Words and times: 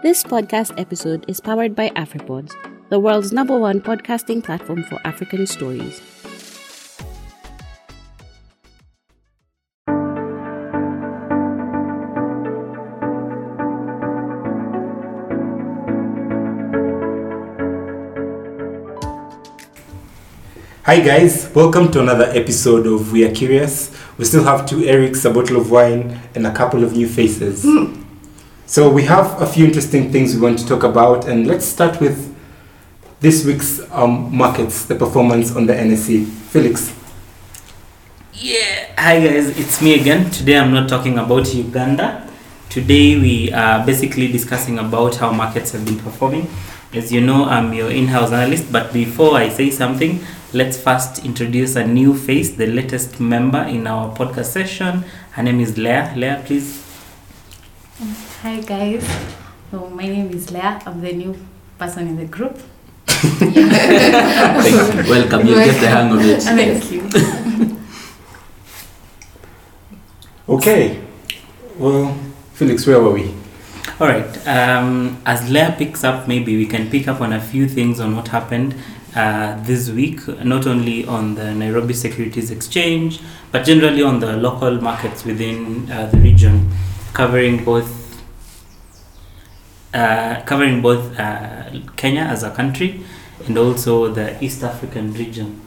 This 0.00 0.22
podcast 0.22 0.78
episode 0.78 1.24
is 1.26 1.40
powered 1.40 1.74
by 1.74 1.88
AfriPods, 1.90 2.54
the 2.88 3.00
world's 3.00 3.32
number 3.32 3.58
one 3.58 3.80
podcasting 3.80 4.44
platform 4.44 4.84
for 4.84 5.00
African 5.04 5.44
stories. 5.44 6.00
Hi 20.84 21.00
guys, 21.00 21.50
welcome 21.56 21.90
to 21.90 22.00
another 22.00 22.26
episode 22.26 22.86
of 22.86 23.10
We 23.10 23.24
Are 23.24 23.34
Curious. 23.34 23.90
We 24.16 24.26
still 24.26 24.44
have 24.44 24.64
two 24.64 24.82
Erics, 24.82 25.28
a 25.28 25.34
bottle 25.34 25.56
of 25.56 25.72
wine, 25.72 26.20
and 26.36 26.46
a 26.46 26.54
couple 26.54 26.84
of 26.84 26.92
new 26.92 27.08
faces. 27.08 27.66
So 28.68 28.90
we 28.90 29.04
have 29.04 29.40
a 29.40 29.46
few 29.46 29.64
interesting 29.64 30.12
things 30.12 30.34
we 30.34 30.42
want 30.42 30.58
to 30.58 30.66
talk 30.66 30.82
about, 30.82 31.26
and 31.26 31.46
let's 31.46 31.64
start 31.64 32.02
with 32.02 32.36
this 33.18 33.42
week's 33.42 33.80
um, 33.90 34.36
markets, 34.36 34.84
the 34.84 34.94
performance 34.94 35.56
on 35.56 35.64
the 35.64 35.72
NSE. 35.72 36.26
Felix. 36.26 36.94
Yeah, 38.34 38.92
hi 38.98 39.20
guys, 39.26 39.58
it's 39.58 39.80
me 39.80 39.98
again. 39.98 40.30
Today 40.30 40.58
I'm 40.58 40.74
not 40.74 40.86
talking 40.86 41.18
about 41.18 41.54
Uganda. 41.54 42.28
Today 42.68 43.18
we 43.18 43.50
are 43.54 43.86
basically 43.86 44.30
discussing 44.30 44.78
about 44.78 45.16
how 45.16 45.32
markets 45.32 45.72
have 45.72 45.86
been 45.86 45.98
performing. 45.98 46.46
As 46.92 47.10
you 47.10 47.22
know, 47.22 47.46
I'm 47.46 47.72
your 47.72 47.90
in-house 47.90 48.32
analyst, 48.32 48.70
but 48.70 48.92
before 48.92 49.34
I 49.34 49.48
say 49.48 49.70
something, 49.70 50.20
let's 50.52 50.78
first 50.78 51.24
introduce 51.24 51.74
a 51.76 51.86
new 51.86 52.14
face, 52.14 52.50
the 52.50 52.66
latest 52.66 53.18
member 53.18 53.62
in 53.62 53.86
our 53.86 54.14
podcast 54.14 54.52
session. 54.52 55.04
Her 55.30 55.42
name 55.42 55.58
is 55.60 55.78
Leah. 55.78 56.12
Leah, 56.14 56.42
please. 56.44 56.87
Hi 58.42 58.60
guys, 58.60 59.04
so 59.68 59.90
my 59.90 60.06
name 60.06 60.30
is 60.30 60.52
Leah. 60.52 60.80
I'm 60.86 61.00
the 61.00 61.12
new 61.12 61.34
person 61.76 62.06
in 62.06 62.16
the 62.16 62.24
group. 62.24 62.56
Thank 63.06 63.56
you. 63.56 65.10
Welcome. 65.10 65.44
You 65.44 65.56
get 65.56 65.80
the 65.80 65.88
hang 65.88 66.12
of 66.12 66.20
it. 66.24 66.42
Thank 66.42 66.92
you. 66.92 67.02
Okay. 70.48 71.02
Well, 71.78 72.16
Felix, 72.52 72.86
where 72.86 73.02
were 73.02 73.10
we? 73.10 73.34
All 73.98 74.06
right. 74.06 74.46
Um, 74.46 75.20
as 75.26 75.50
Leah 75.50 75.74
picks 75.76 76.04
up, 76.04 76.28
maybe 76.28 76.56
we 76.56 76.66
can 76.66 76.88
pick 76.88 77.08
up 77.08 77.20
on 77.20 77.32
a 77.32 77.40
few 77.40 77.68
things 77.68 77.98
on 77.98 78.14
what 78.14 78.28
happened 78.28 78.76
uh, 79.16 79.60
this 79.64 79.90
week, 79.90 80.28
not 80.44 80.64
only 80.64 81.04
on 81.06 81.34
the 81.34 81.52
Nairobi 81.54 81.92
Securities 81.92 82.52
Exchange, 82.52 83.20
but 83.50 83.64
generally 83.64 84.04
on 84.04 84.20
the 84.20 84.36
local 84.36 84.80
markets 84.80 85.24
within 85.24 85.90
uh, 85.90 86.06
the 86.06 86.18
region, 86.18 86.70
covering 87.14 87.64
both 87.64 88.07
uh, 89.94 90.42
covering 90.44 90.82
both 90.82 91.18
uh, 91.18 91.70
Kenya 91.96 92.22
as 92.22 92.42
a 92.42 92.50
country 92.50 93.02
and 93.46 93.56
also 93.56 94.12
the 94.12 94.42
East 94.42 94.62
African 94.62 95.12
region. 95.14 95.60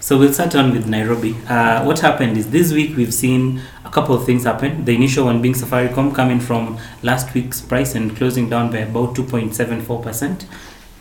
So 0.00 0.18
we'll 0.18 0.32
start 0.32 0.56
on 0.56 0.72
with 0.72 0.88
Nairobi. 0.88 1.36
Uh, 1.48 1.84
what 1.84 2.00
happened 2.00 2.36
is 2.36 2.50
this 2.50 2.72
week 2.72 2.96
we've 2.96 3.14
seen 3.14 3.62
a 3.84 3.90
couple 3.90 4.16
of 4.16 4.26
things 4.26 4.44
happen. 4.44 4.84
The 4.84 4.94
initial 4.94 5.26
one 5.26 5.40
being 5.40 5.54
Safaricom 5.54 6.12
coming 6.12 6.40
from 6.40 6.78
last 7.02 7.32
week's 7.34 7.60
price 7.60 7.94
and 7.94 8.16
closing 8.16 8.48
down 8.48 8.72
by 8.72 8.78
about 8.78 9.14
2.74%. 9.14 10.46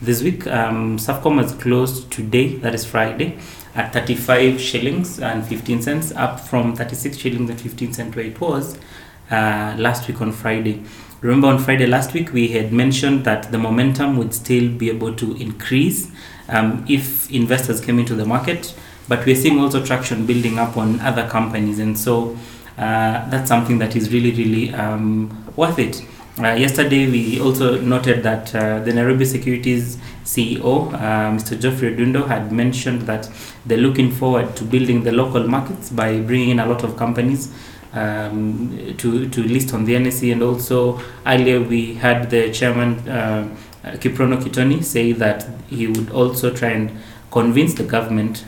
This 0.02 0.22
week, 0.22 0.46
um, 0.48 0.98
Safcom 0.98 1.42
has 1.42 1.54
closed 1.54 2.12
today, 2.12 2.58
that 2.58 2.76
is 2.76 2.86
Friday, 2.86 3.40
at 3.76 3.94
35 3.94 4.60
shillings 4.60 5.20
and 5.20 5.46
15 5.46 5.82
cents, 5.82 6.12
up 6.12 6.40
from 6.40 6.76
36 6.76 7.18
shillings 7.18 7.50
and 7.50 7.60
15 7.60 7.94
cents 7.94 8.16
where 8.16 8.26
it 8.26 8.40
was 8.42 8.78
uh, 9.30 9.76
last 9.78 10.08
week 10.08 10.22
on 10.22 10.32
Friday. 10.32 10.84
Remember, 11.22 11.50
on 11.50 11.60
Friday 11.60 11.86
last 11.86 12.16
week, 12.16 12.34
we 12.34 12.48
had 12.48 12.74
mentioned 12.74 13.26
that 13.26 13.52
the 13.52 13.58
momentum 13.60 14.18
would 14.18 14.34
still 14.34 14.68
be 14.70 14.90
able 14.90 15.14
to 15.14 15.36
increase 15.36 16.10
um, 16.50 16.84
if 16.90 17.30
investors 17.30 17.80
came 17.80 18.00
into 18.00 18.16
the 18.16 18.26
market, 18.26 18.74
but 19.08 19.24
we're 19.24 19.36
seeing 19.36 19.60
also 19.60 19.86
traction 19.86 20.26
building 20.26 20.58
up 20.58 20.78
on 20.78 21.00
other 21.02 21.28
companies, 21.30 21.78
and 21.78 21.98
so 21.98 22.36
uh, 22.80 23.30
that's 23.30 23.48
something 23.48 23.78
that 23.78 23.96
is 23.96 24.12
really, 24.12 24.32
really 24.32 24.74
um, 24.74 25.46
worth 25.56 25.78
it. 25.78 26.04
Uh, 26.40 26.54
yesterday, 26.54 27.08
we 27.08 27.40
also 27.40 27.80
noted 27.80 28.24
that 28.24 28.56
uh, 28.56 28.80
the 28.80 28.92
Nairobi 28.92 29.26
Securities 29.26 29.98
CEO, 30.24 30.92
uh, 30.92 30.98
Mr. 31.30 31.60
Geoffrey 31.60 31.96
Odundo, 31.96 32.28
had 32.28 32.52
mentioned 32.52 33.04
that 33.04 33.30
they're 33.68 33.78
looking 33.78 34.12
forward 34.12 34.56
to 34.56 34.64
building 34.64 35.04
the 35.04 35.12
local 35.12 35.48
markets 35.48 35.92
by 35.92 36.20
bringing 36.20 36.50
in 36.50 36.60
a 36.60 36.66
lot 36.66 36.84
of 36.84 36.98
companies 36.98 37.54
um, 37.94 38.94
to, 38.98 39.30
to 39.30 39.44
list 39.44 39.74
on 39.74 39.86
the 39.86 39.94
NSE. 39.94 40.32
And 40.32 40.44
also, 40.44 41.00
earlier 41.26 41.62
we 41.62 41.96
had 41.96 42.30
the 42.30 42.52
chairman, 42.52 43.00
uh, 43.10 43.48
Kiprono 43.84 44.42
Kittony, 44.44 44.82
say 44.82 45.12
that 45.14 45.48
he 45.70 45.88
would 45.88 46.10
also 46.12 46.52
try 46.54 46.70
and 46.70 46.92
convince 47.32 47.74
the 47.74 47.84
government 47.84 48.46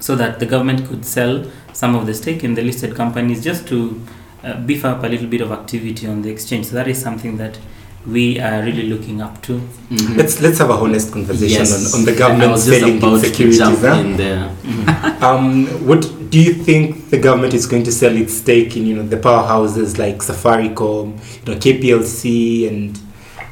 so 0.00 0.14
that 0.14 0.38
the 0.38 0.46
government 0.46 0.86
could 0.88 1.04
sell 1.04 1.44
some 1.72 1.94
of 1.94 2.06
the 2.06 2.14
stake 2.14 2.44
in 2.44 2.54
the 2.54 2.62
listed 2.62 2.94
companies 2.94 3.42
just 3.42 3.66
to 3.68 4.00
uh, 4.44 4.54
beef 4.60 4.84
up 4.84 5.02
a 5.02 5.08
little 5.08 5.26
bit 5.26 5.40
of 5.40 5.50
activity 5.50 6.06
on 6.06 6.22
the 6.22 6.30
exchange. 6.30 6.66
So 6.66 6.74
that 6.76 6.86
is 6.86 7.00
something 7.00 7.36
that 7.38 7.58
we 8.06 8.38
are 8.38 8.62
really 8.62 8.84
looking 8.88 9.20
up 9.20 9.42
to. 9.42 9.54
Mhm. 9.90 10.16
Let's 10.16 10.40
let's 10.40 10.58
have 10.58 10.70
a 10.70 10.74
honest 10.74 11.12
conversation 11.12 11.58
Yes. 11.58 11.92
on, 11.94 11.98
on 12.00 12.06
the 12.06 12.12
I 12.12 12.16
government 12.16 12.58
selling 12.58 12.98
about 12.98 13.14
its 13.14 13.22
to 13.22 13.28
securities. 13.30 13.58
jump 13.58 13.78
huh? 13.80 14.00
in 14.00 14.16
there. 14.16 14.50
Um, 15.20 15.66
what 15.84 16.04
do 16.30 16.40
you 16.40 16.54
think 16.54 17.10
the 17.10 17.18
government 17.18 17.54
is 17.54 17.66
going 17.66 17.84
to 17.84 17.92
sell 17.92 18.14
its 18.16 18.34
stake 18.34 18.76
in? 18.76 18.86
You 18.86 18.96
know, 18.96 19.02
the 19.02 19.16
powerhouses 19.16 19.98
like 19.98 20.18
Safaricom, 20.18 21.12
you 21.46 21.54
know, 21.54 21.58
KPLC 21.58 22.68
and 22.68 22.98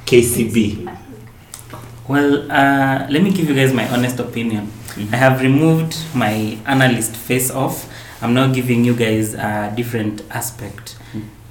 KCB. 0.04 0.98
Well, 2.09 2.50
uh, 2.50 3.06
let 3.10 3.22
me 3.22 3.31
give 3.32 3.48
you 3.48 3.54
guys 3.54 3.72
my 3.72 3.88
honest 3.88 4.20
opinion. 4.20 4.70
I 5.12 5.16
have 5.16 5.41
removed 5.42 5.97
my 6.15 6.59
analyst 6.66 7.16
face 7.16 7.50
off. 7.50 7.91
I'm 8.22 8.32
now 8.32 8.53
giving 8.53 8.84
you 8.84 8.94
guys 8.94 9.34
a 9.34 9.72
different 9.76 10.22
aspect. 10.31 10.97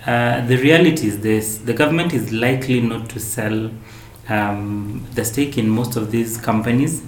Uh, 0.06 0.46
the 0.46 0.58
reality 0.58 1.08
is 1.08 1.20
this 1.22 1.58
the 1.58 1.74
government 1.74 2.14
is 2.14 2.32
likely 2.32 2.80
not 2.80 3.10
to 3.10 3.20
sell 3.20 3.72
um, 4.30 5.06
the 5.14 5.26
stake 5.26 5.58
in 5.58 5.70
most 5.70 5.96
of 5.96 6.12
these 6.12 6.38
companies. 6.38 7.04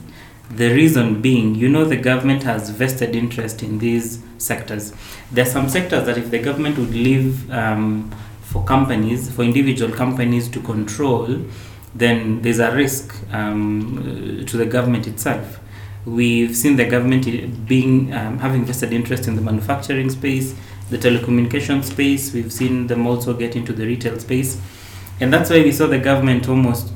The 0.50 0.74
reason 0.74 1.22
being, 1.22 1.56
you 1.56 1.68
know, 1.68 1.84
the 1.84 1.98
government 1.98 2.44
has 2.44 2.70
vested 2.70 3.16
interest 3.16 3.64
in 3.64 3.80
these 3.80 4.24
sectors. 4.38 4.94
There 5.32 5.46
are 5.46 5.50
some 5.50 5.68
sectors 5.68 6.06
that 6.06 6.18
if 6.18 6.32
the 6.32 6.40
government 6.40 6.78
would 6.78 6.94
leave 6.94 7.52
um, 7.52 8.12
for 8.42 8.64
companies, 8.64 9.30
for 9.30 9.44
individual 9.44 9.94
companies 9.94 10.48
to 10.50 10.62
control, 10.62 11.42
then 11.94 12.42
there's 12.44 12.60
a 12.60 12.74
risk 12.74 13.14
um, 13.34 14.46
to 14.48 14.58
the 14.58 14.66
government 14.66 15.06
itself. 15.06 15.60
We've 16.06 16.56
seen 16.56 16.78
the 16.78 16.86
government 16.86 17.68
being 17.68 18.14
um, 18.14 18.40
having 18.40 18.64
vested 18.64 18.94
interest 18.94 19.28
in 19.28 19.36
the 19.36 19.42
manufacturing 19.42 20.10
space, 20.10 20.56
the 20.90 20.98
telecommunication 20.98 21.84
space. 21.84 22.34
We've 22.34 22.54
seen 22.54 22.88
them 22.88 23.06
also 23.06 23.34
get 23.34 23.58
into 23.58 23.74
the 23.74 23.86
retail 23.86 24.18
space, 24.20 24.62
and 25.20 25.34
that's 25.34 25.50
why 25.50 25.62
we 25.62 25.74
saw 25.74 25.88
the 25.88 26.00
government 26.00 26.48
almost 26.48 26.94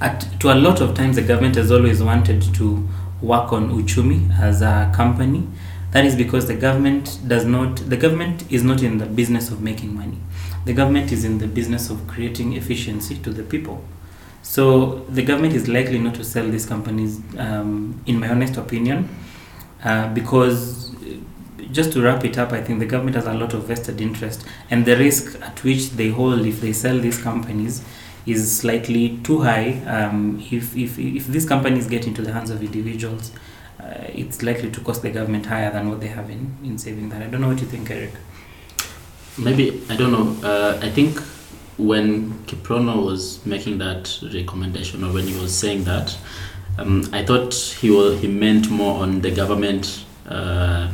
at 0.00 0.40
to 0.40 0.52
a 0.52 0.54
lot 0.54 0.80
of 0.80 0.94
times 0.94 1.16
the 1.16 1.22
government 1.22 1.56
has 1.56 1.70
always 1.70 2.02
wanted 2.02 2.42
to 2.54 2.88
work 3.22 3.52
on 3.52 3.70
uchumi 3.70 4.38
as 4.38 4.62
a 4.62 4.92
company. 4.94 5.46
That 5.92 6.04
is 6.04 6.14
because 6.14 6.46
the 6.46 6.54
government 6.56 7.18
does 7.26 7.44
not 7.44 7.76
the 7.76 7.96
government 7.96 8.50
is 8.50 8.62
not 8.62 8.82
in 8.82 8.98
the 8.98 9.06
business 9.06 9.50
of 9.50 9.62
making 9.62 9.94
money. 9.94 10.18
The 10.64 10.74
government 10.74 11.12
is 11.12 11.24
in 11.24 11.38
the 11.38 11.46
business 11.46 11.90
of 11.90 12.06
creating 12.06 12.54
efficiency 12.54 13.16
to 13.18 13.30
the 13.30 13.42
people. 13.42 13.82
So 14.42 15.00
the 15.08 15.22
government 15.22 15.54
is 15.54 15.68
likely 15.68 15.98
not 15.98 16.14
to 16.16 16.24
sell 16.24 16.48
these 16.48 16.66
companies 16.66 17.20
um, 17.38 18.00
in 18.06 18.20
my 18.20 18.28
honest 18.28 18.56
opinion 18.56 19.08
uh, 19.84 20.12
because 20.12 20.94
uh, 20.94 21.18
just 21.72 21.92
to 21.92 22.00
wrap 22.02 22.24
it 22.24 22.38
up 22.38 22.52
i 22.52 22.62
think 22.62 22.78
the 22.78 22.86
government 22.86 23.16
has 23.16 23.26
a 23.26 23.34
lot 23.34 23.52
of 23.54 23.64
vested 23.64 24.00
interest 24.00 24.44
and 24.70 24.86
the 24.86 24.96
risk 24.96 25.40
at 25.42 25.62
which 25.64 25.90
they 25.90 26.08
hold 26.08 26.46
if 26.46 26.60
they 26.60 26.72
sell 26.72 26.98
these 26.98 27.20
companies 27.20 27.84
is 28.26 28.58
slightly 28.58 29.18
too 29.18 29.40
high. 29.42 29.82
Um, 29.86 30.42
if, 30.50 30.76
if, 30.76 30.98
if 30.98 31.26
these 31.28 31.46
companies 31.46 31.86
get 31.86 32.06
into 32.06 32.22
the 32.22 32.32
hands 32.32 32.50
of 32.50 32.62
individuals, 32.62 33.32
uh, 33.80 34.04
it's 34.08 34.42
likely 34.42 34.70
to 34.70 34.80
cost 34.80 35.02
the 35.02 35.10
government 35.10 35.46
higher 35.46 35.70
than 35.70 35.88
what 35.88 36.00
they 36.00 36.08
have 36.08 36.28
in, 36.28 36.56
in 36.64 36.76
saving 36.78 37.08
that. 37.10 37.22
I 37.22 37.26
don't 37.26 37.40
know 37.40 37.48
what 37.48 37.60
you 37.60 37.66
think, 37.66 37.90
Eric. 37.90 38.12
Maybe 39.38 39.82
I 39.88 39.96
don't 39.96 40.12
know. 40.12 40.48
Uh, 40.48 40.78
I 40.82 40.90
think 40.90 41.20
when 41.76 42.32
Kiprono 42.46 43.04
was 43.04 43.44
making 43.44 43.78
that 43.78 44.18
recommendation, 44.34 45.04
or 45.04 45.12
when 45.12 45.26
he 45.26 45.38
was 45.38 45.54
saying 45.54 45.84
that, 45.84 46.16
um, 46.78 47.08
I 47.12 47.24
thought 47.24 47.54
he 47.54 47.90
was, 47.90 48.20
he 48.20 48.28
meant 48.28 48.70
more 48.70 49.02
on 49.02 49.20
the 49.20 49.30
government 49.30 50.04
uh, 50.28 50.90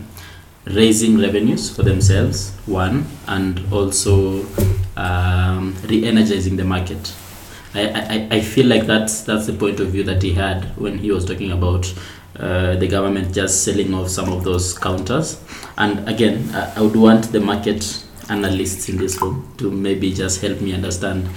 raising 0.64 1.18
revenues 1.18 1.74
for 1.74 1.82
themselves, 1.82 2.50
one, 2.66 3.06
and 3.26 3.60
also 3.72 4.44
um, 4.96 5.74
re-energizing 5.86 6.56
the 6.56 6.64
market. 6.64 7.14
I, 7.74 8.28
I, 8.30 8.36
I 8.36 8.40
feel 8.40 8.66
like 8.66 8.86
that's 8.86 9.22
that's 9.22 9.46
the 9.46 9.54
point 9.54 9.80
of 9.80 9.88
view 9.88 10.04
that 10.04 10.22
he 10.22 10.34
had 10.34 10.64
when 10.76 10.98
he 10.98 11.10
was 11.10 11.24
talking 11.24 11.52
about 11.52 11.92
uh, 12.38 12.76
the 12.76 12.86
government 12.86 13.34
just 13.34 13.64
selling 13.64 13.94
off 13.94 14.08
some 14.08 14.32
of 14.32 14.44
those 14.44 14.78
counters. 14.78 15.42
And 15.78 16.08
again, 16.08 16.50
I, 16.54 16.74
I 16.76 16.80
would 16.82 16.96
want 16.96 17.32
the 17.32 17.40
market 17.40 18.04
analysts 18.28 18.88
in 18.88 18.96
this 18.96 19.20
room 19.20 19.54
to 19.58 19.70
maybe 19.70 20.12
just 20.12 20.40
help 20.40 20.60
me 20.60 20.74
understand. 20.74 21.28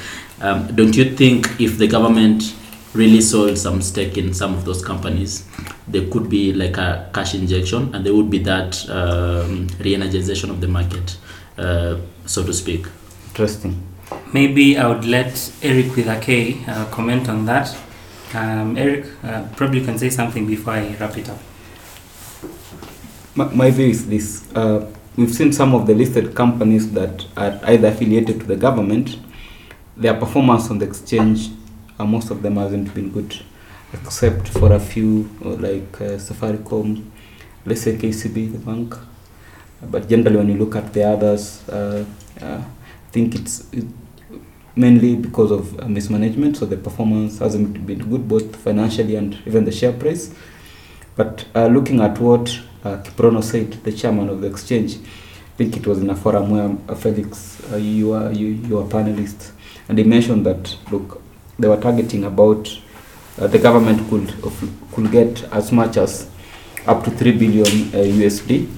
Um, 0.42 0.68
don't 0.76 0.96
you 0.96 1.16
think 1.16 1.60
if 1.60 1.78
the 1.78 1.88
government 1.88 2.56
really 2.94 3.22
sold 3.22 3.58
some 3.58 3.82
stake 3.82 4.18
in 4.18 4.34
some 4.34 4.54
of 4.54 4.66
those 4.66 4.84
companies, 4.84 5.46
there 5.88 6.08
could 6.10 6.30
be 6.30 6.54
like 6.54 6.78
a 6.78 7.10
cash 7.14 7.36
injection 7.36 7.94
and 7.94 8.06
there 8.06 8.16
would 8.16 8.30
be 8.30 8.40
that 8.40 8.90
um, 8.90 9.68
re-energization 9.80 10.50
of 10.50 10.62
the 10.62 10.68
market, 10.68 11.18
uh, 11.58 11.98
so 12.26 12.44
to 12.44 12.54
speak? 12.54 12.88
Interesting. 13.30 13.95
Maybe 14.36 14.78
I 14.78 14.86
would 14.90 15.06
let 15.06 15.50
Eric 15.64 15.96
with 15.96 16.10
a 16.10 16.20
K 16.20 16.60
uh, 16.68 16.84
comment 16.92 17.30
on 17.30 17.46
that. 17.46 17.74
Um, 18.34 18.78
Eric, 18.78 19.06
uh, 19.24 19.48
probably 19.56 19.80
you 19.80 19.86
can 19.86 19.98
say 19.98 20.10
something 20.10 20.46
before 20.46 20.74
I 20.74 20.94
wrap 21.00 21.18
it 21.18 21.30
up. 21.30 21.40
My, 23.34 23.46
my 23.62 23.72
view 23.72 23.88
is 23.88 24.10
this. 24.10 24.44
Uh, 24.54 24.92
we've 25.16 25.34
seen 25.34 25.54
some 25.54 25.74
of 25.74 25.88
the 25.88 25.94
listed 25.96 26.36
companies 26.36 26.92
that 26.92 27.26
are 27.38 27.62
either 27.64 27.88
affiliated 27.88 28.42
to 28.42 28.46
the 28.46 28.58
government. 28.58 29.18
Their 29.96 30.16
performance 30.16 30.70
on 30.70 30.80
the 30.80 30.86
exchange, 30.86 31.52
uh, 31.98 32.04
most 32.04 32.30
of 32.30 32.42
them 32.42 32.58
hasn't 32.58 32.94
been 32.94 33.12
good, 33.12 33.42
except 33.94 34.50
for 34.50 34.74
a 34.74 34.82
few 34.82 35.30
uh, 35.46 35.52
like 35.52 36.02
uh, 36.02 36.18
Safaricom, 36.20 37.10
let's 37.66 37.84
say 37.84 37.96
KCB, 37.96 38.52
the 38.52 38.58
bank. 38.58 38.96
But 39.82 40.10
generally, 40.10 40.36
when 40.36 40.50
you 40.50 40.58
look 40.58 40.76
at 40.76 40.92
the 40.92 41.04
others, 41.04 41.66
uh, 41.70 42.04
uh, 42.42 42.62
I 42.66 43.12
think 43.14 43.36
it's 43.36 43.72
it, 43.72 43.86
mainly 44.76 45.16
because 45.16 45.52
of 45.52 45.80
uh, 45.80 45.88
mismanagement. 45.88 46.58
So 46.58 46.66
the 46.66 46.78
performance 46.78 47.40
hasn't 47.40 47.86
been 47.86 48.10
good, 48.10 48.28
both 48.28 48.56
financially 48.56 49.16
and 49.16 49.38
even 49.46 49.66
the 49.66 49.72
share 49.72 49.94
price. 49.94 50.34
But 51.16 51.46
uh, 51.56 51.68
looking 51.68 52.02
at 52.02 52.20
what 52.20 52.50
uh, 52.84 52.98
Kiprono 52.98 53.44
said, 53.44 53.72
the 53.84 53.92
chairman 53.92 54.30
of 54.30 54.42
the 54.42 54.48
exchange, 54.48 54.98
I 54.98 55.58
think 55.58 55.78
it 55.78 55.88
was 55.88 56.00
in 56.00 56.10
a 56.10 56.16
forum 56.16 56.50
where 56.52 56.78
uh, 56.90 56.96
Felix, 56.96 57.62
uh, 57.72 57.78
you 57.78 58.12
are 58.14 58.32
you, 58.32 58.48
you 58.48 58.78
are 58.80 58.84
panelist, 58.84 59.52
and 59.88 59.98
he 59.98 60.04
mentioned 60.04 60.46
that 60.46 60.78
look, 60.92 61.22
they 61.58 61.70
were 61.70 61.80
targeting 61.80 62.26
about 62.26 62.70
uh, 63.40 63.48
the 63.48 63.58
government 63.60 64.10
could 64.10 64.34
could 64.92 65.12
get 65.12 65.44
as 65.54 65.72
much 65.72 65.96
as 65.96 66.30
up 66.86 67.04
to 67.06 67.12
three 67.12 67.32
billion 67.32 67.66
uh, 67.66 68.04
USD, 68.04 68.70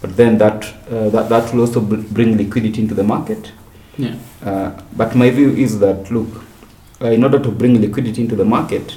but 0.00 0.16
then 0.16 0.38
that 0.38 0.64
uh, 0.90 1.10
that 1.10 1.28
that 1.28 1.52
will 1.52 1.60
also 1.60 1.80
br- 1.80 1.96
bring 1.96 2.38
liquidity 2.38 2.80
into 2.80 2.94
the 2.94 3.04
market. 3.04 3.52
Yeah. 3.98 4.14
Uh, 4.44 4.70
but 4.96 5.14
my 5.14 5.30
view 5.30 5.50
is 5.50 5.78
that 5.80 6.10
look, 6.10 6.44
uh, 7.00 7.06
in 7.06 7.24
order 7.24 7.38
to 7.38 7.50
bring 7.50 7.80
liquidity 7.80 8.22
into 8.22 8.36
the 8.36 8.44
market, 8.44 8.96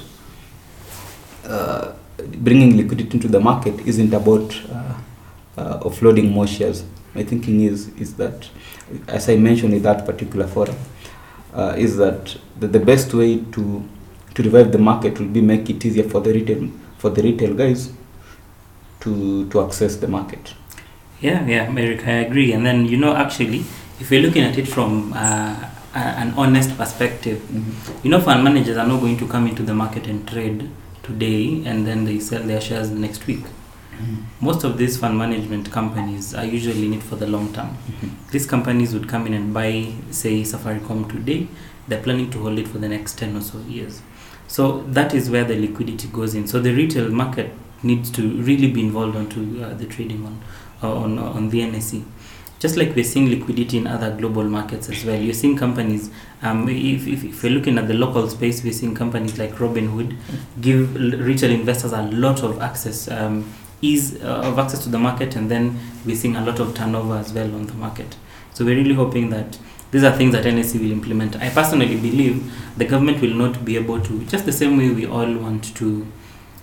uh, 1.44 1.92
bringing 2.36 2.76
liquidity 2.76 3.16
into 3.16 3.28
the 3.28 3.40
market 3.40 3.80
isn't 3.86 4.14
about 4.14 4.60
uh, 5.56 5.78
offloading 5.80 6.30
more 6.30 6.46
shares. 6.46 6.84
My 7.14 7.24
thinking 7.24 7.62
is 7.62 7.88
is 7.98 8.14
that, 8.16 8.48
as 9.08 9.28
I 9.28 9.36
mentioned 9.36 9.74
in 9.74 9.82
that 9.82 10.06
particular 10.06 10.46
forum, 10.46 10.76
is 11.76 11.96
that 11.98 12.36
the, 12.58 12.68
the 12.68 12.80
best 12.80 13.12
way 13.12 13.38
to 13.52 13.84
to 14.34 14.42
revive 14.42 14.72
the 14.72 14.78
market 14.78 15.18
will 15.18 15.28
be 15.28 15.42
make 15.42 15.68
it 15.68 15.84
easier 15.84 16.08
for 16.08 16.20
the 16.20 16.32
retail 16.32 16.70
for 16.98 17.10
the 17.10 17.22
retail 17.22 17.52
guys 17.54 17.92
to 19.00 19.46
to 19.50 19.60
access 19.62 19.96
the 19.96 20.08
market. 20.08 20.54
Yeah, 21.22 21.46
yeah, 21.46 21.72
Eric, 21.78 22.06
I 22.08 22.26
agree. 22.26 22.52
And 22.52 22.66
then, 22.66 22.86
you 22.86 22.96
know, 22.96 23.14
actually, 23.14 23.64
if 24.00 24.10
you're 24.10 24.22
looking 24.22 24.42
at 24.42 24.58
it 24.58 24.66
from 24.66 25.12
uh, 25.14 25.68
an 25.94 26.32
honest 26.36 26.76
perspective, 26.76 27.42
you 28.02 28.10
know, 28.10 28.20
fund 28.20 28.42
managers 28.44 28.76
are 28.76 28.86
not 28.86 29.00
going 29.00 29.16
to 29.18 29.28
come 29.28 29.46
into 29.46 29.62
the 29.62 29.74
market 29.74 30.06
and 30.06 30.26
trade 30.26 30.70
today 31.02 31.62
and 31.64 31.86
then 31.86 32.04
they 32.04 32.18
sell 32.18 32.42
their 32.42 32.60
shares 32.60 32.90
the 32.90 32.96
next 32.98 33.26
week. 33.26 33.44
Most 34.40 34.64
of 34.64 34.78
these 34.78 34.98
fund 34.98 35.16
management 35.16 35.70
companies 35.70 36.34
are 36.34 36.44
usually 36.44 36.86
in 36.86 36.94
it 36.94 37.02
for 37.02 37.16
the 37.16 37.26
long 37.26 37.52
term. 37.52 37.76
These 38.32 38.46
companies 38.46 38.92
would 38.94 39.08
come 39.08 39.26
in 39.26 39.34
and 39.34 39.54
buy, 39.54 39.92
say, 40.10 40.42
Safaricom 40.42 41.10
today. 41.10 41.46
They're 41.86 42.02
planning 42.02 42.30
to 42.30 42.38
hold 42.40 42.58
it 42.58 42.68
for 42.68 42.78
the 42.78 42.88
next 42.88 43.18
10 43.18 43.36
or 43.36 43.40
so 43.40 43.58
years. 43.60 44.02
So 44.48 44.82
that 44.88 45.14
is 45.14 45.30
where 45.30 45.44
the 45.44 45.58
liquidity 45.58 46.08
goes 46.08 46.34
in. 46.34 46.46
So 46.48 46.60
the 46.60 46.74
retail 46.74 47.10
market 47.10 47.52
needs 47.82 48.10
to 48.12 48.42
really 48.42 48.70
be 48.70 48.80
involved 48.80 49.16
onto 49.16 49.62
uh, 49.62 49.74
the 49.74 49.86
trading 49.86 50.24
on, 50.26 50.42
uh, 50.82 50.94
on, 50.94 51.18
on 51.18 51.50
the 51.50 51.60
NSE. 51.60 52.04
Just 52.62 52.76
like 52.76 52.94
we're 52.94 53.04
seeing 53.04 53.28
liquidity 53.28 53.76
in 53.78 53.88
other 53.88 54.16
global 54.16 54.44
markets 54.44 54.88
as 54.88 55.04
well. 55.04 55.20
You're 55.20 55.34
seeing 55.34 55.56
companies, 55.56 56.10
um, 56.42 56.68
if, 56.68 57.08
if, 57.08 57.24
if 57.24 57.42
we're 57.42 57.50
looking 57.50 57.76
at 57.76 57.88
the 57.88 57.94
local 57.94 58.28
space, 58.28 58.62
we're 58.62 58.72
seeing 58.72 58.94
companies 58.94 59.36
like 59.36 59.50
Robinhood 59.54 60.16
give 60.60 60.94
retail 60.94 61.50
investors 61.50 61.92
a 61.92 62.02
lot 62.02 62.44
of 62.44 62.62
access, 62.62 63.10
um, 63.10 63.52
ease 63.80 64.22
uh, 64.22 64.42
of 64.44 64.60
access 64.60 64.84
to 64.84 64.90
the 64.90 64.98
market, 64.98 65.34
and 65.34 65.50
then 65.50 65.76
we're 66.06 66.14
seeing 66.14 66.36
a 66.36 66.44
lot 66.44 66.60
of 66.60 66.72
turnover 66.72 67.16
as 67.16 67.32
well 67.32 67.52
on 67.52 67.66
the 67.66 67.74
market. 67.74 68.14
So 68.54 68.64
we're 68.64 68.76
really 68.76 68.94
hoping 68.94 69.30
that 69.30 69.58
these 69.90 70.04
are 70.04 70.16
things 70.16 70.30
that 70.30 70.44
NSE 70.44 70.78
will 70.78 70.92
implement. 70.92 71.34
I 71.42 71.50
personally 71.50 71.96
believe 71.96 72.48
the 72.78 72.84
government 72.84 73.20
will 73.20 73.34
not 73.34 73.64
be 73.64 73.74
able 73.74 74.00
to, 74.02 74.24
just 74.26 74.46
the 74.46 74.52
same 74.52 74.76
way 74.76 74.88
we 74.90 75.04
all 75.04 75.36
want 75.36 75.74
to, 75.78 76.06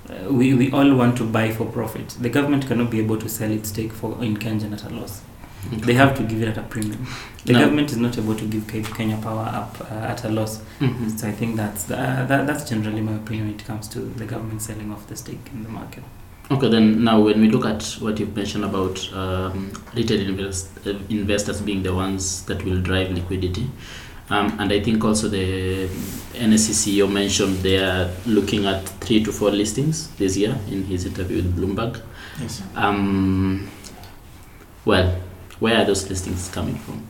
uh, 0.10 0.32
we, 0.32 0.54
we 0.54 0.72
all 0.72 0.96
want 0.96 1.18
to 1.18 1.26
buy 1.26 1.52
for 1.52 1.66
profit. 1.66 2.16
The 2.22 2.30
government 2.30 2.68
cannot 2.68 2.90
be 2.90 3.00
able 3.00 3.18
to 3.18 3.28
sell 3.28 3.52
its 3.52 3.68
stake 3.68 3.92
for 3.92 4.24
in 4.24 4.38
Kenyan 4.38 4.72
at 4.72 4.86
a 4.86 4.90
loss. 4.92 5.24
They 5.72 5.94
have 5.94 6.16
to 6.18 6.24
give 6.24 6.42
it 6.42 6.48
at 6.48 6.58
a 6.58 6.62
premium. 6.64 7.06
The 7.46 7.54
No. 7.54 7.60
government 7.60 7.92
is 7.92 7.98
not 7.98 8.18
able 8.18 8.36
to 8.36 8.46
give 8.46 8.66
Kenya 8.96 9.18
Power 9.18 9.46
up 9.54 9.78
uh, 9.92 10.12
at 10.12 10.24
a 10.24 10.30
loss. 10.30 10.62
Mhm. 10.80 11.18
So 11.20 11.28
I 11.28 11.32
think 11.32 11.58
that's 11.58 11.90
uh, 11.92 12.26
that, 12.30 12.48
that's 12.48 12.70
generally 12.70 13.02
my 13.02 13.14
opinion 13.16 13.48
when 13.48 13.56
it 13.56 13.66
comes 13.66 13.88
to 13.90 14.00
the 14.00 14.26
government 14.26 14.62
selling 14.62 14.92
off 14.92 15.06
the 15.08 15.16
stake 15.16 15.50
in 15.54 15.64
the 15.64 15.70
market. 15.70 16.04
Okay, 16.52 16.70
then 16.70 17.04
now 17.04 17.20
when 17.22 17.40
we 17.42 17.50
look 17.50 17.66
at 17.66 17.84
what 18.00 18.20
you've 18.20 18.36
mentioned 18.36 18.64
about 18.66 18.98
um, 19.14 19.72
retail 19.96 20.20
invest, 20.28 20.70
uh, 20.88 20.94
investors 21.10 21.62
being 21.62 21.84
the 21.84 21.94
ones 21.94 22.44
that 22.46 22.64
will 22.66 22.82
drive 22.82 23.12
liquidity, 23.12 23.70
um, 24.32 24.56
and 24.60 24.72
I 24.72 24.80
think 24.80 25.04
also 25.04 25.28
the 25.28 25.88
NSE 26.34 26.74
CEO 26.74 27.08
mentioned 27.12 27.58
they 27.58 27.78
are 27.78 28.10
looking 28.26 28.66
at 28.66 28.88
three 29.02 29.24
to 29.26 29.32
four 29.32 29.52
listings 29.52 30.08
this 30.18 30.36
year 30.38 30.58
in 30.72 30.84
his 30.86 31.06
interview 31.06 31.38
with 31.38 31.56
Bloomberg. 31.56 32.02
Yes. 32.42 32.64
Um, 32.76 33.68
well, 34.86 35.16
where 35.60 35.78
are 35.78 35.86
those 35.86 36.10
listings 36.10 36.50
coming 36.50 36.76
from? 36.76 37.06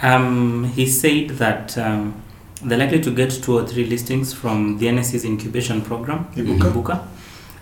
Um, 0.00 0.64
he 0.64 0.86
said 0.86 1.30
that 1.30 1.76
um, 1.76 2.22
they're 2.62 2.78
likely 2.78 3.00
to 3.00 3.10
get 3.10 3.30
two 3.30 3.58
or 3.58 3.66
three 3.66 3.84
listings 3.86 4.32
from 4.32 4.78
the 4.78 4.86
NSE's 4.86 5.24
incubation 5.24 5.82
program, 5.82 6.26
Ibuka? 6.34 6.72
Ibuka. 6.72 7.06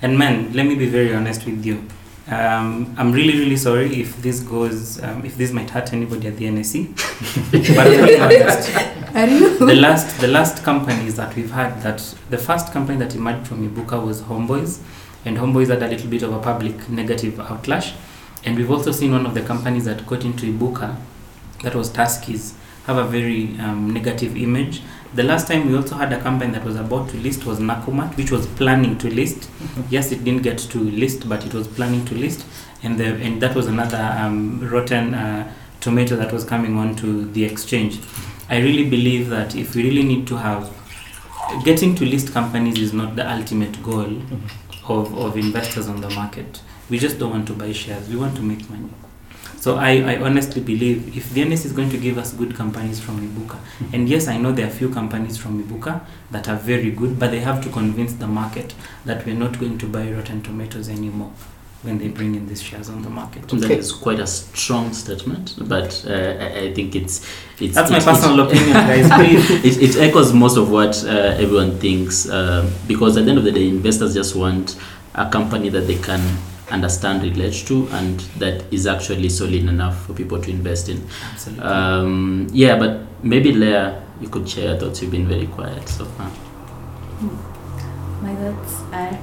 And 0.03 0.19
man, 0.19 0.53
let 0.53 0.67
me 0.67 0.75
be 0.75 0.87
very 0.87 1.15
honest 1.15 1.47
with 1.47 1.65
you. 1.65 1.83
Um, 2.29 2.93
I'm 2.99 3.13
really, 3.13 3.39
really 3.39 3.57
sorry 3.57 4.01
if 4.01 4.21
this 4.21 4.41
goes, 4.41 5.03
um, 5.03 5.25
if 5.25 5.37
this 5.37 5.53
might 5.53 5.71
hurt 5.71 5.93
anybody 5.93 6.27
at 6.27 6.37
the 6.37 6.47
NSE. 6.47 6.93
but 7.75 7.87
I'm 7.87 8.07
being 8.07 8.21
honest. 8.21 9.59
The 9.61 9.75
last, 9.77 10.21
the 10.21 10.29
last 10.29 10.63
companies 10.65 11.17
that 11.17 11.35
we've 11.37 11.51
had, 11.51 11.81
that 11.83 11.99
the 12.29 12.37
first 12.37 12.73
company 12.73 12.99
that 12.99 13.15
emerged 13.15 13.47
from 13.47 13.69
Ibuka 13.69 14.05
was 14.05 14.23
Homeboyz, 14.23 14.81
and 15.25 15.39
Homeboyz 15.39 15.69
had 15.69 15.83
a 15.83 15.89
little 15.89 16.11
bit 16.11 16.23
of 16.23 16.33
a 16.33 16.41
public 16.41 16.89
negative 16.91 17.35
outlash. 17.35 17.95
And 18.45 18.57
we've 18.57 18.71
also 18.71 18.93
seen 18.93 19.13
one 19.13 19.27
of 19.27 19.35
the 19.35 19.43
companies 19.43 19.85
that 19.87 20.07
got 20.07 20.25
into 20.25 20.47
Ibuka, 20.53 20.97
that 21.63 21.75
was 21.75 21.91
Tuskys, 21.91 22.55
have 22.87 22.99
a 22.99 23.05
very 23.05 23.59
um, 23.59 23.93
negative 23.93 24.37
image. 24.37 24.81
The 25.15 25.25
last 25.25 25.49
time 25.49 25.69
we 25.69 25.77
also 25.77 25.97
had 25.97 26.13
a 26.13 26.21
company 26.21 26.53
that 26.53 26.65
was 26.65 26.77
about 26.77 27.09
to 27.11 27.17
list 27.17 27.45
was 27.45 27.59
Nakumatt, 27.59 28.17
which 28.17 28.31
was 28.31 28.47
planning 28.47 28.97
to 28.99 29.13
list. 29.13 29.51
yes, 29.91 30.13
it 30.13 30.23
didn't 30.23 30.43
get 30.43 30.59
to 30.59 30.79
list, 30.79 31.29
but 31.29 31.45
it 31.45 31.53
was 31.53 31.67
planning 31.67 32.05
to 32.05 32.15
list, 32.15 32.47
and 32.83 32.99
the 32.99 33.15
and 33.17 33.43
that 33.43 33.57
was 33.57 33.67
another 33.67 33.99
um, 34.19 34.61
rotten 34.69 35.15
uh, 35.15 35.53
tomato 35.81 36.15
that 36.17 36.33
was 36.33 36.45
coming 36.45 36.77
onto 36.79 37.31
the 37.33 37.45
exchange. 37.45 38.01
I 38.49 38.59
really 38.59 38.89
believe 38.89 39.29
that 39.31 39.57
if 39.57 39.75
we 39.75 39.83
really 39.83 40.05
need 40.05 40.27
to 40.29 40.37
have 40.37 40.73
getting 41.65 41.95
to 41.97 42.05
list 42.05 42.33
companies 42.33 42.79
is 42.79 42.93
not 42.93 43.17
the 43.17 43.29
ultimate 43.29 43.83
goal 43.83 44.21
of, 44.89 45.17
of 45.17 45.37
investors 45.37 45.89
on 45.89 46.01
the 46.01 46.11
market. 46.11 46.61
We 46.89 46.99
just 46.99 47.19
don't 47.19 47.31
want 47.31 47.47
to 47.49 47.53
buy 47.53 47.73
shares. 47.73 48.09
We 48.09 48.17
want 48.17 48.37
to 48.37 48.43
make 48.43 48.69
money. 48.71 48.89
So 49.59 49.77
I, 49.77 50.13
I 50.13 50.21
honestly 50.21 50.61
believe 50.63 51.17
if 51.17 51.33
the 51.35 51.45
NS 51.45 51.65
is 51.65 51.73
going 51.73 51.91
to 51.91 51.99
give 51.99 52.19
us 52.19 52.33
good 52.33 52.55
companies 52.55 53.01
from 53.01 53.21
Ibuka, 53.29 53.59
and 53.93 54.09
yes, 54.09 54.29
I 54.29 54.37
know 54.37 54.53
there 54.53 54.67
are 54.69 54.71
few 54.71 54.91
companies 54.91 55.37
from 55.37 55.63
Ibuka 55.65 56.01
that 56.31 56.49
are 56.49 56.57
very 56.57 56.91
good, 56.93 57.19
but 57.19 57.31
they 57.33 57.41
have 57.41 57.61
to 57.65 57.69
convince 57.71 58.13
the 58.15 58.29
market 58.29 58.75
that 59.05 59.27
we're 59.27 59.35
not 59.35 59.59
going 59.59 59.79
to 59.79 59.87
buy 59.87 60.11
rotten 60.13 60.43
tomatoes 60.43 60.89
anymore 60.89 61.33
when 61.83 61.99
they 61.99 62.09
bring 62.09 62.35
in 62.37 62.47
these 62.49 62.63
shares 62.63 62.89
on 62.89 63.03
the 63.03 63.11
market. 63.11 63.49
That 63.49 63.65
Okay. 63.65 63.77
is 63.79 63.91
quite 63.93 64.21
a 64.21 64.27
strong 64.27 64.93
statement, 64.93 65.55
but 65.69 66.05
uh, 66.09 66.13
I, 66.13 66.59
I 66.67 66.75
think 66.75 66.95
it's 66.95 67.27
it's 67.61 67.75
That's 67.75 67.91
my 67.91 67.99
it- 67.99 68.05
personal 68.05 68.41
it- 68.41 68.47
opinion, 68.53 68.73
guys. 68.73 69.11
It, 69.65 69.83
it 69.83 69.97
echoes 69.97 70.33
most 70.33 70.57
of 70.57 70.71
what 70.71 71.03
uh, 71.05 71.09
everyone 71.43 71.79
thinks 71.79 72.29
uh, 72.29 72.71
because 72.87 73.17
at 73.17 73.25
the 73.25 73.31
end 73.31 73.39
of 73.39 73.45
the 73.45 73.53
day, 73.53 73.69
investors 73.69 74.15
just 74.15 74.37
want 74.37 74.77
a 75.15 75.29
company 75.29 75.71
that 75.71 75.87
they 75.89 75.97
can 75.97 76.21
understand, 76.71 77.23
relate 77.23 77.55
to, 77.67 77.89
and 77.93 78.21
that 78.39 78.65
is 78.73 78.87
actually 78.87 79.29
solid 79.29 79.55
enough 79.55 80.05
for 80.07 80.15
people 80.15 80.41
to 80.41 80.51
invest 80.51 80.89
in. 80.89 81.07
Absolutely. 81.33 81.65
Um, 81.65 82.49
yeah, 82.53 82.79
but 82.79 83.03
maybe 83.23 83.53
Leah, 83.53 84.03
you 84.21 84.29
could 84.29 84.49
share 84.49 84.71
your 84.71 84.79
thoughts. 84.79 85.03
You've 85.03 85.11
been 85.13 85.29
very 85.29 85.47
quiet 85.47 85.89
so 85.89 86.05
far. 86.05 86.31
My 88.23 88.35
thoughts 88.35 88.81
are 88.93 89.19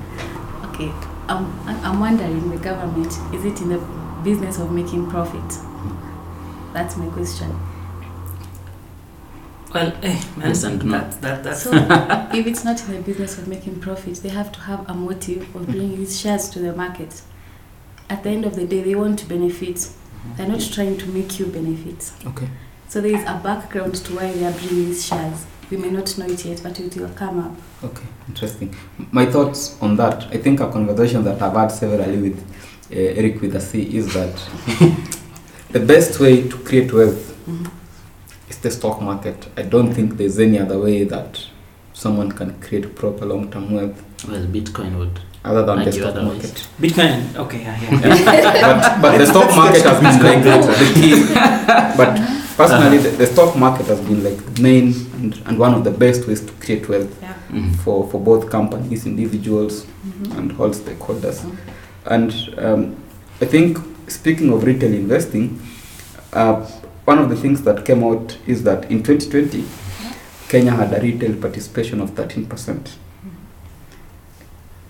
okay. 0.69 0.89
Um, 1.27 1.59
I- 1.65 1.79
I'm 1.89 1.99
wondering 1.99 2.49
the 2.49 2.57
government 2.57 3.11
is 3.33 3.45
it 3.45 3.61
in 3.61 3.69
the 3.69 3.79
business 4.23 4.59
of 4.59 4.71
making 4.71 5.09
profit? 5.09 5.43
That's 6.73 6.97
my 6.97 7.05
question. 7.07 7.49
Well, 9.73 9.91
eh, 10.03 10.21
man, 10.37 10.49
Yes 10.49 10.63
and 10.63 10.83
no. 10.85 10.91
that, 10.99 11.21
that, 11.21 11.43
that's 11.43 11.63
So, 11.63 11.71
if 12.33 12.45
it's 12.45 12.63
not 12.63 12.79
in 12.87 12.93
the 12.93 13.01
business 13.01 13.39
of 13.39 13.47
making 13.47 13.79
profits, 13.79 14.19
they 14.19 14.29
have 14.29 14.51
to 14.51 14.59
have 14.61 14.87
a 14.87 14.93
motive 14.93 15.53
of 15.55 15.65
bringing 15.65 15.95
these 15.97 16.19
shares 16.19 16.47
to 16.49 16.59
the 16.59 16.73
market. 16.75 17.21
At 18.09 18.23
the 18.23 18.29
end 18.29 18.45
of 18.45 18.55
the 18.55 18.65
day, 18.65 18.81
they 18.81 18.95
want 18.95 19.19
to 19.19 19.25
benefit. 19.27 19.89
They're 20.37 20.47
not 20.47 20.61
trying 20.61 20.97
to 20.99 21.07
make 21.07 21.39
you 21.39 21.47
benefit. 21.47 22.11
Okay. 22.27 22.47
So 22.87 23.01
there 23.01 23.15
is 23.15 23.23
a 23.23 23.39
background 23.43 23.95
to 23.95 24.15
why 24.15 24.31
they 24.31 24.45
are 24.45 24.51
bringing 24.51 24.85
these 24.85 25.05
shares. 25.05 25.45
We 25.71 25.77
may 25.77 25.89
not 25.89 26.15
know 26.17 26.25
it 26.27 26.45
yet, 26.45 26.61
but 26.61 26.79
it 26.79 26.95
will 26.95 27.09
come 27.09 27.39
up. 27.39 27.55
Okay, 27.83 28.05
interesting. 28.27 28.75
My 29.11 29.25
thoughts 29.25 29.81
on 29.81 29.95
that, 29.97 30.23
I 30.27 30.37
think 30.37 30.59
a 30.59 30.71
conversation 30.71 31.23
that 31.23 31.41
I've 31.41 31.53
had 31.53 31.69
severally 31.69 32.21
with 32.29 32.39
uh, 32.91 32.95
Eric 32.95 33.41
with 33.41 33.55
a 33.55 33.61
C 33.61 33.81
is 33.97 34.13
that 34.13 34.35
the 35.71 35.79
best 35.79 36.19
way 36.19 36.47
to 36.47 36.57
create 36.57 36.93
wealth 36.93 37.31
Mhm. 37.47 37.71
is 38.49 38.57
the 38.59 38.69
stock 38.71 39.01
market. 39.01 39.47
I 39.57 39.63
don't 39.63 39.93
think 39.93 40.17
there's 40.17 40.37
any 40.39 40.59
other 40.59 40.77
way 40.79 41.03
that 41.05 41.43
someone 41.93 42.31
can 42.31 42.59
create 42.61 42.95
proper 42.95 43.25
long-term 43.25 43.73
wealth 43.73 44.03
Well, 44.27 44.45
Bitcoin 44.45 44.97
would. 44.99 45.19
Other 45.45 45.63
than 45.65 45.83
the 45.85 45.91
stock 45.91 46.15
otherwise. 46.15 46.33
market. 46.33 46.67
Bitcoin. 46.79 47.35
Okay, 47.35 47.61
yeah, 47.61 47.81
yeah. 47.81 47.99
yeah. 48.15 49.01
but, 49.01 49.01
but 49.01 49.17
the 49.17 49.25
stock 49.25 49.55
market 49.55 49.83
has 49.83 49.99
been 49.99 50.23
like 50.23 50.43
the 50.43 50.91
key. 50.93 51.33
But 51.97 52.15
personally, 52.57 52.97
the, 52.99 53.09
the 53.09 53.25
stock 53.27 53.55
market 53.57 53.85
has 53.87 53.99
been 54.01 54.23
like 54.23 54.37
the 54.55 54.61
main 54.61 54.93
and, 55.15 55.41
and 55.45 55.59
one 55.59 55.73
of 55.73 55.83
the 55.83 55.91
best 55.91 56.27
ways 56.27 56.41
to 56.45 56.51
create 56.53 56.87
wealth 56.89 57.11
Yeah. 57.21 57.33
Mhm. 57.51 57.75
for, 57.83 58.07
for 58.09 58.19
both 58.19 58.49
companies, 58.49 59.05
individuals, 59.05 59.85
Mhm. 60.07 60.37
and 60.37 60.51
all 60.59 60.69
stakeholders. 60.69 61.41
Mhm. 61.41 61.57
And 62.05 62.33
um, 62.57 62.95
I 63.41 63.45
think, 63.45 63.77
speaking 64.07 64.51
of 64.53 64.63
retail 64.63 64.93
investing, 64.93 65.59
uh, 66.33 66.55
one 67.05 67.19
of 67.19 67.29
the 67.29 67.35
things 67.35 67.61
that 67.63 67.85
came 67.85 68.03
out 68.03 68.37
is 68.47 68.63
that 68.63 68.89
in 68.89 69.03
2020, 69.03 69.65
Kenya 70.47 70.71
had 70.71 70.93
a 70.93 71.01
retail 71.01 71.33
participation 71.35 71.99
of 71.99 72.11
13%. 72.11 72.95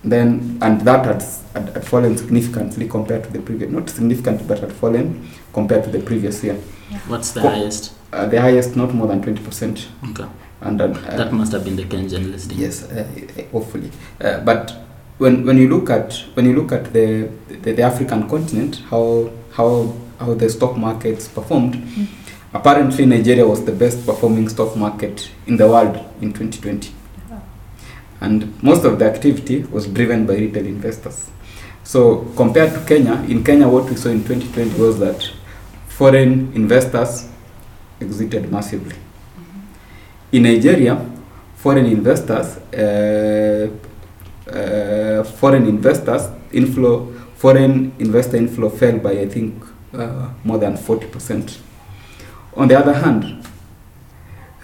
Then, 0.04 0.58
and 0.60 0.80
that 0.82 1.06
had, 1.06 1.22
had, 1.54 1.74
had 1.74 1.86
fallen 1.86 2.16
significantly 2.18 2.88
compared 2.88 3.24
to 3.24 3.30
the 3.32 3.40
previous, 3.40 3.70
not 3.70 3.88
significant, 3.88 4.46
but 4.46 4.58
had 4.58 4.72
fallen 4.72 5.26
compared 5.52 5.84
to 5.84 5.90
the 5.90 6.00
previous 6.00 6.44
year. 6.44 6.56
What's 7.08 7.32
the 7.32 7.40
Co- 7.40 7.48
highest? 7.48 7.92
Uh, 8.12 8.26
the 8.26 8.40
highest, 8.40 8.76
not 8.76 8.92
more 8.94 9.06
than 9.06 9.22
20%. 9.22 9.86
Okay. 10.10 10.28
And 10.60 10.80
uh, 10.80 10.86
that 10.88 11.32
must 11.32 11.52
have 11.52 11.64
been 11.64 11.76
the 11.76 11.84
Kenyan 11.84 12.30
listing. 12.32 12.58
Yes, 12.58 12.84
uh, 12.90 13.06
hopefully. 13.52 13.90
Uh, 14.20 14.40
but 14.40 14.84
when 15.18 15.44
when 15.46 15.58
you 15.58 15.68
look 15.68 15.90
at 15.90 16.12
when 16.34 16.46
you 16.46 16.54
look 16.54 16.72
at 16.72 16.92
the 16.92 17.28
the, 17.48 17.72
the 17.72 17.82
African 17.82 18.28
continent, 18.28 18.82
how 18.90 19.30
how 19.52 19.94
how 20.18 20.34
the 20.34 20.48
stock 20.48 20.76
markets 20.76 21.28
performed, 21.28 21.74
apparently 22.52 23.04
Nigeria 23.06 23.46
was 23.46 23.64
the 23.64 23.72
best 23.72 24.06
performing 24.06 24.48
stock 24.48 24.76
market 24.76 25.30
in 25.46 25.56
the 25.56 25.68
world 25.68 25.96
in 26.20 26.32
2020, 26.32 26.92
and 28.24 28.62
most 28.62 28.84
of 28.84 28.98
the 28.98 29.04
activity 29.04 29.58
was 29.64 29.86
driven 29.86 30.24
by 30.26 30.34
retail 30.34 30.66
investors. 30.66 31.30
So 31.82 32.24
compared 32.36 32.72
to 32.72 32.80
Kenya, 32.86 33.14
in 33.28 33.44
Kenya, 33.44 33.68
what 33.68 33.84
we 33.90 33.96
saw 33.96 34.08
in 34.08 34.24
2020 34.24 34.80
was 34.80 34.98
that 35.00 35.30
foreign 35.88 36.52
investors 36.54 37.28
exited 38.00 38.50
massively. 38.50 38.96
In 40.32 40.44
Nigeria, 40.44 40.94
foreign 41.56 41.86
investors, 41.86 42.56
uh, 42.74 43.70
uh, 44.50 45.24
foreign 45.24 45.66
investors 45.66 46.22
inflow, 46.52 47.12
foreign 47.36 47.92
investor 47.98 48.36
inflow 48.36 48.70
fell 48.70 48.98
by 48.98 49.12
I 49.12 49.28
think 49.28 49.62
uh, 49.92 50.30
more 50.44 50.58
than 50.58 50.76
forty 50.76 51.06
percent. 51.06 51.58
On 52.56 52.68
the 52.68 52.78
other 52.78 52.94
hand, 52.94 53.46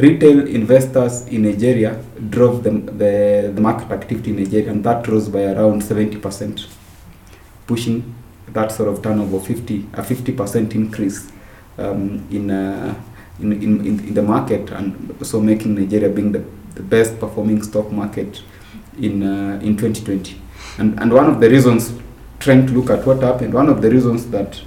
retail 0.00 0.46
investors 0.46 1.26
in 1.28 1.42
Nigeria 1.42 2.02
drove 2.28 2.62
the, 2.62 2.70
the, 2.70 3.52
the 3.54 3.60
market 3.60 3.90
activity 3.92 4.30
in 4.30 4.36
Nigeria, 4.36 4.70
and 4.70 4.84
that 4.84 5.06
rose 5.08 5.28
by 5.28 5.44
around 5.44 5.82
seventy 5.82 6.16
percent, 6.18 6.66
pushing 7.66 8.14
that 8.48 8.72
sort 8.72 8.88
of 8.88 9.02
turnover 9.02 9.40
fifty 9.40 9.86
a 9.94 10.02
fifty 10.02 10.32
percent 10.32 10.74
increase 10.74 11.30
um, 11.78 12.26
in. 12.30 12.50
Uh, 12.50 12.94
in, 13.40 13.52
in, 13.52 13.80
in, 13.86 13.98
in 14.00 14.14
the 14.14 14.22
market 14.22 14.70
and 14.70 15.16
so 15.22 15.40
making 15.40 15.74
Nigeria 15.74 16.08
being 16.08 16.32
the, 16.32 16.44
the 16.74 16.82
best 16.82 17.18
performing 17.18 17.62
stock 17.62 17.90
market 17.90 18.42
in 18.98 19.22
uh, 19.22 19.58
in 19.62 19.76
2020 19.76 20.36
and 20.78 21.00
and 21.00 21.12
one 21.12 21.26
of 21.26 21.40
the 21.40 21.48
reasons 21.48 21.92
trying 22.38 22.66
to 22.66 22.72
look 22.72 22.90
at 22.90 23.06
what 23.06 23.22
happened 23.22 23.54
one 23.54 23.68
of 23.68 23.80
the 23.82 23.90
reasons 23.90 24.28
that 24.30 24.60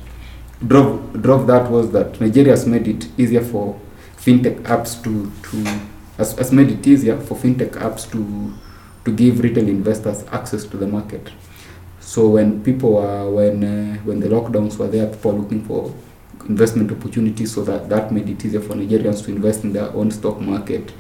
drove 0.66 1.22
drove 1.22 1.48
that 1.48 1.70
was 1.70 1.92
that 1.92 2.20
Nigeria 2.20 2.52
has 2.52 2.66
made 2.66 2.88
it 2.88 3.08
easier 3.18 3.42
for 3.44 3.80
fintech 4.26 4.62
apps 4.64 5.02
to 5.04 5.32
to 5.44 5.64
has, 6.18 6.38
has 6.38 6.52
made 6.52 6.72
it 6.72 6.86
easier 6.88 7.20
for 7.20 7.36
fintech 7.36 7.72
apps 7.72 8.10
to 8.12 8.54
to 9.06 9.12
give 9.12 9.40
retail 9.40 9.68
investors 9.68 10.24
access 10.32 10.64
to 10.66 10.78
the 10.78 10.88
market. 10.88 11.30
So 12.00 12.30
when 12.30 12.64
people 12.64 12.94
were 12.94 13.30
when 13.30 13.64
uh, 13.64 13.98
when 14.04 14.20
the 14.20 14.28
lockdowns 14.28 14.78
were 14.78 14.88
there 14.88 15.08
people 15.08 15.34
were 15.34 15.40
looking 15.40 15.66
for 15.66 15.94
investment 16.48 16.92
opportunities 16.92 17.54
so 17.54 17.64
that 17.64 17.90
that 17.90 18.12
made 18.12 18.30
it 18.30 18.44
easier 18.46 18.62
for 18.62 18.76
Nigerians 18.76 19.24
to 19.26 19.32
invest 19.32 19.64
in 19.64 19.74
their 19.74 19.90
own 19.94 20.12
stock 20.12 20.40
market 20.40 20.92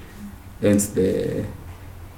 hence 0.62 0.88
the 0.88 1.46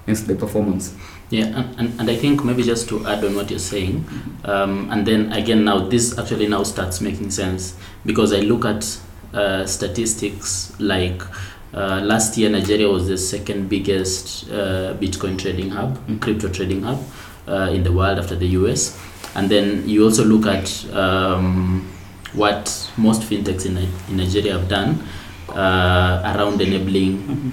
hence 0.06 0.22
the 0.22 0.36
performance. 0.36 0.96
Yeah, 1.32 1.46
and, 1.46 1.80
and, 1.80 2.00
and 2.00 2.10
I 2.10 2.16
think 2.16 2.44
maybe 2.46 2.62
just 2.62 2.88
to 2.90 3.06
add 3.08 3.24
on 3.26 3.36
what 3.36 3.50
you're 3.50 3.58
saying, 3.60 4.06
um, 4.44 4.92
and 4.92 5.06
then 5.06 5.32
again 5.34 5.66
now 5.66 5.80
this 5.80 6.18
actually 6.18 6.48
now 6.48 6.64
starts 6.64 7.02
making 7.02 7.32
sense 7.32 7.76
because 8.06 8.32
I 8.32 8.40
look 8.42 8.64
at 8.66 8.84
uh, 9.36 9.66
statistics 9.66 10.74
like 10.80 11.22
uh, 11.74 12.00
last 12.04 12.38
year 12.38 12.50
Nigeria 12.50 12.88
was 12.88 13.08
the 13.08 13.18
second 13.18 13.68
biggest 13.70 14.50
uh, 14.50 14.94
Bitcoin 15.00 15.38
trading 15.38 15.70
hub, 15.72 15.98
Mhm. 16.08 16.20
crypto 16.22 16.48
trading 16.50 16.84
hub 16.84 17.00
uh, 17.48 17.70
in 17.74 17.84
the 17.84 17.92
world 17.92 18.18
after 18.18 18.36
the 18.36 18.48
US, 18.60 18.98
and 19.36 19.50
then 19.50 19.84
you 19.88 20.04
also 20.06 20.24
look 20.24 20.46
at 20.48 20.68
um, 20.94 21.86
what 22.34 22.90
most 22.98 23.22
fintechs 23.24 23.66
in, 23.66 23.78
in 23.78 24.18
Nigeria 24.18 24.54
have 24.54 24.68
done 24.70 24.98
uh, 25.50 26.34
around 26.36 26.62
enabling 26.62 27.52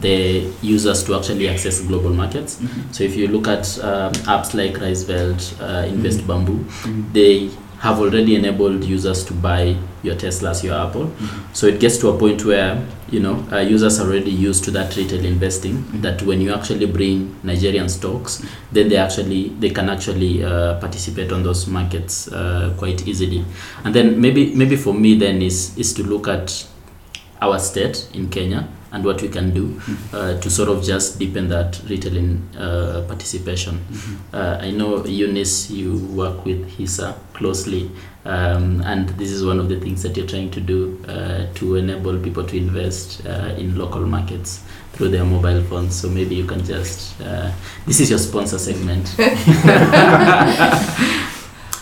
the 0.00 0.50
users 0.60 1.04
to 1.04 1.14
actually 1.16 1.48
access 1.48 1.80
global 1.80 2.10
markets. 2.12 2.60
So 2.92 3.04
if 3.04 3.16
you 3.16 3.28
look 3.28 3.46
at 3.48 3.66
um, 3.78 4.12
apps 4.26 4.52
like 4.54 4.74
Risevest, 4.74 5.60
uh, 5.62 5.86
Invest 5.86 6.20
Mhm. 6.20 6.26
Bamboo, 6.26 6.64
they 7.12 7.50
have 7.84 8.00
already 8.00 8.34
enabled 8.34 8.82
users 8.82 9.22
to 9.26 9.34
buy 9.34 9.76
your 10.02 10.14
Teslas, 10.16 10.64
your 10.64 10.74
Apple. 10.74 11.12
So 11.52 11.66
it 11.66 11.80
gets 11.80 11.98
to 11.98 12.08
a 12.08 12.18
point 12.18 12.42
where 12.44 12.80
you 13.10 13.20
know 13.20 13.34
uh, 13.52 13.58
users 13.58 14.00
are 14.00 14.06
already 14.08 14.30
used 14.30 14.64
to 14.64 14.70
that 14.70 14.96
retail 14.96 15.22
investing. 15.24 15.74
Mhm. 15.84 16.00
That 16.02 16.22
when 16.22 16.40
you 16.40 16.54
actually 16.54 16.86
bring 16.86 17.36
Nigerian 17.42 17.88
stocks, 17.88 18.40
then 18.72 18.88
they 18.88 18.96
actually 18.96 19.52
they 19.60 19.68
can 19.70 19.90
actually 19.90 20.42
uh, 20.42 20.80
participate 20.80 21.30
on 21.30 21.42
those 21.42 21.66
markets 21.66 22.28
uh, 22.32 22.72
quite 22.78 23.06
easily. 23.06 23.44
And 23.84 23.94
then 23.94 24.18
maybe 24.18 24.54
maybe 24.54 24.76
for 24.76 24.94
me 24.94 25.18
then 25.18 25.42
is 25.42 25.76
is 25.76 25.92
to 25.94 26.02
look 26.02 26.26
at 26.26 26.66
our 27.42 27.58
state 27.58 28.08
in 28.14 28.28
Kenya 28.30 28.64
and 28.94 29.04
what 29.04 29.20
we 29.20 29.28
can 29.28 29.52
do 29.52 29.80
uh, 30.12 30.40
to 30.40 30.48
sort 30.48 30.68
of 30.68 30.82
just 30.82 31.18
deepen 31.18 31.48
that 31.48 31.80
retailing 31.88 32.48
uh, 32.56 33.04
participation. 33.08 33.84
Uh, 34.32 34.58
I 34.60 34.70
know 34.70 35.04
Eunice, 35.04 35.70
you 35.70 35.98
work 36.14 36.44
with 36.44 36.78
HISA 36.78 37.16
closely, 37.32 37.90
um, 38.24 38.82
and 38.86 39.08
this 39.10 39.30
is 39.30 39.44
one 39.44 39.58
of 39.58 39.68
the 39.68 39.80
things 39.80 40.02
that 40.04 40.16
you're 40.16 40.28
trying 40.28 40.50
to 40.52 40.60
do 40.60 41.04
uh, 41.08 41.46
to 41.54 41.74
enable 41.74 42.18
people 42.20 42.44
to 42.44 42.56
invest 42.56 43.26
uh, 43.26 43.54
in 43.58 43.76
local 43.76 44.06
markets 44.06 44.62
through 44.92 45.08
their 45.08 45.24
mobile 45.24 45.62
phones. 45.64 46.00
So 46.00 46.08
maybe 46.08 46.36
you 46.36 46.44
can 46.44 46.64
just, 46.64 47.20
uh, 47.20 47.50
this 47.86 47.98
is 47.98 48.10
your 48.10 48.20
sponsor 48.20 48.58
segment. 48.58 49.12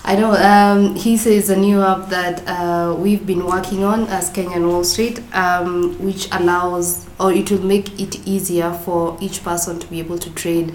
I 0.04 0.16
know. 0.16 0.32
Um, 0.32 0.96
he 0.96 1.16
says 1.16 1.48
a 1.48 1.56
new 1.56 1.80
app 1.80 2.08
that 2.08 2.42
uh, 2.46 2.94
we've 2.94 3.24
been 3.24 3.46
working 3.46 3.84
on 3.84 4.08
as 4.08 4.30
Kenyan 4.30 4.68
Wall 4.68 4.82
Street, 4.82 5.20
um, 5.32 5.96
which 6.04 6.28
allows 6.32 7.06
or 7.20 7.32
it 7.32 7.50
will 7.50 7.62
make 7.62 8.00
it 8.00 8.26
easier 8.26 8.72
for 8.72 9.16
each 9.20 9.44
person 9.44 9.78
to 9.78 9.86
be 9.86 10.00
able 10.00 10.18
to 10.18 10.30
trade, 10.30 10.74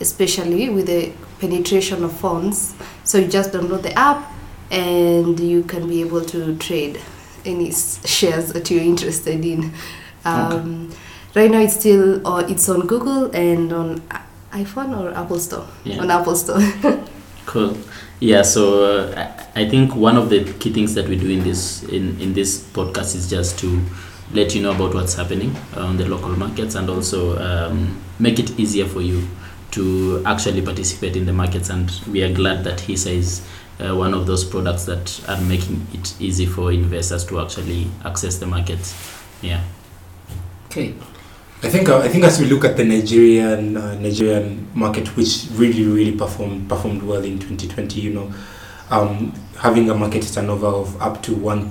especially 0.00 0.68
with 0.70 0.86
the 0.86 1.12
penetration 1.40 2.04
of 2.04 2.12
phones. 2.12 2.74
So 3.02 3.18
you 3.18 3.26
just 3.26 3.50
download 3.52 3.82
the 3.82 3.92
app 3.98 4.32
and 4.70 5.38
you 5.40 5.64
can 5.64 5.88
be 5.88 6.00
able 6.02 6.24
to 6.26 6.56
trade 6.58 7.00
any 7.44 7.72
shares 7.72 8.52
that 8.52 8.70
you're 8.70 8.82
interested 8.82 9.44
in. 9.44 9.72
Um, 10.24 10.92
Right 11.34 11.50
now, 11.50 11.60
it's 11.60 11.78
still 11.78 12.26
or 12.26 12.40
it's 12.50 12.68
on 12.68 12.86
Google 12.86 13.30
and 13.32 13.72
on 13.72 14.00
iPhone 14.50 14.98
or 14.98 15.14
Apple 15.14 15.38
Store. 15.38 15.66
Yeah. 15.84 16.00
On 16.00 16.10
Apple 16.10 16.34
Store. 16.36 16.60
Cool. 17.46 17.78
Yeah. 18.20 18.42
So 18.42 18.84
uh, 18.84 19.32
I 19.54 19.68
think 19.68 19.94
one 19.94 20.16
of 20.16 20.28
the 20.28 20.52
key 20.54 20.72
things 20.72 20.94
that 20.94 21.08
we 21.08 21.16
do 21.16 21.30
in 21.30 21.44
this 21.44 21.82
in 21.84 22.20
in 22.20 22.34
this 22.34 22.60
podcast 22.60 23.14
is 23.14 23.30
just 23.30 23.58
to 23.60 23.80
let 24.32 24.54
you 24.54 24.62
know 24.62 24.72
about 24.72 24.94
what's 24.94 25.14
happening 25.14 25.56
on 25.76 25.96
the 25.96 26.06
local 26.06 26.30
markets 26.30 26.74
and 26.74 26.90
also 26.90 27.38
um, 27.38 28.00
make 28.18 28.38
it 28.38 28.58
easier 28.58 28.86
for 28.86 29.00
you 29.00 29.26
to 29.70 30.22
actually 30.26 30.62
participate 30.62 31.16
in 31.16 31.26
the 31.26 31.32
markets. 31.32 31.70
And 31.70 31.90
we 32.10 32.22
are 32.22 32.32
glad 32.32 32.64
that 32.64 32.78
HISA 32.78 33.12
is 33.12 33.46
uh, 33.80 33.94
one 33.94 34.14
of 34.14 34.26
those 34.26 34.44
products 34.44 34.84
that 34.86 35.20
are 35.28 35.40
making 35.42 35.86
it 35.92 36.20
easy 36.20 36.46
for 36.46 36.72
investors 36.72 37.24
to 37.26 37.40
actually 37.40 37.88
access 38.04 38.38
the 38.38 38.46
markets. 38.46 38.94
Yeah. 39.40 39.62
Okay. 40.66 40.94
I 41.62 41.68
think 41.68 41.88
uh, 41.88 41.98
I 41.98 42.08
think 42.08 42.24
as 42.24 42.38
we 42.40 42.46
look 42.46 42.64
at 42.64 42.76
the 42.76 42.84
Nigerian 42.84 43.76
uh, 43.76 43.94
Nigerian 43.94 44.68
market, 44.74 45.08
which 45.16 45.46
really 45.52 45.84
really 45.84 46.16
performed 46.16 46.68
performed 46.68 47.02
well 47.02 47.24
in 47.24 47.38
2020, 47.38 48.00
you 48.00 48.14
know, 48.14 48.32
um, 48.90 49.32
having 49.58 49.90
a 49.90 49.94
market 49.94 50.22
turnover 50.32 50.66
of 50.68 51.00
up 51.02 51.22
to 51.24 51.34
1. 51.34 51.70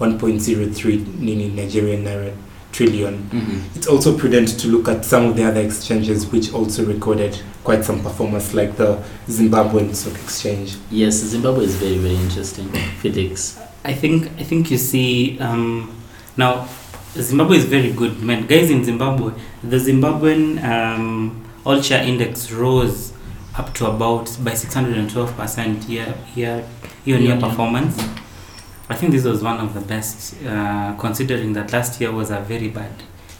1.03 0.00 1.18
Nini 1.18 1.48
Nigerian 1.50 2.04
naira 2.04 2.34
trillion. 2.72 3.22
Mm-hmm. 3.30 3.76
It's 3.76 3.86
also 3.86 4.18
prudent 4.18 4.58
to 4.60 4.68
look 4.68 4.88
at 4.88 5.04
some 5.04 5.26
of 5.26 5.36
the 5.36 5.44
other 5.44 5.60
exchanges 5.60 6.26
which 6.26 6.52
also 6.52 6.84
recorded 6.84 7.40
quite 7.62 7.84
some 7.84 8.02
performance, 8.02 8.52
like 8.52 8.76
the 8.76 9.02
Zimbabwean 9.28 9.94
Stock 9.94 10.14
Exchange. 10.14 10.76
Yes, 10.90 11.14
Zimbabwe 11.14 11.64
is 11.64 11.76
very 11.76 11.98
very 11.98 12.16
interesting. 12.16 12.68
Felix. 13.00 13.60
I 13.84 13.94
think 13.94 14.26
I 14.38 14.42
think 14.42 14.70
you 14.70 14.78
see 14.78 15.38
um, 15.38 15.94
now 16.36 16.66
Zimbabwe 17.22 17.58
is 17.58 17.64
very 17.64 17.92
good. 17.92 18.20
Man, 18.22 18.46
guys 18.46 18.70
in 18.70 18.82
Zimbabwe, 18.84 19.32
the 19.62 19.76
Zimbabwean 19.76 20.62
um, 20.64 21.44
all 21.64 21.80
share 21.80 22.02
index 22.02 22.50
rose 22.50 23.12
up 23.56 23.72
to 23.74 23.86
about 23.86 24.36
by 24.42 24.52
612 24.54 25.36
percent 25.36 25.84
year 25.84 26.12
year 26.34 26.66
year 27.04 27.16
on 27.16 27.22
year 27.22 27.38
performance. 27.38 27.96
I 28.88 28.96
think 28.96 29.12
this 29.12 29.24
was 29.24 29.42
one 29.42 29.58
of 29.60 29.74
the 29.74 29.80
best, 29.80 30.34
uh, 30.44 30.94
considering 30.98 31.52
that 31.54 31.72
last 31.72 32.00
year 32.00 32.10
was 32.12 32.30
a 32.30 32.40
very 32.40 32.68
bad 32.68 32.92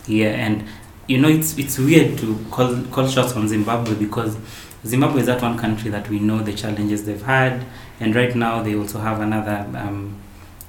year. 0.07 0.31
And 0.31 0.65
you 1.09 1.19
know, 1.21 1.29
it's 1.29 1.59
it's 1.59 1.77
weird 1.79 2.17
to 2.19 2.39
call 2.53 2.81
call 2.93 3.09
shots 3.09 3.33
on 3.33 3.49
Zimbabwe 3.49 3.95
because 3.97 4.37
Zimbabwe 4.87 5.23
is 5.23 5.27
that 5.27 5.43
one 5.43 5.59
country 5.59 5.91
that 5.91 6.09
we 6.09 6.21
know 6.21 6.39
the 6.43 6.53
challenges 6.55 7.05
they've 7.07 7.23
had, 7.23 7.65
and 7.99 8.15
right 8.15 8.35
now 8.37 8.63
they 8.63 8.77
also 8.77 9.01
have 9.01 9.21
another. 9.21 9.67
Um, 9.77 10.21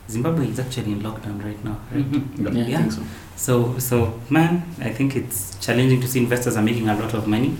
Zimbabwe 0.09 0.47
is 0.47 0.59
actually 0.59 0.91
in 0.91 1.01
lockdown 1.01 1.43
right 1.43 1.63
now, 1.63 1.77
right? 1.91 2.05
Yeah, 2.37 2.49
I 2.49 2.67
Yeah. 2.69 2.77
think 2.77 2.91
so. 2.91 3.01
So, 3.35 3.79
so 3.79 4.19
man, 4.29 4.63
I 4.79 4.89
think 4.91 5.15
it's 5.15 5.57
challenging 5.59 5.99
to 6.01 6.07
see 6.07 6.19
investors 6.19 6.55
are 6.57 6.61
making 6.61 6.87
a 6.89 6.95
lot 6.95 7.13
of 7.13 7.27
money. 7.27 7.55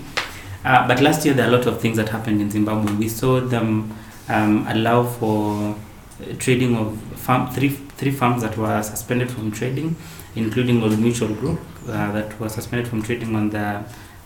Uh, 0.64 0.86
but 0.88 1.00
last 1.00 1.24
year 1.24 1.34
there 1.34 1.46
are 1.46 1.48
a 1.48 1.56
lot 1.56 1.66
of 1.66 1.80
things 1.80 1.96
that 1.96 2.08
happened 2.08 2.40
in 2.40 2.50
Zimbabwe. 2.50 2.92
We 2.94 3.08
saw 3.08 3.40
them 3.40 3.92
um, 4.28 4.66
allow 4.68 5.04
for 5.04 5.74
uh, 5.74 6.34
trading 6.38 6.76
of 6.76 6.96
farm, 7.16 7.50
three 7.52 7.70
three 7.98 8.10
farms 8.10 8.42
that 8.42 8.56
were 8.56 8.82
suspended 8.82 9.30
from 9.30 9.50
trading, 9.50 9.96
including 10.34 10.82
Old 10.82 10.98
Mutual 10.98 11.34
Group 11.34 11.60
uh, 11.88 12.12
that 12.12 12.38
was 12.40 12.52
suspended 12.54 12.88
from 12.88 13.02
trading 13.02 13.34
on 13.34 13.50
the 13.50 13.82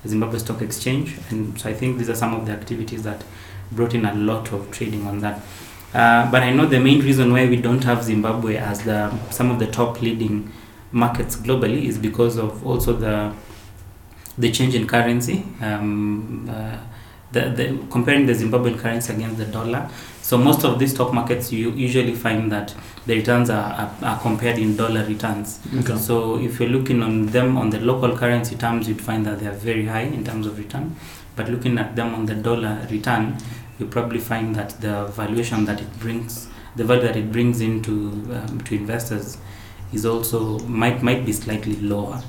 Zimbabwe 0.07 0.39
Stock 0.39 0.61
Exchange. 0.63 1.17
And 1.31 1.59
so 1.61 1.69
I 1.71 1.75
think 1.75 1.99
these 1.99 2.09
are 2.11 2.15
some 2.17 2.35
of 2.35 2.47
the 2.47 2.53
activities 2.53 3.03
that 3.05 3.23
brought 3.73 3.95
in 3.95 4.05
a 4.05 4.15
lot 4.15 4.53
of 4.53 4.71
trading 4.71 5.07
on 5.07 5.21
that. 5.21 5.41
Uh, 5.93 6.31
but 6.31 6.43
I 6.43 6.51
know 6.53 6.67
the 6.67 6.79
main 6.79 7.01
reason 7.01 7.33
why 7.33 7.47
we 7.47 7.57
don't 7.57 7.83
have 7.85 8.05
Zimbabwe 8.05 8.57
as 8.57 8.83
the 8.83 9.11
some 9.31 9.51
of 9.51 9.59
the 9.59 9.67
top 9.67 10.01
leading 10.01 10.53
markets 10.93 11.37
globally 11.37 11.85
is 11.85 11.99
because 11.99 12.37
of 12.37 12.65
also 12.67 12.93
the 12.93 13.33
the 14.39 14.51
change 14.51 14.75
in 14.75 14.87
currency. 14.87 15.45
Um, 15.61 16.49
uh, 16.49 16.77
the, 17.33 17.41
the 17.51 17.87
comparing 17.91 18.27
the 18.27 18.33
Zimbabwean 18.33 18.79
currency 18.79 19.13
against 19.13 19.39
the 19.39 19.45
dollar. 19.45 19.89
So 20.23 20.37
most 20.39 20.65
of 20.65 20.79
these 20.79 20.93
stock 20.93 21.13
markets, 21.13 21.53
you 21.53 21.71
usually 21.71 22.15
find 22.15 22.51
that 22.53 22.75
the 23.07 23.17
returns 23.17 23.51
are, 23.51 23.73
are, 23.73 23.95
are 24.03 24.21
compared 24.21 24.59
in 24.59 24.77
dollar 24.77 25.05
returns. 25.05 25.61
Okay. 25.79 25.97
So 25.97 26.39
if 26.41 26.61
you're 26.61 26.69
looking 26.69 27.03
on 27.03 27.27
them 27.27 27.57
on 27.57 27.71
the 27.71 27.81
local 27.81 28.17
currency 28.17 28.57
terms, 28.57 28.89
you'd 28.89 29.01
find 29.01 29.25
that 29.27 29.41
they 29.41 29.47
are 29.47 29.53
very 29.53 29.87
high 29.87 30.03
in 30.03 30.25
terms 30.25 30.47
of 30.47 30.59
return. 30.59 30.97
But 31.37 31.49
looking 31.49 31.79
at 31.79 31.97
them 31.97 32.15
on 32.15 32.27
the 32.27 32.35
dollar 32.35 32.87
return, 32.91 33.39
you 33.81 33.87
probably 33.87 34.21
find 34.21 34.55
that 34.57 34.81
the 34.81 35.07
valuation 35.07 35.65
that 35.65 35.81
it 35.81 35.99
brings, 35.99 36.49
the 36.77 36.85
value 36.85 37.03
that 37.03 37.17
it 37.17 37.33
brings 37.33 37.61
into 37.61 37.93
um, 38.33 38.61
to 38.65 38.75
investors, 38.75 39.39
is 39.93 40.07
also 40.07 40.59
might 40.61 41.03
might 41.03 41.25
be 41.25 41.33
slightly 41.33 41.77
lower. 41.77 42.23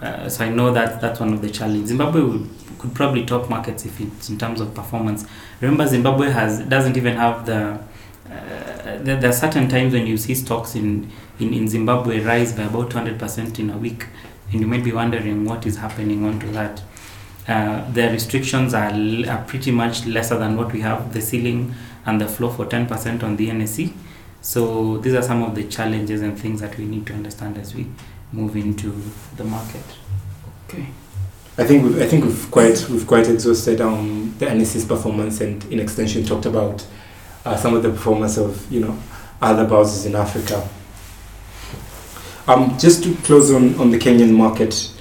Uh, 0.00 0.28
so 0.28 0.44
I 0.44 0.48
know 0.48 0.72
that 0.72 1.00
that's 1.00 1.20
one 1.20 1.32
of 1.32 1.42
the 1.42 1.50
challenges. 1.50 1.88
Zimbabwe 1.88 2.22
would, 2.22 2.48
could 2.78 2.94
probably 2.94 3.26
top 3.26 3.50
markets 3.50 3.84
if 3.84 4.00
it's 4.00 4.30
in 4.30 4.38
terms 4.38 4.60
of 4.60 4.74
performance. 4.74 5.26
Remember, 5.60 5.86
Zimbabwe 5.86 6.30
has 6.30 6.60
doesn't 6.60 6.96
even 6.96 7.16
have 7.16 7.46
the. 7.46 7.78
Uh, 8.26 8.98
there, 9.02 9.16
there 9.20 9.30
are 9.30 9.34
certain 9.34 9.68
times 9.68 9.92
when 9.92 10.06
you 10.06 10.16
see 10.16 10.34
stocks 10.34 10.74
in, 10.74 11.10
in, 11.38 11.52
in 11.52 11.68
Zimbabwe 11.68 12.20
rise 12.20 12.52
by 12.52 12.62
about 12.62 12.90
200% 12.90 13.58
in 13.58 13.70
a 13.70 13.76
week, 13.76 14.06
and 14.52 14.60
you 14.60 14.66
might 14.66 14.84
be 14.84 14.92
wondering 14.92 15.44
what 15.44 15.66
is 15.66 15.76
happening 15.78 16.24
onto 16.24 16.50
that. 16.52 16.82
Uh, 17.50 17.90
the 17.90 18.08
restrictions 18.10 18.74
are, 18.74 18.90
l- 18.92 19.28
are 19.28 19.42
pretty 19.44 19.72
much 19.72 20.06
lesser 20.06 20.38
than 20.38 20.56
what 20.56 20.72
we 20.72 20.80
have, 20.80 21.12
the 21.12 21.20
ceiling 21.20 21.74
and 22.06 22.20
the 22.20 22.28
floor 22.28 22.52
for 22.52 22.64
10% 22.64 23.24
on 23.24 23.36
the 23.36 23.48
NSE. 23.50 23.92
So 24.40 24.98
these 24.98 25.14
are 25.14 25.22
some 25.22 25.42
of 25.42 25.56
the 25.56 25.64
challenges 25.64 26.22
and 26.22 26.38
things 26.38 26.60
that 26.60 26.78
we 26.78 26.84
need 26.86 27.06
to 27.08 27.12
understand 27.12 27.58
as 27.58 27.74
we 27.74 27.88
move 28.32 28.56
into 28.56 29.02
the 29.36 29.42
market. 29.42 29.82
Okay. 30.68 30.86
I 31.58 31.64
think 31.64 31.82
we've, 31.82 32.00
I 32.00 32.06
think 32.06 32.24
we've 32.24 32.50
quite 32.52 32.88
we've 32.88 33.06
quite 33.06 33.28
exhausted 33.28 33.80
um, 33.80 34.32
the 34.38 34.46
NSE's 34.46 34.84
performance 34.84 35.40
and 35.40 35.62
in 35.64 35.80
extension 35.80 36.24
talked 36.24 36.46
about 36.46 36.86
uh, 37.44 37.56
some 37.56 37.74
of 37.74 37.82
the 37.82 37.90
performance 37.90 38.38
of 38.38 38.70
you 38.70 38.80
know 38.80 38.96
other 39.42 39.66
bourses 39.66 40.06
in 40.06 40.14
Africa. 40.14 40.66
Um, 42.46 42.78
just 42.78 43.02
to 43.02 43.14
close 43.16 43.50
on, 43.52 43.74
on 43.80 43.90
the 43.90 43.98
Kenyan 43.98 44.32
market, 44.34 44.92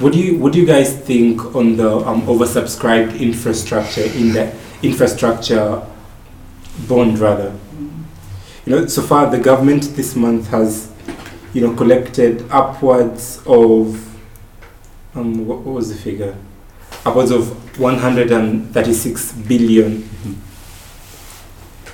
what 0.00 0.12
do 0.12 0.18
you 0.18 0.38
what 0.38 0.52
do 0.52 0.60
you 0.60 0.66
guys 0.66 0.96
think 0.98 1.54
on 1.54 1.76
the 1.76 1.90
um, 2.06 2.22
oversubscribed 2.22 3.18
infrastructure 3.20 4.02
in 4.02 4.32
the 4.32 4.52
infrastructure 4.82 5.82
bond 6.88 7.18
rather? 7.18 7.54
You 8.66 8.76
know, 8.76 8.86
so 8.86 9.02
far 9.02 9.30
the 9.30 9.38
government 9.38 9.84
this 9.96 10.16
month 10.16 10.48
has 10.48 10.90
you 11.52 11.60
know 11.66 11.74
collected 11.74 12.44
upwards 12.50 13.40
of 13.46 13.96
um, 15.14 15.46
what, 15.46 15.58
what 15.60 15.74
was 15.74 15.88
the 15.88 15.96
figure? 16.00 16.36
Upwards 17.04 17.30
of 17.30 17.78
136 17.80 19.32
billion 19.48 20.08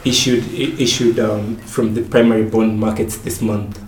issued 0.05 0.45
i- 0.45 0.75
issued 0.83 1.19
um, 1.19 1.57
from 1.59 1.95
the 1.95 2.03
primary 2.03 2.45
bond 2.45 2.79
markets 2.79 3.17
this 3.19 3.41
month. 3.41 3.81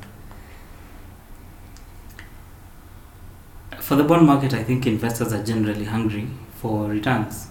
For 3.88 3.96
the 3.96 4.05
bond 4.05 4.27
market, 4.27 4.53
I 4.53 4.62
think 4.64 4.87
investors 4.87 5.33
are 5.33 5.42
generally 5.42 5.87
hungry 5.87 6.29
for 6.57 6.88
returns. 6.88 7.46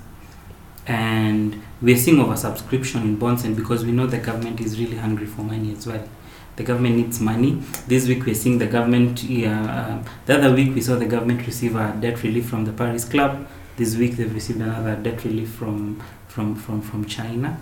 And 0.86 1.64
we're 1.82 1.98
seeing 1.98 2.18
oversubscription 2.18 3.02
in 3.02 3.16
bonds, 3.16 3.44
and 3.44 3.56
because 3.56 3.84
we 3.84 3.92
know 3.92 4.06
the 4.06 4.20
government 4.20 4.62
is 4.62 4.80
really 4.80 4.98
hungry 4.98 5.26
for 5.26 5.42
money 5.42 5.72
as 5.72 5.88
well. 5.88 6.08
The 6.56 6.62
government 6.62 6.98
needs 6.98 7.20
money. 7.20 7.64
This 7.88 8.08
week, 8.08 8.24
we're 8.28 8.36
seeing 8.36 8.60
the 8.60 8.68
government. 8.68 9.24
Uh, 9.24 9.98
the 10.28 10.38
other 10.38 10.54
week, 10.54 10.76
we 10.76 10.82
saw 10.82 10.96
the 10.96 11.08
government 11.08 11.48
receive 11.48 11.76
a 11.76 11.98
debt 12.00 12.22
relief 12.22 12.48
from 12.48 12.66
the 12.66 12.72
Paris 12.72 13.04
Club. 13.04 13.48
This 13.76 13.96
week, 13.96 14.18
they've 14.18 14.32
received 14.32 14.62
another 14.62 14.96
debt 14.96 15.24
relief 15.24 15.50
from 15.50 16.04
from 16.28 16.54
from 16.54 16.84
from 16.84 17.06
China 17.06 17.60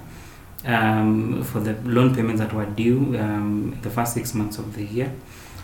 um, 0.65 1.43
for 1.43 1.61
the 1.61 1.75
loan 1.85 2.13
payments 2.13 2.41
that 2.41 2.51
were 2.51 2.65
due 2.65 3.17
um, 3.19 3.79
the 3.83 3.89
first 3.89 4.13
six 4.15 4.33
months 4.33 4.57
of 4.57 4.75
the 4.75 4.83
year. 4.83 5.13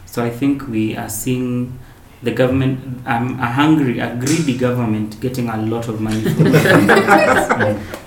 So 0.06 0.24
I 0.24 0.30
think 0.30 0.70
we 0.70 0.96
are 0.96 1.10
seeing 1.10 1.78
the 2.24 2.32
government, 2.32 3.02
um, 3.08 3.40
a 3.40 3.48
hungry, 3.48 4.00
a 4.00 4.16
greedy 4.16 4.58
government 4.58 5.20
getting 5.20 5.50
a 5.50 5.58
lot 5.58 5.88
of 5.88 6.00
money. 6.02 6.22
From 6.22 6.52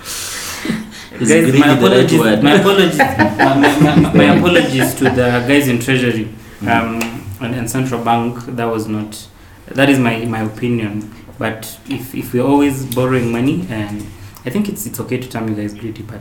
guys, 1.18 1.30
my 1.30 1.50
the 1.50 1.60
right 1.60 1.78
apologies, 1.78 2.42
my 2.42 2.54
apologies, 2.54 2.98
my, 2.98 3.54
my, 3.54 3.96
my, 3.96 4.12
my 4.12 4.24
apologies 4.38 4.94
to 4.96 5.04
the 5.04 5.44
guys 5.48 5.68
in 5.68 5.78
Treasury 5.78 6.28
um, 6.62 7.00
and, 7.40 7.54
and 7.54 7.70
Central 7.70 8.02
Bank. 8.04 8.44
That 8.46 8.66
was 8.66 8.88
not, 8.88 9.28
that 9.66 9.88
is 9.88 9.98
my, 9.98 10.24
my 10.24 10.40
opinion. 10.40 11.12
But 11.38 11.78
if, 11.88 12.14
if 12.14 12.32
we're 12.32 12.44
always 12.44 12.94
borrowing 12.94 13.32
money, 13.32 13.66
and 13.68 14.02
I 14.44 14.50
think 14.50 14.68
it's 14.68 14.86
it's 14.86 15.00
okay 15.00 15.18
to 15.18 15.28
term 15.28 15.48
you 15.48 15.54
guys 15.54 15.74
greedy, 15.74 16.02
but 16.02 16.20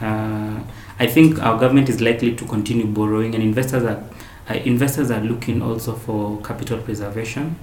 uh, 0.00 0.62
I 0.98 1.06
think 1.06 1.42
our 1.42 1.58
government 1.58 1.88
is 1.88 2.00
likely 2.00 2.34
to 2.36 2.44
continue 2.44 2.86
borrowing, 2.86 3.34
and 3.34 3.42
investors 3.42 3.84
are 3.84 4.02
uh, 4.48 4.54
investors 4.54 5.10
are 5.10 5.20
looking 5.20 5.62
also 5.62 5.92
for 5.94 6.40
capital 6.42 6.78
preservation. 6.78 7.56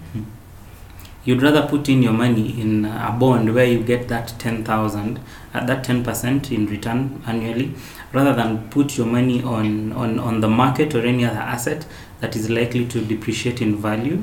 You'd 1.26 1.42
rather 1.42 1.66
put 1.66 1.88
in 1.88 2.04
your 2.04 2.12
money 2.12 2.60
in 2.60 2.84
a 2.84 3.16
bond 3.18 3.56
where 3.56 3.66
you 3.66 3.82
get 3.82 4.10
that 4.10 4.34
ten 4.40 4.66
thousand, 4.66 5.22
uh, 5.54 5.66
that 5.66 5.84
ten 5.84 6.04
percent 6.04 6.52
in 6.52 6.68
return 6.68 7.22
annually, 7.26 7.76
rather 8.12 8.34
than 8.34 8.70
put 8.70 8.98
your 8.98 9.08
money 9.08 9.42
on, 9.42 9.94
on 9.94 10.20
on 10.20 10.42
the 10.42 10.50
market 10.50 10.94
or 10.94 11.06
any 11.06 11.24
other 11.24 11.40
asset 11.40 11.86
that 12.20 12.36
is 12.36 12.50
likely 12.50 12.86
to 12.88 13.00
depreciate 13.00 13.62
in 13.62 13.78
value 13.78 14.22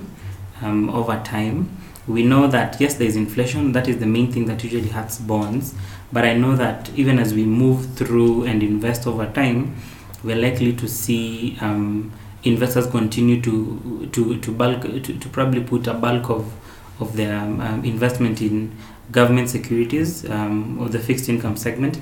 um, 0.61 0.91
over 0.91 1.19
time. 1.25 1.75
We 2.07 2.23
know 2.23 2.49
that 2.49 2.79
yes, 2.81 2.97
there 2.97 3.07
is 3.07 3.17
inflation. 3.17 3.73
That 3.73 3.89
is 3.89 3.99
the 3.99 4.07
main 4.07 4.31
thing 4.31 4.45
that 4.47 4.63
usually 4.63 4.89
hurts 4.89 5.19
bonds. 5.19 5.75
But 6.13 6.25
I 6.25 6.35
know 6.35 6.57
that 6.57 6.91
even 6.97 7.19
as 7.19 7.33
we 7.33 7.45
move 7.45 7.95
through 7.95 8.45
and 8.45 8.63
invest 8.63 9.07
over 9.07 9.27
time, 9.27 9.77
we're 10.23 10.37
likely 10.37 10.75
to 10.75 10.89
see 10.89 11.57
um, 11.61 12.13
investors 12.45 12.87
continue 12.87 13.41
to 13.43 14.09
to 14.13 14.39
to 14.41 14.53
bulk 14.53 14.83
to, 14.83 15.01
to 15.01 15.29
probably 15.29 15.63
put 15.63 15.87
a 15.87 15.95
bulk 15.95 16.31
of 16.31 16.53
of 17.01 17.17
their 17.17 17.37
um, 17.37 17.61
um, 17.61 17.85
investment 17.85 18.41
in 18.43 18.77
government 19.11 19.49
securities 19.49 20.29
um, 20.31 20.79
or 20.79 20.89
the 20.89 20.99
fixed 20.99 21.29
income 21.29 21.57
segment. 21.57 21.99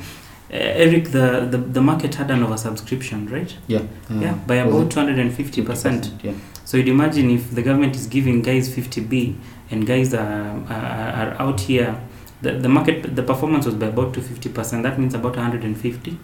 Eric, 0.51 1.11
the, 1.11 1.46
the, 1.51 1.59
the 1.59 1.81
market 1.81 2.14
had 2.14 2.31
an 2.31 2.40
oversubscription, 2.40 3.31
right? 3.31 3.55
Yeah. 3.66 3.83
yeah, 4.11 4.33
by 4.46 4.57
about 4.57 4.87
it 4.87 4.90
250%. 4.90 6.24
Yeah. 6.24 6.33
So 6.64 6.79
you'd 6.79 6.88
imagine 6.88 7.31
if 7.31 7.55
the 7.55 7.62
government 7.62 7.96
is 7.96 8.07
giving 8.07 8.40
guys 8.40 8.74
50B 8.74 9.37
and 9.70 9.87
guys 9.87 10.14
are, 10.14 10.64
are, 10.70 10.70
are 10.70 11.37
out 11.38 11.61
here, 11.61 12.01
the, 12.40 12.53
the 12.53 12.68
market, 12.68 13.14
the 13.14 13.22
performance 13.22 13.66
was 13.66 13.74
by 13.74 13.87
about 13.87 14.14
250%. 14.14 14.83
That 14.83 14.98
means 14.98 15.12
about 15.14 15.37
150 15.37 16.18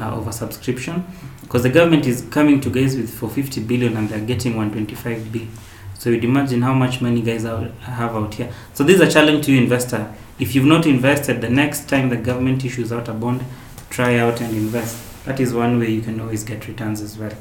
uh, 0.00 0.30
subscription. 0.30 1.04
Because 1.42 1.62
the 1.62 1.70
government 1.70 2.06
is 2.06 2.26
coming 2.30 2.60
to 2.60 2.70
guys 2.70 2.96
with 2.96 3.12
for 3.12 3.28
50 3.28 3.62
billion 3.64 3.96
and 3.96 4.08
they're 4.08 4.20
getting 4.20 4.54
125B. 4.54 5.48
So 5.94 6.10
you'd 6.10 6.24
imagine 6.24 6.62
how 6.62 6.74
much 6.74 7.00
money 7.00 7.22
guys 7.22 7.44
out, 7.46 7.70
have 7.82 8.14
out 8.14 8.34
here. 8.34 8.52
So 8.74 8.84
this 8.84 8.96
is 8.96 9.00
a 9.00 9.10
challenge 9.10 9.46
to 9.46 9.52
you, 9.52 9.60
investor. 9.62 10.12
If 10.38 10.54
you've 10.54 10.66
not 10.66 10.86
invested, 10.86 11.40
the 11.40 11.48
next 11.48 11.88
time 11.88 12.10
the 12.10 12.16
government 12.16 12.64
issues 12.64 12.92
out 12.92 13.08
a 13.08 13.14
bond, 13.14 13.44
try 13.88 14.16
out 14.18 14.40
and 14.40 14.54
invest. 14.54 15.24
That 15.24 15.40
is 15.40 15.54
one 15.54 15.78
way 15.80 15.90
you 15.90 16.02
can 16.02 16.20
always 16.20 16.44
get 16.44 16.68
returns 16.68 17.00
as 17.00 17.16
well. 17.16 17.32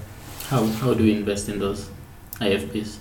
How, 0.46 0.66
how 0.66 0.94
do 0.94 1.04
you 1.04 1.18
invest 1.18 1.50
in 1.50 1.60
those 1.60 1.90
IFBs? 2.36 2.98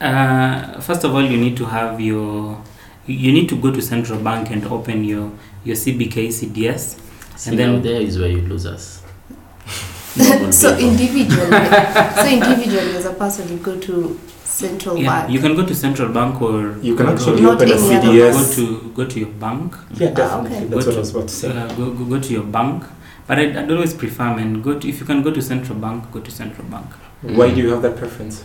Uh, 0.00 0.80
first 0.80 1.04
of 1.04 1.14
all, 1.14 1.22
you 1.22 1.38
need 1.38 1.56
to 1.56 1.64
have 1.64 2.00
your, 2.00 2.62
you 3.06 3.32
need 3.32 3.48
to 3.48 3.56
go 3.56 3.70
to 3.70 3.80
central 3.80 4.20
bank 4.20 4.50
and 4.50 4.64
open 4.66 5.04
your 5.04 5.32
your 5.64 5.76
CBK 5.76 6.28
CDS. 6.28 6.98
See, 7.42 7.50
And 7.50 7.58
then- 7.58 7.72
now 7.74 7.80
there 7.82 8.00
is 8.00 8.18
where 8.20 8.28
you 8.28 8.42
lose 8.42 8.66
us. 8.66 9.02
so 10.62 10.76
individually, 10.78 11.66
so 12.22 12.26
individually 12.28 12.94
as 12.96 13.06
a 13.06 13.14
person, 13.14 13.48
you 13.50 13.56
go 13.58 13.76
to 13.80 14.20
central 14.44 14.96
Yeah, 14.96 15.22
bank. 15.22 15.32
you 15.32 15.40
can 15.40 15.56
go 15.56 15.66
to 15.66 15.74
central 15.74 16.10
bank 16.12 16.40
or 16.40 16.76
You 16.80 16.94
can 16.94 17.06
actually 17.08 17.44
open 17.44 17.68
a 17.68 17.74
any 17.74 18.22
other 18.22 18.32
go 18.32 18.52
to 18.54 18.92
go 18.94 19.04
to 19.06 19.18
your 19.18 19.30
bank. 19.30 19.74
Yeah, 19.94 20.10
Ah, 20.10 20.14
definitely. 20.14 20.56
okay. 20.58 20.66
That's 20.66 20.70
Go 20.70 20.76
what 20.76 20.84
to- 20.84 20.92
I 20.94 20.98
was 21.00 21.10
about 21.10 21.28
to 21.28 21.34
say. 21.34 21.48
Uh, 21.50 21.66
go, 21.74 21.90
go 21.90 22.04
go 22.04 22.20
to 22.20 22.32
your 22.32 22.44
bank. 22.44 22.84
But 23.26 23.38
I'd, 23.40 23.56
I'd 23.56 23.70
always 23.72 23.94
prefer, 23.94 24.28
man, 24.36 24.62
go 24.62 24.78
to 24.78 24.88
if 24.88 25.00
you 25.00 25.06
can 25.06 25.22
go 25.22 25.32
to 25.32 25.42
central 25.42 25.78
bank, 25.78 26.12
go 26.12 26.20
to 26.20 26.30
central 26.30 26.66
bank. 26.68 26.86
Why 27.22 27.50
do 27.54 27.60
you 27.60 27.70
have 27.70 27.82
that 27.82 27.96
preference? 27.96 28.44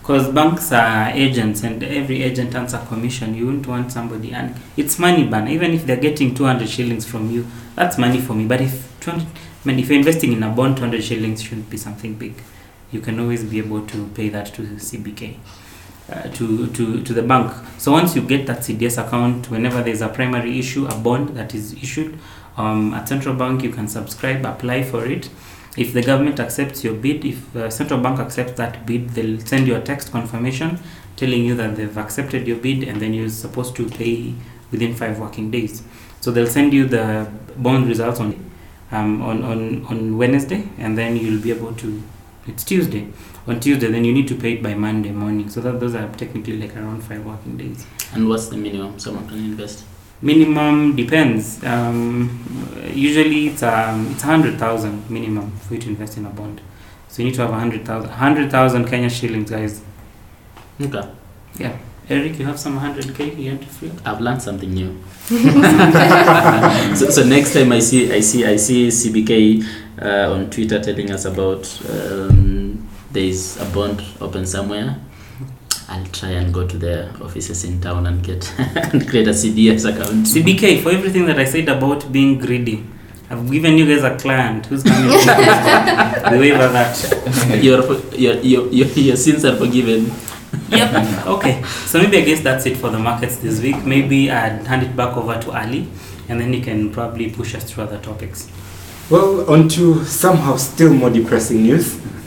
Because 0.00 0.28
banks 0.32 0.70
are 0.72 1.10
agents 1.10 1.62
and 1.64 1.82
every 1.82 2.22
agent 2.22 2.54
earns 2.54 2.72
a 2.74 2.78
commission. 2.86 3.34
You 3.34 3.46
wouldn't 3.46 3.66
want 3.66 3.90
somebody, 3.92 4.32
and 4.32 4.54
it's 4.76 4.98
money, 4.98 5.24
ban. 5.26 5.48
Even 5.48 5.72
if 5.72 5.86
they're 5.86 6.04
getting 6.08 6.34
200 6.34 6.68
shillings 6.68 7.06
from 7.06 7.30
you, 7.30 7.46
that's 7.74 7.98
money 7.98 8.20
for 8.20 8.34
me. 8.34 8.46
But 8.46 8.60
if 8.60 8.98
200, 9.00 9.26
I 9.26 9.68
mean, 9.68 9.78
if 9.78 9.88
you're 9.88 9.98
investing 9.98 10.32
in 10.32 10.42
a 10.42 10.50
bond, 10.50 10.76
200 10.76 11.02
shillings 11.02 11.42
shouldn't 11.42 11.70
be 11.70 11.76
something 11.76 12.14
big. 12.14 12.34
You 12.90 13.00
can 13.00 13.18
always 13.20 13.44
be 13.44 13.58
able 13.58 13.86
to 13.86 14.08
pay 14.08 14.28
that 14.28 14.46
to 14.54 14.62
CBK, 14.62 15.36
uh, 16.10 16.22
to, 16.28 16.66
to, 16.68 17.02
to 17.02 17.12
the 17.12 17.22
bank. 17.22 17.52
So 17.78 17.92
once 17.92 18.14
you 18.14 18.22
get 18.22 18.46
that 18.46 18.58
CDS 18.58 19.04
account, 19.04 19.50
whenever 19.50 19.82
there's 19.82 20.02
a 20.02 20.08
primary 20.08 20.58
issue, 20.58 20.86
a 20.86 20.94
bond 20.94 21.30
that 21.30 21.54
is 21.54 21.72
issued 21.74 22.18
um, 22.56 22.92
at 22.92 23.08
central 23.08 23.34
bank, 23.34 23.62
you 23.62 23.70
can 23.70 23.88
subscribe, 23.88 24.44
apply 24.44 24.82
for 24.82 25.06
it. 25.06 25.30
If 25.76 25.94
the 25.94 26.02
government 26.02 26.38
accepts 26.38 26.84
your 26.84 26.94
bid, 26.94 27.24
if 27.24 27.50
the 27.54 27.70
central 27.70 28.00
bank 28.00 28.18
accepts 28.18 28.52
that 28.54 28.84
bid, 28.84 29.10
they'll 29.10 29.40
send 29.40 29.66
you 29.66 29.74
a 29.74 29.80
text 29.80 30.12
confirmation 30.12 30.78
telling 31.16 31.44
you 31.44 31.54
that 31.54 31.76
they've 31.76 31.96
accepted 31.96 32.46
your 32.46 32.58
bid 32.58 32.82
and 32.82 33.00
then 33.00 33.14
you're 33.14 33.28
supposed 33.28 33.76
to 33.76 33.88
pay 33.88 34.34
within 34.70 34.94
five 34.94 35.18
working 35.18 35.50
days. 35.50 35.82
So 36.22 36.30
they'll 36.30 36.46
send 36.46 36.72
you 36.72 36.86
the 36.86 37.28
bond 37.56 37.88
results 37.88 38.20
on 38.20 38.50
um, 38.92 39.22
on, 39.22 39.42
on, 39.42 39.84
on 39.86 40.18
Wednesday 40.18 40.68
and 40.78 40.96
then 40.96 41.16
you'll 41.16 41.42
be 41.42 41.50
able 41.50 41.74
to 41.74 42.02
it's 42.46 42.62
Tuesday. 42.62 43.08
On 43.46 43.58
Tuesday 43.58 43.90
then 43.90 44.04
you 44.04 44.12
need 44.12 44.28
to 44.28 44.36
pay 44.36 44.52
it 44.52 44.62
by 44.62 44.74
Monday 44.74 45.10
morning. 45.10 45.50
So 45.50 45.60
that 45.62 45.80
those 45.80 45.96
are 45.96 46.08
technically 46.14 46.58
like 46.58 46.76
around 46.76 47.02
five 47.02 47.26
working 47.26 47.56
days. 47.56 47.84
And 48.12 48.28
what's 48.28 48.48
the 48.48 48.56
minimum 48.56 48.98
someone 49.00 49.28
can 49.28 49.38
invest? 49.38 49.84
Minimum 50.20 50.94
depends. 50.94 51.64
Um, 51.64 52.38
usually 52.94 53.48
it's 53.48 53.64
um, 53.64 54.12
it's 54.12 54.22
hundred 54.22 54.60
thousand 54.60 55.10
minimum 55.10 55.50
for 55.58 55.74
you 55.74 55.80
to 55.80 55.88
invest 55.88 56.16
in 56.18 56.24
a 56.26 56.30
bond. 56.30 56.60
So 57.08 57.22
you 57.22 57.28
need 57.28 57.34
to 57.34 57.42
have 57.42 57.50
a 57.50 57.58
hundred 57.58 57.84
thousand. 57.84 58.10
Hundred 58.10 58.50
thousand 58.50 58.86
Kenya 58.86 59.10
shillings, 59.10 59.50
guys. 59.50 59.82
Okay. 60.80 61.10
Yeah. 61.58 61.76
Eric, 62.08 62.38
you 62.38 62.44
have 62.44 62.58
some 62.58 62.76
hundred 62.78 63.14
k 63.14 63.32
you 63.34 63.50
want 63.50 63.62
to 63.62 63.68
free? 63.68 63.92
I've 64.04 64.20
learned 64.20 64.42
something 64.42 64.72
new. 64.72 65.00
so, 66.96 67.10
so 67.10 67.24
next 67.24 67.54
time 67.54 67.70
I 67.72 67.78
see 67.78 68.12
I 68.12 68.20
see 68.20 68.44
I 68.44 68.56
see 68.56 68.88
CBK 68.88 69.64
uh, 70.02 70.32
on 70.32 70.50
Twitter 70.50 70.80
telling 70.80 71.12
us 71.12 71.24
about 71.24 71.64
um, 71.88 72.88
there 73.12 73.22
is 73.22 73.56
a 73.60 73.64
bond 73.66 74.02
open 74.20 74.46
somewhere. 74.46 74.96
I'll 75.88 76.06
try 76.06 76.30
and 76.30 76.52
go 76.52 76.66
to 76.66 76.76
their 76.76 77.12
offices 77.22 77.64
in 77.64 77.80
town 77.80 78.06
and 78.06 78.22
get 78.22 78.52
and 78.58 79.08
create 79.08 79.28
a 79.28 79.32
CDS 79.32 79.88
account. 79.88 80.26
CBK 80.26 80.82
for 80.82 80.90
everything 80.90 81.26
that 81.26 81.38
I 81.38 81.44
said 81.44 81.68
about 81.68 82.10
being 82.10 82.38
greedy. 82.38 82.84
I've 83.30 83.50
given 83.50 83.78
you 83.78 83.86
guys 83.86 84.02
a 84.02 84.16
client 84.18 84.66
who's 84.66 84.82
coming. 84.82 85.08
to 85.08 86.28
we 86.32 86.50
waiver 86.50 86.68
that. 86.68 87.62
your, 87.62 87.82
your, 88.18 88.34
your, 88.42 88.68
your, 88.68 88.88
your 88.88 89.16
sins 89.16 89.44
are 89.44 89.56
forgiven. 89.56 90.10
Yep. 90.72 91.26
Okay. 91.26 91.62
So 91.86 92.00
maybe 92.00 92.18
I 92.18 92.20
guess 92.22 92.40
that's 92.40 92.66
it 92.66 92.76
for 92.76 92.90
the 92.90 92.98
markets 92.98 93.36
this 93.36 93.60
week. 93.60 93.84
Maybe 93.84 94.30
I'd 94.30 94.66
hand 94.66 94.82
it 94.82 94.96
back 94.96 95.16
over 95.16 95.38
to 95.38 95.52
Ali, 95.52 95.88
and 96.28 96.40
then 96.40 96.52
you 96.52 96.60
can 96.62 96.90
probably 96.90 97.30
push 97.30 97.54
us 97.54 97.70
through 97.70 97.84
other 97.84 97.98
topics. 97.98 98.50
Well, 99.10 99.50
on 99.50 99.68
to 99.70 100.04
somehow 100.04 100.56
still 100.56 100.92
more 100.92 101.10
depressing 101.10 101.62
news. 101.62 101.96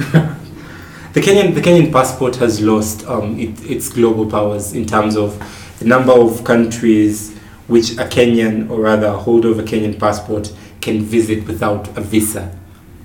the 1.13 1.21
Kenyan 1.21 1.55
the 1.55 1.61
Kenyan 1.61 1.91
passport 1.91 2.35
has 2.37 2.61
lost 2.61 3.05
um, 3.07 3.39
it, 3.39 3.69
its 3.69 3.89
global 3.89 4.29
powers 4.29 4.73
in 4.73 4.85
terms 4.85 5.15
of 5.17 5.37
the 5.79 5.85
number 5.85 6.13
of 6.13 6.43
countries 6.43 7.35
which 7.67 7.93
a 7.93 8.05
Kenyan 8.05 8.69
or 8.69 8.81
rather 8.81 9.07
a 9.07 9.17
holder 9.17 9.49
of 9.49 9.59
a 9.59 9.63
Kenyan 9.63 9.99
passport 9.99 10.53
can 10.81 11.01
visit 11.01 11.47
without 11.47 11.87
a 11.97 12.01
visa. 12.01 12.45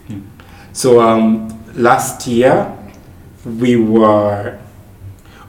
Hmm. 0.07 0.21
So 0.73 1.01
um, 1.01 1.49
last 1.75 2.27
year 2.27 2.77
we 3.45 3.77
were, 3.77 4.59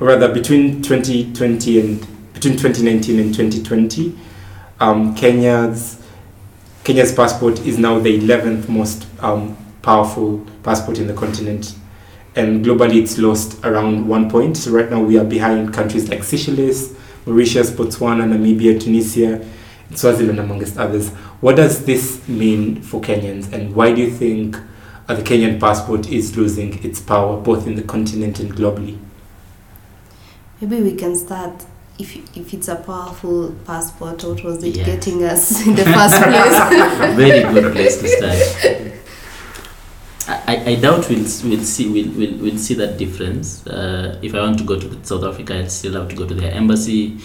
or 0.01 0.07
rather 0.07 0.33
between 0.33 0.81
2020 0.81 1.79
and 1.79 1.99
between 2.33 2.57
2019 2.57 3.19
and 3.19 3.33
2020, 3.35 4.17
um, 4.79 5.13
Kenya's 5.15 6.01
Kenya's 6.83 7.13
passport 7.13 7.59
is 7.59 7.77
now 7.77 7.99
the 7.99 8.19
11th 8.19 8.67
most 8.67 9.05
um, 9.19 9.55
powerful 9.83 10.43
passport 10.63 10.97
in 10.97 11.05
the 11.05 11.13
continent. 11.13 11.75
And 12.35 12.65
globally, 12.65 13.03
it's 13.03 13.19
lost 13.19 13.63
around 13.63 14.07
one 14.07 14.31
point. 14.31 14.57
So, 14.57 14.71
right 14.71 14.89
now, 14.89 15.01
we 15.03 15.19
are 15.19 15.23
behind 15.23 15.71
countries 15.73 16.09
like 16.09 16.23
Seychelles, 16.23 16.95
Mauritius, 17.27 17.69
Botswana, 17.69 18.23
Namibia, 18.23 18.81
Tunisia, 18.81 19.45
and 19.89 19.99
Swaziland, 19.99 20.39
amongst 20.39 20.77
others. 20.77 21.09
What 21.41 21.57
does 21.57 21.85
this 21.85 22.27
mean 22.27 22.81
for 22.81 23.01
Kenyans, 23.01 23.51
and 23.53 23.75
why 23.75 23.93
do 23.93 24.01
you 24.01 24.09
think 24.09 24.57
uh, 25.07 25.13
the 25.13 25.21
Kenyan 25.21 25.59
passport 25.59 26.09
is 26.09 26.35
losing 26.35 26.83
its 26.83 26.99
power 26.99 27.37
both 27.39 27.67
in 27.67 27.75
the 27.75 27.83
continent 27.83 28.39
and 28.39 28.55
globally? 28.55 28.97
Maybe 30.61 30.81
we 30.81 30.95
can 30.95 31.15
start. 31.15 31.65
If, 31.99 32.15
if 32.37 32.53
it's 32.53 32.67
a 32.67 32.75
powerful 32.77 33.53
passport, 33.65 34.23
what 34.23 34.43
was 34.43 34.63
it 34.63 34.75
Yeah. 34.77 34.85
getting 34.85 35.23
us 35.23 35.65
in 35.67 35.75
the 35.75 35.83
first 35.83 36.15
place? 36.23 37.15
Very 37.15 37.41
good 37.53 37.73
place 37.73 37.97
to 38.01 38.07
start. 38.07 38.93
I, 40.47 40.63
I 40.71 40.75
doubt 40.75 41.09
we'll, 41.09 41.19
we'll 41.45 41.63
see 41.63 41.89
we'll, 41.89 42.11
we'll, 42.11 42.37
we'll 42.37 42.57
see 42.57 42.73
that 42.75 42.97
difference. 42.97 43.65
Uh, 43.67 44.17
if 44.21 44.33
I 44.33 44.39
want 44.39 44.57
to 44.59 44.63
go 44.63 44.79
to 44.79 45.03
South 45.05 45.23
Africa, 45.23 45.55
I'll 45.57 45.69
still 45.69 45.93
have 45.93 46.09
to 46.09 46.15
go 46.15 46.25
to 46.27 46.33
their 46.33 46.51
embassy, 46.53 47.17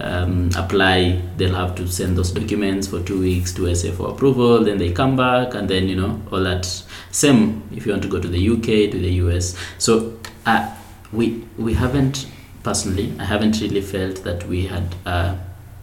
um, 0.00 0.50
apply. 0.56 1.20
They'll 1.36 1.54
have 1.54 1.74
to 1.76 1.88
send 1.88 2.16
those 2.16 2.30
documents 2.30 2.86
for 2.88 3.02
two 3.02 3.20
weeks 3.20 3.52
to 3.54 3.74
SA 3.74 3.92
for 3.92 4.10
approval. 4.10 4.64
Then 4.64 4.78
they 4.78 4.92
come 4.92 5.16
back, 5.16 5.54
and 5.54 5.68
then 5.68 5.88
you 5.88 5.96
know 5.96 6.20
all 6.30 6.42
that. 6.44 6.64
Same 7.10 7.62
if 7.74 7.84
you 7.86 7.92
want 7.92 8.02
to 8.04 8.08
go 8.08 8.20
to 8.20 8.28
the 8.28 8.48
UK, 8.50 8.90
to 8.92 8.98
the 8.98 9.12
US. 9.24 9.56
So 9.78 10.18
uh, 10.46 10.74
we 11.12 11.44
we 11.58 11.74
haven't 11.74 12.26
personally. 12.62 13.12
I 13.18 13.24
haven't 13.24 13.60
really 13.60 13.80
felt 13.80 14.22
that 14.24 14.46
we 14.46 14.66
had 14.66 14.94
uh, 15.06 15.36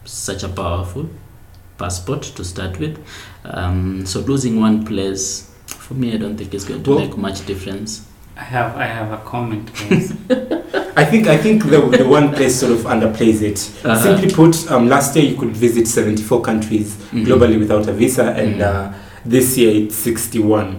such 0.04 0.42
a 0.42 0.48
powerful 0.48 1.08
passport 1.78 2.22
to 2.22 2.44
start 2.44 2.78
with. 2.78 2.98
Um, 3.44 4.04
so 4.06 4.20
losing 4.20 4.60
one 4.60 4.84
place 4.84 5.50
for 5.66 5.94
me, 5.94 6.12
I 6.14 6.16
don't 6.16 6.36
think 6.36 6.54
it's 6.54 6.64
going 6.64 6.82
to 6.82 6.90
Well- 6.90 7.00
make 7.00 7.16
much 7.16 7.46
difference. 7.46 8.06
I 8.36 8.42
have 8.44 8.74
I 8.76 8.86
have 8.86 9.12
a 9.12 9.18
comment, 9.18 9.70
guys. 9.74 10.12
I 10.96 11.04
think 11.04 11.26
I 11.26 11.36
think 11.36 11.64
the, 11.64 11.80
the 11.98 12.08
one 12.08 12.32
place 12.32 12.58
sort 12.58 12.72
of 12.72 12.78
underplays 12.86 13.42
it. 13.42 13.58
Uh-huh. 13.84 14.02
Simply 14.02 14.32
put, 14.32 14.70
um, 14.70 14.88
last 14.88 15.14
year 15.14 15.26
you 15.26 15.36
could 15.36 15.50
visit 15.54 15.86
74 15.86 16.40
countries 16.40 16.96
Mhm. 17.12 17.26
globally 17.26 17.58
without 17.58 17.86
a 17.86 17.92
visa, 17.92 18.30
and 18.32 18.56
Mhm. 18.56 18.62
uh, 18.62 18.92
this 19.26 19.58
year 19.58 19.84
it's 19.84 19.94
61. 19.96 20.78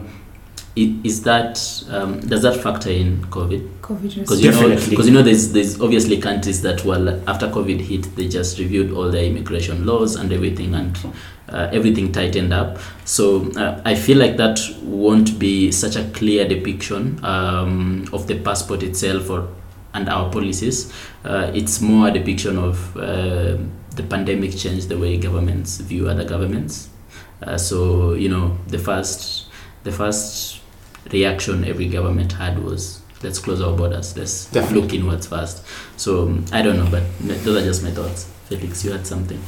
I- 0.82 1.00
Is 1.08 1.24
that 1.24 1.60
um, 1.90 2.20
does 2.22 2.42
that 2.44 2.58
factor 2.64 2.90
in 2.90 3.24
COVID? 3.26 3.62
COVID 3.82 4.16
Because 4.22 4.42
you 4.44 4.52
know, 4.52 4.70
because 4.90 5.08
you 5.08 5.14
know, 5.14 5.24
there's 5.24 5.52
there's 5.54 5.80
obviously 5.82 6.18
countries 6.20 6.62
that 6.62 6.84
well 6.86 7.10
after 7.30 7.48
COVID 7.48 7.80
hit, 7.82 8.16
they 8.16 8.28
just 8.28 8.58
reviewed 8.60 8.92
all 8.92 9.10
their 9.12 9.24
immigration 9.26 9.86
laws 9.86 10.16
and 10.16 10.32
everything, 10.32 10.74
and 10.76 10.98
uh, 11.50 11.70
everything 11.74 12.12
tightened 12.12 12.54
up. 12.54 12.78
So 13.06 13.52
uh, 13.58 13.82
I 13.86 13.96
feel 13.96 14.18
like 14.18 14.38
that 14.38 14.60
won't 14.84 15.38
be 15.38 15.72
such 15.72 15.96
a 15.98 16.04
clear 16.14 16.48
depiction 16.48 17.20
um, 17.24 18.08
of 18.14 18.28
the 18.28 18.40
passport 18.40 18.84
itself 18.84 19.30
or 19.30 19.48
and 19.94 20.08
our 20.08 20.32
policies. 20.32 20.94
Uh, 21.26 21.52
it's 21.54 21.82
more 21.82 22.08
a 22.08 22.12
depiction 22.12 22.58
of 22.58 22.96
uh, 22.96 23.58
the 23.98 24.04
pandemic 24.10 24.56
changed 24.56 24.88
the 24.88 24.98
way 24.98 25.18
governments 25.18 25.78
view 25.82 26.08
other 26.08 26.24
governments. 26.24 26.88
Uh, 27.44 27.58
so 27.58 28.14
you 28.14 28.30
know 28.30 28.58
the 28.68 28.78
first 28.80 29.48
the 29.84 29.92
first 29.92 30.61
reaction 31.12 31.66
every 31.66 31.88
government 31.88 32.34
had 32.34 32.60
was 32.60 33.02
let's 33.24 33.40
close 33.40 33.62
our 33.62 33.76
borders. 33.76 34.18
Let's 34.18 34.46
Definitely. 34.48 34.82
look 34.82 34.94
inwards 34.94 35.28
first. 35.28 35.64
So 35.98 36.24
um, 36.24 36.46
I 36.52 36.62
don't 36.62 36.78
know, 36.78 36.90
but 36.90 37.04
those 37.20 37.62
are 37.62 37.66
just 37.66 37.84
my 37.84 37.92
thoughts. 37.92 38.32
Felix, 38.46 38.84
you 38.84 38.92
had 38.92 39.06
something. 39.08 39.42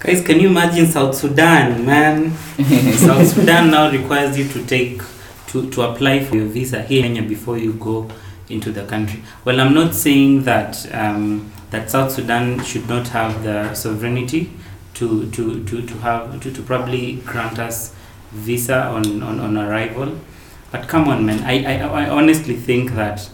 Guys, 0.00 0.22
can 0.22 0.38
you 0.40 0.48
imagine 0.48 0.86
South 0.86 1.14
Sudan, 1.14 1.86
man? 1.86 2.30
South 2.96 3.26
Sudan 3.26 3.70
now 3.70 3.90
requires 3.90 4.36
you 4.36 4.46
to 4.48 4.66
take 4.66 5.00
to, 5.48 5.70
to 5.70 5.82
apply 5.82 6.24
for 6.24 6.36
your 6.36 6.46
visa 6.46 6.82
here 6.82 7.04
in 7.04 7.14
Kenya 7.14 7.28
before 7.28 7.56
you 7.56 7.72
go 7.74 8.10
into 8.48 8.70
the 8.70 8.84
country. 8.84 9.22
Well, 9.44 9.60
I'm 9.60 9.72
not 9.72 9.94
saying 9.94 10.42
that 10.44 10.92
um, 10.92 11.52
that 11.70 11.90
South 11.90 12.12
Sudan 12.12 12.62
should 12.64 12.88
not 12.88 13.08
have 13.08 13.42
the 13.44 13.72
sovereignty 13.74 14.50
to 14.94 15.30
to, 15.30 15.64
to, 15.64 15.86
to 15.86 15.94
have 15.98 16.40
to, 16.40 16.52
to 16.52 16.62
probably 16.62 17.16
grant 17.24 17.58
us 17.58 17.94
visa 18.32 18.84
on, 18.86 19.22
on, 19.22 19.40
on 19.40 19.56
arrival. 19.56 20.18
But 20.74 20.88
come 20.88 21.06
on, 21.06 21.24
man. 21.24 21.44
I, 21.44 21.76
I, 21.76 22.02
I 22.02 22.08
honestly 22.08 22.56
think 22.56 22.94
that 22.94 23.30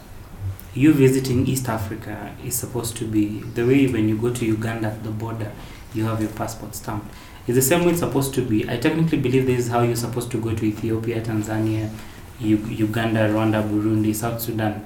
you 0.75 0.93
visiting 0.93 1.47
East 1.47 1.67
Africa 1.69 2.35
is 2.45 2.53
supposed 2.53 2.95
to 2.97 3.05
be 3.05 3.39
the 3.39 3.65
way 3.65 3.87
when 3.87 4.07
you 4.07 4.15
go 4.15 4.31
to 4.31 4.45
Uganda 4.45 4.89
at 4.89 5.03
the 5.03 5.09
border, 5.09 5.51
you 5.91 6.05
have 6.05 6.21
your 6.21 6.29
passport 6.29 6.75
stamped. 6.75 7.11
It's 7.47 7.55
the 7.55 7.63
same 7.63 7.83
way 7.83 7.93
it's 7.93 7.99
supposed 8.01 8.35
to 8.35 8.43
be. 8.43 8.69
I 8.69 8.77
technically 8.77 9.17
believe 9.17 9.47
this 9.47 9.65
is 9.65 9.71
how 9.71 9.81
you're 9.81 9.95
supposed 9.95 10.29
to 10.33 10.37
go 10.39 10.53
to 10.53 10.63
Ethiopia, 10.63 11.19
Tanzania, 11.19 11.89
U- 12.39 12.57
Uganda, 12.57 13.21
Rwanda, 13.21 13.67
Burundi, 13.67 14.13
South 14.13 14.39
Sudan, 14.39 14.85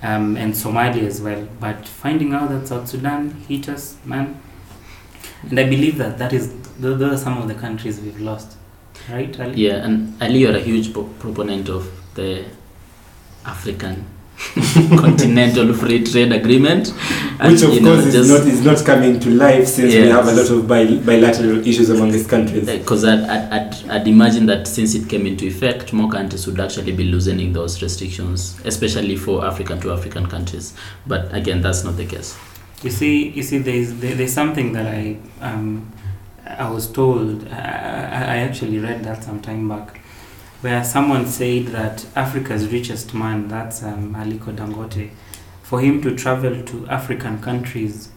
um, 0.00 0.36
and 0.36 0.54
Somalia 0.54 1.02
as 1.08 1.20
well. 1.20 1.48
But 1.58 1.88
finding 1.88 2.32
out 2.34 2.50
that 2.50 2.68
South 2.68 2.88
Sudan 2.88 3.32
hit 3.48 3.68
us, 3.68 3.96
man, 4.04 4.40
and 5.42 5.58
I 5.58 5.64
believe 5.64 5.98
that 5.98 6.18
that 6.18 6.32
is 6.32 6.54
those 6.78 7.02
are 7.02 7.16
some 7.16 7.36
of 7.36 7.48
the 7.48 7.54
countries 7.54 8.00
we've 8.00 8.20
lost, 8.20 8.56
right? 9.10 9.40
Ali? 9.40 9.54
Yeah, 9.66 9.84
and 9.84 10.20
Ali, 10.22 10.38
you're 10.40 10.56
a 10.56 10.60
huge 10.60 10.92
pro- 10.92 11.04
proponent 11.18 11.68
of 11.68 11.90
the 12.14 12.44
African 13.46 14.04
Continental 14.96 15.72
Free 15.74 16.02
Trade 16.02 16.32
Agreement, 16.32 16.94
and, 17.40 17.52
Which 17.52 17.62
of 17.62 17.74
you 17.74 17.80
know, 17.82 17.94
course 17.94 18.06
is 18.06 18.14
just- 18.14 18.28
not 18.30 18.46
is 18.46 18.64
not 18.64 18.84
coming 18.86 19.20
to 19.20 19.30
life 19.30 19.66
since 19.68 19.92
we 19.94 20.00
have 20.08 20.26
a 20.26 20.32
lot 20.32 20.50
of 20.50 20.66
bil- 20.66 21.00
bilateral 21.02 21.66
issues 21.66 21.90
among 21.90 22.10
these 22.10 22.26
countries. 22.26 22.66
Because 22.66 23.04
I'd, 23.04 23.20
I'd, 23.20 23.52
I'd, 23.52 23.90
I'd 23.90 24.08
imagine 24.08 24.46
that 24.46 24.66
since 24.66 24.94
it 24.94 25.08
came 25.08 25.26
into 25.26 25.46
effect, 25.46 25.92
more 25.92 26.10
countries 26.10 26.46
would 26.46 26.58
actually 26.58 26.92
be 26.92 27.04
loosening 27.04 27.52
those 27.52 27.82
restrictions, 27.82 28.58
especially 28.64 29.16
for 29.16 29.44
African 29.44 29.78
to 29.80 29.92
African 29.92 30.26
countries. 30.26 30.74
But 31.06 31.34
again, 31.34 31.60
that's 31.60 31.84
not 31.84 31.96
the 31.98 32.06
case. 32.06 32.36
You 32.82 32.90
see, 32.90 33.28
you 33.28 33.42
see, 33.42 33.58
there's 33.58 33.92
there, 33.94 34.14
there's 34.14 34.32
something 34.32 34.72
that 34.72 34.86
I 34.86 35.18
um, 35.42 35.92
I 36.58 36.70
was 36.70 36.90
told. 36.90 37.46
I, 37.48 37.56
I 37.56 38.22
I 38.34 38.36
actually 38.38 38.78
read 38.78 39.04
that 39.04 39.24
some 39.24 39.40
time 39.40 39.68
back, 39.68 40.00
where 40.60 40.82
someone 40.84 41.26
said 41.26 41.66
that 41.68 42.06
Africa's 42.16 42.68
richest 42.72 43.14
man, 43.14 43.48
that's 43.48 43.82
um, 43.82 44.14
Aliko 44.14 44.54
Dangote, 44.54 45.10
for 45.62 45.80
him 45.80 46.02
to 46.02 46.14
travel 46.16 46.62
to 46.62 46.86
African 46.88 47.40
countries, 47.40 48.10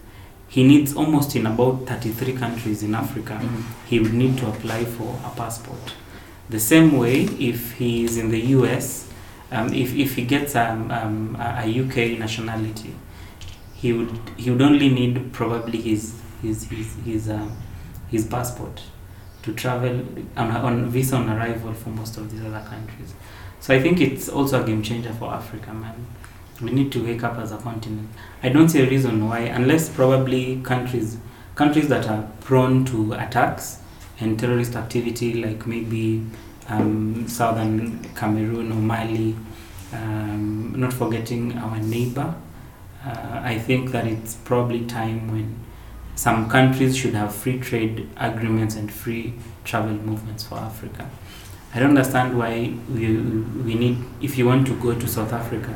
he 0.47 0.63
needs 0.63 0.95
almost 0.95 1.35
in 1.35 1.45
about 1.45 1.87
33 1.87 2.33
countries 2.33 2.83
in 2.83 2.93
Africa. 2.95 3.39
He 3.87 3.99
would 3.99 4.13
need 4.13 4.37
to 4.39 4.47
apply 4.49 4.85
for 4.85 5.19
a 5.25 5.29
passport. 5.35 5.93
The 6.49 6.59
same 6.59 6.97
way, 6.97 7.23
if 7.23 7.73
he 7.73 8.03
is 8.03 8.17
in 8.17 8.29
the 8.29 8.39
US, 8.57 9.09
um, 9.51 9.73
if, 9.73 9.93
if 9.95 10.15
he 10.15 10.25
gets 10.25 10.55
um, 10.55 10.91
um, 10.91 11.35
a, 11.39 11.63
a 11.65 11.81
UK 11.81 12.19
nationality, 12.19 12.95
he 13.73 13.93
would 13.93 14.19
he 14.37 14.49
would 14.51 14.61
only 14.61 14.89
need 14.89 15.31
probably 15.33 15.79
his 15.81 16.19
his 16.41 16.65
his 16.69 16.95
his, 17.05 17.29
um, 17.29 17.55
his 18.13 18.25
passport 18.25 18.81
to 19.41 19.53
travel 19.53 20.05
on, 20.37 20.51
on 20.51 20.85
visa 20.89 21.15
on 21.17 21.29
arrival 21.29 21.73
for 21.73 21.89
most 21.89 22.15
of 22.15 22.31
these 22.31 22.45
other 22.45 22.63
countries. 22.69 23.13
So 23.59 23.73
I 23.73 23.81
think 23.81 23.99
it's 23.99 24.29
also 24.29 24.63
a 24.63 24.65
game 24.65 24.81
changer 24.83 25.11
for 25.13 25.33
Africa, 25.33 25.73
man. 25.73 26.05
We 26.61 26.71
need 26.71 26.91
to 26.93 27.03
wake 27.03 27.23
up 27.23 27.37
as 27.37 27.51
a 27.51 27.57
continent. 27.57 28.07
I 28.41 28.49
don't 28.49 28.69
see 28.69 28.81
a 28.81 28.89
reason 28.89 29.27
why, 29.27 29.39
unless 29.39 29.89
probably 29.89 30.61
countries 30.61 31.17
countries 31.55 31.87
that 31.87 32.07
are 32.07 32.27
prone 32.41 32.85
to 32.85 33.13
attacks 33.13 33.79
and 34.19 34.39
terrorist 34.39 34.75
activity, 34.75 35.33
like 35.33 35.67
maybe 35.67 36.25
um, 36.69 37.27
southern 37.27 38.03
Cameroon 38.15 38.71
or 38.71 38.81
Mali. 38.91 39.35
Um, 39.91 40.73
not 40.75 40.91
forgetting 40.91 41.55
our 41.57 41.77
neighbor. 41.79 42.33
Uh, 43.05 43.41
I 43.43 43.59
think 43.59 43.91
that 43.91 44.07
it's 44.07 44.35
probably 44.35 44.85
time 44.85 45.31
when 45.31 45.62
some 46.15 46.49
countries 46.49 46.95
should 46.95 47.13
have 47.13 47.33
free 47.33 47.59
trade 47.59 48.09
agreements 48.17 48.75
and 48.75 48.91
free 48.91 49.33
travel 49.63 49.93
movements 49.93 50.43
for 50.43 50.55
Africa. 50.55 51.09
I 51.73 51.79
don't 51.79 51.89
understand 51.89 52.37
why 52.37 52.73
we, 52.93 53.17
we 53.17 53.73
need, 53.75 53.97
if 54.21 54.37
you 54.37 54.45
want 54.45 54.67
to 54.67 54.75
go 54.79 54.93
to 54.93 55.07
South 55.07 55.33
Africa, 55.33 55.73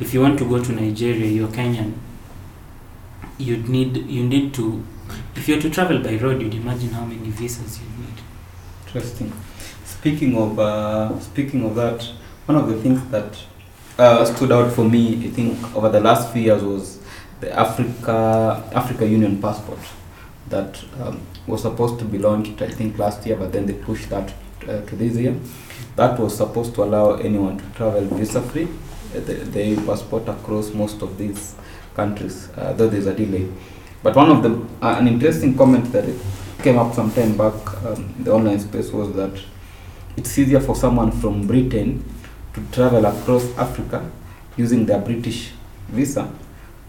if 0.00 0.12
you 0.12 0.20
want 0.20 0.38
to 0.38 0.48
go 0.48 0.62
to 0.62 0.72
Nigeria, 0.72 1.26
you're 1.26 1.48
Kenyan, 1.48 1.94
you'd 3.38 3.68
need, 3.68 3.96
you 3.96 4.24
need 4.24 4.52
to, 4.54 4.84
if 5.36 5.46
you're 5.46 5.60
to 5.60 5.70
travel 5.70 6.00
by 6.00 6.16
road, 6.16 6.42
you'd 6.42 6.54
imagine 6.54 6.90
how 6.90 7.04
many 7.04 7.30
visas 7.30 7.78
you'd 7.78 7.98
need. 8.00 8.22
Interesting. 8.86 9.32
Speaking 9.84 10.36
of 10.36 10.58
uh, 10.58 11.18
speaking 11.20 11.64
of 11.64 11.74
that, 11.76 12.02
one 12.46 12.58
of 12.58 12.68
the 12.68 12.80
things 12.80 13.04
that 13.10 13.38
uh, 13.98 14.24
stood 14.24 14.52
out 14.52 14.72
for 14.72 14.84
me, 14.84 15.26
I 15.26 15.30
think, 15.30 15.76
over 15.76 15.88
the 15.88 16.00
last 16.00 16.32
few 16.32 16.42
years 16.42 16.62
was 16.62 16.95
the 17.46 17.58
Africa 17.58 18.62
Africa 18.74 19.06
Union 19.06 19.40
passport 19.40 19.78
that 20.48 20.82
um, 21.00 21.20
was 21.46 21.62
supposed 21.62 21.98
to 22.00 22.04
be 22.04 22.18
launched, 22.18 22.60
I 22.60 22.68
think, 22.68 22.98
last 22.98 23.24
year, 23.26 23.36
but 23.36 23.52
then 23.52 23.66
they 23.66 23.72
pushed 23.72 24.08
that 24.10 24.32
uh, 24.62 24.80
to 24.82 24.96
this 24.96 25.16
year. 25.16 25.36
That 25.96 26.18
was 26.18 26.36
supposed 26.36 26.74
to 26.74 26.82
allow 26.82 27.14
anyone 27.14 27.58
to 27.58 27.64
travel 27.76 28.02
visa 28.18 28.42
free, 28.42 28.64
uh, 28.64 29.20
the, 29.20 29.34
the 29.54 29.76
passport 29.86 30.28
across 30.28 30.72
most 30.72 31.02
of 31.02 31.18
these 31.18 31.54
countries, 31.94 32.48
uh, 32.56 32.72
though 32.72 32.88
there's 32.88 33.06
a 33.06 33.14
delay. 33.14 33.48
But 34.02 34.16
one 34.16 34.30
of 34.30 34.42
the 34.42 34.50
uh, 34.84 34.96
an 34.98 35.06
interesting 35.06 35.56
comment 35.56 35.92
that 35.92 36.04
came 36.62 36.78
up 36.78 36.94
some 36.94 37.12
time 37.12 37.36
back 37.36 37.54
um, 37.84 38.14
in 38.18 38.24
the 38.24 38.32
online 38.32 38.58
space 38.58 38.90
was 38.90 39.12
that 39.14 39.40
it's 40.16 40.36
easier 40.38 40.60
for 40.60 40.74
someone 40.74 41.12
from 41.12 41.46
Britain 41.46 42.04
to 42.54 42.60
travel 42.72 43.04
across 43.06 43.56
Africa 43.56 44.10
using 44.56 44.86
their 44.86 45.00
British 45.00 45.52
visa 45.88 46.32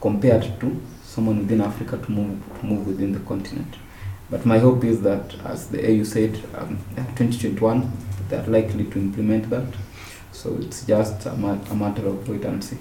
compared 0.07 0.45
to 0.61 0.67
someone 1.03 1.37
within 1.39 1.61
Africa 1.61 1.95
to 2.05 2.11
move 2.17 2.33
to 2.59 2.65
move 2.65 2.87
within 2.87 3.11
the 3.17 3.19
continent. 3.31 3.73
But 4.31 4.45
my 4.45 4.59
hope 4.59 4.83
is 4.91 5.01
that, 5.01 5.25
as 5.53 5.67
the 5.73 5.79
AU 5.89 6.03
said, 6.03 6.33
um, 6.59 6.77
2021 7.15 7.91
they 8.29 8.37
are 8.37 8.47
likely 8.47 8.83
to 8.93 8.97
implement 8.99 9.49
that. 9.49 9.69
So 10.31 10.57
it's 10.61 10.85
just 10.85 11.25
a, 11.25 11.33
ma- 11.43 11.59
a 11.71 11.75
matter 11.75 12.05
of 12.07 12.27
wait 12.29 12.43
and 12.45 12.63
see. 12.63 12.77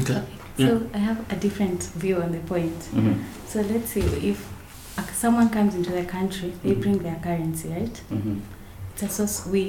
Okay. 0.00 0.22
So 0.58 0.86
I 0.94 0.98
have 0.98 1.20
a 1.32 1.36
different 1.36 1.82
view 2.02 2.16
on 2.22 2.30
the 2.32 2.42
point. 2.54 2.78
Mm-hmm. 2.94 3.14
So 3.48 3.60
let's 3.72 3.90
say 3.94 4.00
if 4.00 4.38
someone 5.12 5.48
comes 5.50 5.74
into 5.74 5.90
the 6.00 6.04
country, 6.16 6.52
they 6.62 6.74
Mhm. 6.74 6.82
bring 6.82 6.98
their 7.06 7.18
currency, 7.26 7.68
right? 7.68 7.96
Mm-hmm. 8.12 8.36
It's 8.92 9.02
a 9.02 9.08
source 9.08 9.46
we 9.54 9.62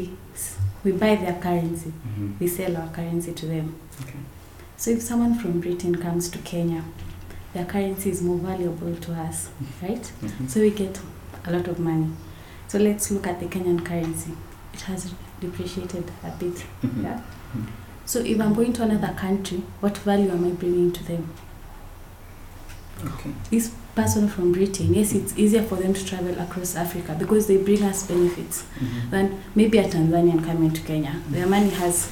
we 0.83 0.91
buy 0.91 1.15
their 1.15 1.37
currency, 1.45 1.91
Mm-hmm. 1.91 2.29
we 2.39 2.47
sell 2.47 2.73
our 2.81 2.89
currency 2.97 3.31
to 3.41 3.45
them. 3.53 3.67
Okay. 4.03 4.19
So 4.77 4.91
if 4.91 5.01
someone 5.01 5.35
from 5.39 5.61
Britain 5.61 5.95
comes 5.95 6.29
to 6.29 6.37
Kenya, 6.39 6.83
their 7.53 7.65
currency 7.65 8.09
is 8.09 8.21
more 8.21 8.37
valuable 8.37 8.95
to 8.95 9.13
us, 9.13 9.49
right? 9.81 10.01
Mm-hmm. 10.21 10.47
So 10.47 10.59
we 10.59 10.71
get 10.71 10.99
a 11.45 11.51
lot 11.53 11.67
of 11.67 11.79
money. 11.79 12.09
So 12.67 12.77
let's 12.79 13.09
look 13.11 13.27
at 13.27 13.39
the 13.39 13.45
Kenyan 13.45 13.85
currency. 13.85 14.31
It 14.73 14.81
has 14.81 15.13
depreciated 15.39 16.11
a 16.23 16.31
bit. 16.31 16.65
Mhm. 16.83 17.03
Yeah. 17.03 17.21
Mhm. 17.55 17.67
So 18.05 18.19
if 18.19 18.39
I'm 18.41 18.53
going 18.53 18.73
to 18.73 18.83
another 18.83 19.13
country, 19.17 19.63
what 19.79 19.97
value 19.99 20.29
am 20.29 20.45
I 20.45 20.49
bringing 20.51 20.91
to 20.91 21.03
them? 21.05 21.29
Okay. 23.05 23.31
This 23.51 23.71
person 23.95 24.27
from 24.27 24.51
Britain, 24.51 24.93
yes, 24.93 25.13
it's 25.13 25.37
easier 25.37 25.63
for 25.63 25.75
them 25.77 25.93
to 25.93 26.05
travel 26.05 26.37
across 26.39 26.75
Africa 26.75 27.15
because 27.17 27.47
they 27.47 27.57
bring 27.57 27.81
us 27.83 28.03
benefits 28.07 28.63
Mhm. 28.79 29.09
than 29.11 29.39
maybe 29.55 29.77
a 29.77 29.87
Tanzanian 29.87 30.43
coming 30.43 30.71
to 30.71 30.81
Kenya. 30.81 31.21
Their 31.29 31.47
money 31.47 31.69
has 31.69 32.09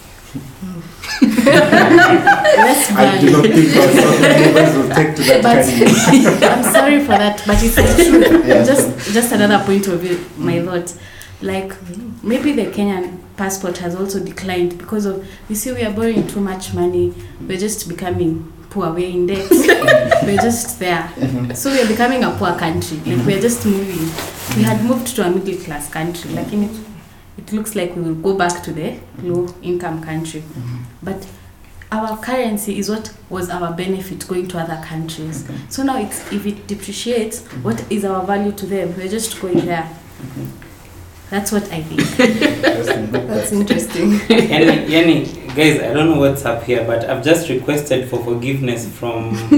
I 1.45 3.17
do 3.21 3.31
not 3.31 3.45
think 3.45 3.75
our 3.75 4.19
neighbors 4.21 4.75
will 4.75 4.89
take 4.95 5.15
to 5.15 5.21
that 5.23 5.43
But 5.43 5.65
kind 5.65 6.27
of 6.27 6.43
I'm 6.51 6.63
sorry 6.73 6.99
for 7.01 7.07
that, 7.09 7.43
but 7.45 7.57
it's 7.61 7.75
truth. 7.75 8.45
Yeah. 8.47 8.63
Just 8.63 9.13
just 9.13 9.31
another 9.31 9.63
point 9.65 9.87
of 9.87 9.99
view, 10.01 10.23
my 10.37 10.61
thought. 10.61 10.93
Like 11.41 11.73
maybe 12.23 12.53
the 12.53 12.67
Kenyan 12.67 13.19
passport 13.35 13.77
has 13.79 13.95
also 13.95 14.23
declined 14.23 14.77
because 14.77 15.05
of 15.05 15.27
you 15.49 15.55
see 15.55 15.73
we 15.73 15.83
are 15.83 15.91
borrowing 15.91 16.25
too 16.27 16.39
much 16.39 16.73
money. 16.73 17.13
We're 17.41 17.57
just 17.57 17.89
becoming 17.89 18.51
poor. 18.69 18.91
We're 18.93 19.09
in 19.09 19.27
debt. 19.27 19.47
we're 20.23 20.37
just 20.41 20.79
there. 20.79 21.11
Mhm. 21.17 21.55
So 21.55 21.69
we're 21.71 21.87
becoming 21.87 22.23
a 22.23 22.31
poor 22.31 22.55
country. 22.57 22.97
Like 23.05 23.25
we're 23.25 23.41
just 23.41 23.65
moving. 23.65 24.09
We 24.55 24.63
had 24.63 24.83
moved 24.85 25.07
to 25.15 25.25
a 25.27 25.29
middle 25.29 25.57
class 25.63 25.89
country. 25.89 26.31
Like 26.31 26.53
in 26.53 26.63
it, 26.63 26.75
it 27.37 27.51
looks 27.51 27.75
like 27.75 27.95
we 27.95 28.01
will 28.01 28.15
go 28.15 28.37
back 28.37 28.63
to 28.63 28.71
the 28.71 28.95
low 29.21 29.53
income 29.61 30.01
country. 30.03 30.41
Mhm. 30.41 30.79
But 31.01 31.25
our 31.91 32.17
currency 32.17 32.79
is 32.79 32.89
what 32.89 33.11
was 33.29 33.49
our 33.49 33.71
benefit 33.73 34.27
going 34.27 34.47
to 34.47 34.57
other 34.59 34.81
countries. 34.83 35.43
Okay. 35.45 35.55
So 35.69 35.83
now 35.83 35.97
it's 35.99 36.31
if 36.31 36.45
it 36.45 36.67
depreciates, 36.67 37.41
what 37.63 37.83
is 37.89 38.03
our 38.05 38.25
value 38.25 38.51
to 38.53 38.65
them? 38.65 38.93
We're 38.97 39.09
just 39.09 39.39
going 39.41 39.65
there. 39.65 39.89
That's 41.33 41.51
what 41.51 41.63
I 41.73 41.81
think. 41.81 41.99
That's 43.11 43.51
interesting. 43.51 44.21
Yani, 44.29 44.85
yani, 44.85 45.25
guys, 45.57 45.81
I 45.81 45.89
don't 45.91 46.11
know 46.13 46.19
what's 46.19 46.45
up 46.45 46.61
here, 46.61 46.85
but 46.85 47.09
I've 47.09 47.23
just 47.25 47.49
requested 47.49 48.07
for 48.07 48.23
forgiveness 48.23 48.85
from 48.85 49.33
from 49.49 49.57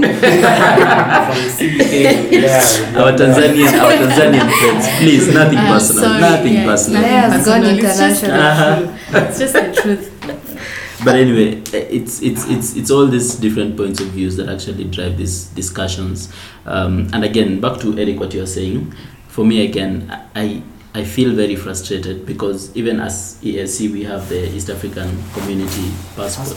CBK. 1.52 2.32
Yeah, 2.32 2.96
Our 2.96 3.12
Tanzanian, 3.12 3.76
our 3.76 3.92
Tanzanian 3.92 4.48
friends, 4.56 4.88
please, 4.96 5.28
nothing 5.34 5.58
I'm 5.58 5.74
personal, 5.76 6.04
sorry, 6.04 6.20
nothing 6.20 6.54
yeah, 6.54 6.64
personal. 6.64 7.02
nothing 7.02 7.12
Yeah, 7.12 7.36
it's 7.36 7.44
gone 7.44 7.60
personal. 7.60 7.84
It's 7.84 7.98
just 7.98 8.22
the 8.22 8.28
international. 8.32 8.86
truth. 8.88 9.28
It's 9.28 9.38
just 9.38 9.52
the 9.52 9.82
truth. 9.82 11.04
But 11.04 11.14
anyway, 11.16 11.60
it's 11.92 12.22
it's 12.22 12.48
it's 12.48 12.74
it's 12.74 12.90
all 12.90 13.06
these 13.06 13.34
different 13.36 13.76
points 13.76 14.00
of 14.00 14.08
views 14.16 14.36
that 14.40 14.48
actually 14.48 14.84
drive 14.84 15.18
these 15.18 15.44
discussions. 15.52 16.32
Um, 16.64 17.10
and 17.12 17.22
again, 17.22 17.60
back 17.60 17.80
to 17.80 17.92
Eric, 17.98 18.18
what 18.18 18.32
you're 18.32 18.46
saying. 18.48 18.94
For 19.28 19.44
me, 19.44 19.66
again, 19.68 20.08
I 20.34 20.62
I 20.96 21.04
feel 21.04 21.34
very 21.34 21.56
frustrated 21.56 22.24
because 22.24 22.74
even 22.74 23.00
as 23.00 23.38
EAC, 23.42 23.92
we 23.92 24.02
have 24.04 24.30
the 24.30 24.48
East 24.56 24.70
African 24.70 25.10
Community 25.34 25.92
Passport, 26.16 26.56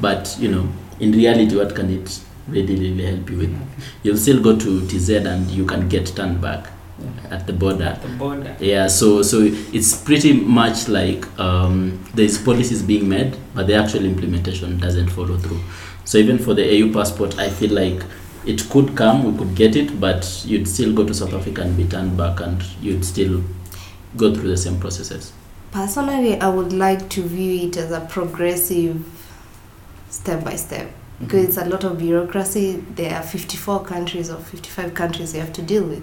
but 0.00 0.36
you 0.40 0.50
know, 0.50 0.68
in 0.98 1.12
reality, 1.12 1.54
what 1.56 1.76
can 1.76 1.88
it 1.88 2.18
really 2.48 2.74
really 2.74 3.04
help 3.06 3.30
you 3.30 3.38
with? 3.38 3.56
You'll 4.02 4.16
still 4.16 4.42
go 4.42 4.58
to 4.58 4.84
TZ 4.88 5.10
and 5.10 5.48
you 5.48 5.64
can 5.64 5.88
get 5.88 6.08
turned 6.08 6.40
back 6.40 6.66
at 7.30 7.46
the 7.46 7.52
border. 7.52 7.96
The 8.02 8.08
border. 8.16 8.56
Yeah, 8.58 8.88
so 8.88 9.22
so 9.22 9.42
it's 9.72 10.02
pretty 10.02 10.32
much 10.32 10.88
like 10.88 11.24
um, 11.38 12.04
there's 12.14 12.36
policies 12.36 12.82
being 12.82 13.08
made, 13.08 13.36
but 13.54 13.68
the 13.68 13.74
actual 13.74 14.04
implementation 14.04 14.80
doesn't 14.80 15.10
follow 15.10 15.38
through. 15.38 15.60
So 16.04 16.18
even 16.18 16.38
for 16.38 16.52
the 16.52 16.64
AU 16.64 16.92
passport, 16.92 17.38
I 17.38 17.48
feel 17.48 17.70
like 17.70 18.02
it 18.44 18.68
could 18.70 18.96
come, 18.96 19.22
we 19.22 19.38
could 19.38 19.54
get 19.54 19.76
it, 19.76 20.00
but 20.00 20.42
you'd 20.44 20.66
still 20.66 20.92
go 20.92 21.06
to 21.06 21.14
South 21.14 21.32
Africa 21.32 21.60
and 21.62 21.76
be 21.76 21.84
turned 21.84 22.16
back, 22.16 22.40
and 22.40 22.60
you'd 22.82 23.04
still 23.04 23.40
go 24.16 24.34
through 24.34 24.48
the 24.48 24.56
same 24.56 24.78
processes. 24.80 25.32
Personally, 25.70 26.40
I 26.40 26.48
would 26.48 26.72
like 26.72 27.08
to 27.10 27.22
view 27.22 27.68
it 27.68 27.76
as 27.76 27.90
a 27.90 28.00
progressive 28.00 29.04
step 30.08 30.44
by 30.44 30.56
step 30.56 30.86
mm-hmm. 30.86 31.24
because 31.24 31.48
it's 31.48 31.56
a 31.58 31.64
lot 31.66 31.84
of 31.84 31.98
bureaucracy. 31.98 32.84
There 32.94 33.14
are 33.14 33.22
54 33.22 33.84
countries 33.84 34.30
or 34.30 34.38
55 34.38 34.94
countries 34.94 35.34
you 35.34 35.40
have 35.40 35.52
to 35.54 35.62
deal 35.62 35.84
with. 35.84 36.02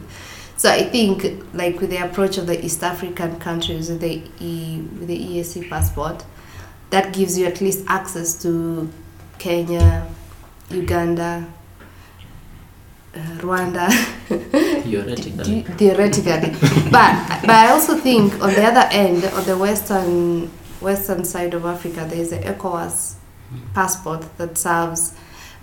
So 0.58 0.72
I 0.72 0.84
think, 0.84 1.44
like 1.54 1.82
with 1.82 1.90
the 1.90 1.98
approach 1.98 2.38
of 2.38 2.48
the 2.48 2.64
East 2.64 2.82
African 2.82 3.40
countries 3.40 3.90
with 3.90 4.00
the 4.00 4.22
e, 4.40 4.82
with 5.00 5.08
the 5.08 5.20
EAC 5.20 5.70
passport, 5.70 6.24
that 6.92 7.14
gives 7.14 7.38
you 7.38 7.46
at 7.46 7.60
least 7.60 7.84
access 7.88 8.42
to 8.44 8.90
Kenya, 9.38 10.08
Uganda, 10.70 11.46
Rwanda. 13.16 13.90
Theoretically. 14.84 15.62
Theoretically 15.62 16.52
but 16.92 17.42
but 17.42 17.50
i 17.50 17.70
also 17.72 17.98
think 17.98 18.34
on 18.42 18.54
the 18.54 18.64
other 18.64 18.88
end 18.92 19.24
on 19.26 19.44
the 19.46 19.58
western 19.58 20.48
western 20.82 21.24
side 21.24 21.54
of 21.54 21.66
africa 21.66 22.06
there 22.10 22.20
is 22.20 22.30
the 22.30 22.38
ecowas 22.38 23.16
passport 23.74 24.26
that 24.38 24.58
serves 24.58 25.16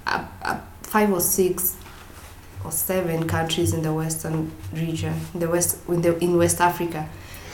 uh, 0.07 0.25
uh, 0.43 0.61
five 0.83 1.13
or 1.13 1.21
six 1.21 1.77
or 2.65 2.73
seven 2.73 3.27
countries 3.29 3.73
in 3.75 3.83
the 3.83 3.93
western 3.93 4.51
region 4.73 5.15
in 5.35 5.41
the 5.41 5.49
west 5.49 5.79
in, 5.89 6.01
the, 6.03 6.19
in 6.19 6.37
west 6.37 6.61
africa 6.61 7.09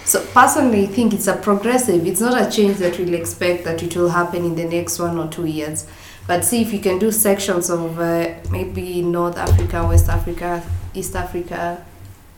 so 0.04 0.24
personally 0.32 0.84
i 0.84 0.86
think 0.86 1.12
it's 1.12 1.26
a 1.26 1.36
progressive 1.36 2.06
it's 2.06 2.20
not 2.20 2.40
a 2.40 2.50
change 2.50 2.76
that 2.78 2.98
we'll 2.98 3.14
expect 3.14 3.64
that 3.64 3.82
it 3.82 3.96
will 3.96 4.10
happen 4.10 4.44
in 4.44 4.54
the 4.54 4.64
next 4.64 4.98
one 4.98 5.18
or 5.18 5.28
two 5.28 5.44
years 5.44 5.86
but 6.28 6.44
see 6.44 6.62
if 6.62 6.72
you 6.72 6.78
can 6.78 6.98
do 7.00 7.10
sections 7.10 7.70
of 7.70 7.98
uh, 7.98 8.32
maybe 8.50 9.02
north 9.02 9.36
africa 9.36 9.84
west 9.84 10.08
africa 10.08 10.62
east 10.94 11.16
africa 11.16 11.84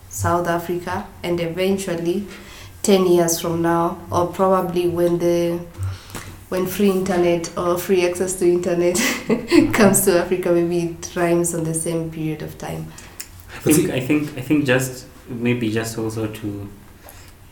south 0.08 0.46
africa 0.46 1.06
and 1.22 1.38
eventually 1.40 2.26
10 2.82 3.06
years 3.06 3.38
from 3.40 3.60
now 3.60 3.98
or 4.10 4.28
probably 4.28 4.88
when 4.88 5.18
the 5.18 5.58
when 6.48 6.66
free 6.66 6.90
internet 6.90 7.52
or 7.58 7.76
free 7.76 8.08
access 8.08 8.34
to 8.38 8.48
internet 8.48 8.96
comes 9.74 10.04
to 10.06 10.18
africa 10.18 10.50
maybe 10.50 10.92
it 10.92 11.12
rhymes 11.14 11.54
on 11.54 11.64
the 11.64 11.74
same 11.74 12.10
period 12.10 12.42
of 12.42 12.56
time 12.56 12.90
I 13.56 13.72
think, 13.72 13.90
I 13.90 14.00
think 14.00 14.38
I 14.38 14.40
think 14.40 14.64
just 14.64 15.06
maybe 15.28 15.70
just 15.70 15.98
also 15.98 16.26
to 16.26 16.68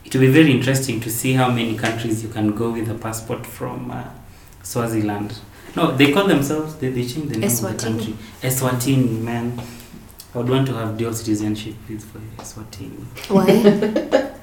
it 0.05 0.15
will 0.15 0.23
be 0.23 0.33
very 0.33 0.51
interesting 0.51 1.01
to 1.01 1.11
see 1.11 1.35
how 1.35 1.51
many 1.51 1.77
countries 1.77 2.23
you 2.23 2.31
can 2.31 2.53
go 2.53 2.71
with 2.71 2.89
a 2.89 2.95
passport 2.95 3.45
from 3.45 3.91
uh, 3.91 4.05
Swaziland. 4.63 5.39
No, 5.77 5.97
they 5.97 6.13
call 6.13 6.27
themselves 6.27 6.75
they, 6.77 6.89
they 6.91 7.03
changed 7.07 7.31
the 7.31 7.39
name 7.39 7.49
of 7.51 7.61
the 7.61 7.69
Eswatini. 7.69 7.79
country. 7.79 8.15
Eswatini, 8.43 9.21
man. 9.23 9.61
I 10.35 10.39
would 10.39 10.49
want 10.49 10.67
to 10.69 10.75
have 10.75 10.97
dual 10.97 11.13
citizenship 11.15 11.75
with 11.89 12.05
for 12.05 12.19
Eswatini. 12.43 13.05
why 13.31 13.45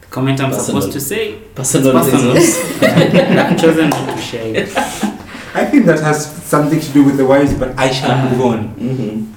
The 0.00 0.06
comment 0.10 0.40
I'm 0.40 0.50
Personal. 0.50 0.80
supposed 0.80 0.92
to 0.92 1.00
say 1.00 1.34
Personal 1.54 1.92
personal. 1.92 2.34
reasons. 2.34 2.82
I've 2.82 3.60
chosen 3.60 3.90
not 3.90 4.16
to 4.16 4.22
share 4.22 4.54
it. 4.54 4.68
I 5.54 5.64
think 5.64 5.86
that 5.86 6.00
has 6.00 6.26
something 6.44 6.80
to 6.80 6.92
do 6.92 7.04
with 7.04 7.16
the 7.16 7.24
wives, 7.26 7.54
but 7.54 7.78
I 7.78 7.90
shall 7.90 8.10
Ah. 8.10 8.28
move 8.30 8.40
on. 8.46 8.74
Mhm. 8.76 9.32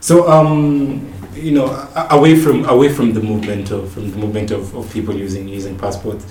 So, 0.00 0.28
um, 0.28 1.06
you 1.34 1.52
know, 1.52 1.66
away 2.10 2.36
from 2.36 2.64
away 2.68 2.88
from 2.92 3.12
the 3.12 3.20
movement 3.20 3.70
of 3.70 3.90
from 3.92 4.10
the 4.10 4.16
movement 4.18 4.50
of, 4.50 4.74
of 4.74 4.90
people 4.92 5.14
using 5.14 5.48
using 5.48 5.76
passports, 5.78 6.24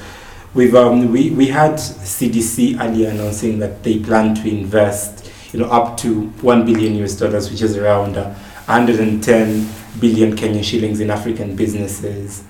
we've 0.53 0.75
um, 0.75 1.11
we 1.11 1.31
we 1.31 1.47
had 1.47 1.73
CDC 1.73 2.79
earlier 2.79 3.09
announcing 3.09 3.59
that 3.59 3.83
they 3.83 3.99
plan 3.99 4.35
to 4.35 4.49
invest, 4.49 5.31
you 5.53 5.59
know, 5.59 5.69
up 5.69 5.97
to 5.97 6.23
one 6.41 6.65
billion 6.65 6.95
US 7.03 7.15
dollars, 7.17 7.49
which 7.49 7.61
is 7.61 7.77
around 7.77 8.17
uh, 8.17 8.33
110 8.65 9.67
billion 9.99 10.35
Kenyan 10.35 10.63
shillings 10.63 10.99
in 10.99 11.09
African 11.09 11.55
businesses. 11.55 12.43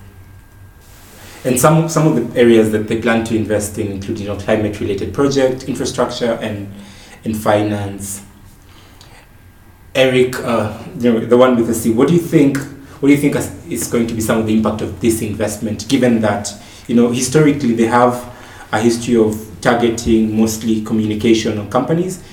And 1.43 1.59
some 1.59 1.89
some 1.89 2.07
of 2.07 2.33
the 2.33 2.39
areas 2.39 2.71
that 2.71 2.87
they 2.87 3.01
plan 3.01 3.23
to 3.25 3.35
invest 3.35 3.77
in 3.77 3.91
include, 3.91 4.19
you 4.19 4.27
know, 4.27 4.37
climate 4.37 4.79
related 4.79 5.13
project, 5.13 5.63
infrastructure, 5.63 6.33
and 6.33 6.71
and 7.23 7.35
finance. 7.37 8.23
Eric, 9.93 10.35
uh, 10.39 10.81
you 10.99 11.11
know, 11.11 11.19
the 11.19 11.37
one 11.37 11.55
with 11.55 11.67
the 11.67 11.73
C. 11.73 11.91
What 11.91 12.07
do 12.07 12.13
you 12.13 12.19
think? 12.19 12.57
What 12.99 13.09
do 13.09 13.15
you 13.15 13.19
think 13.19 13.35
is 13.69 13.87
going 13.87 14.05
to 14.07 14.13
be 14.13 14.21
some 14.21 14.37
of 14.37 14.45
the 14.45 14.55
impact 14.55 14.81
of 14.81 15.01
this 15.01 15.23
investment, 15.23 15.89
given 15.89 16.21
that 16.21 16.53
you 16.87 16.95
know 16.95 17.11
historically 17.11 17.73
they 17.73 17.85
have 17.87 18.13
a 18.71 18.79
history 18.79 19.15
of 19.17 19.35
targeting 19.61 20.37
mostly 20.37 20.81
communication 20.83 21.69
companies. 21.69 22.23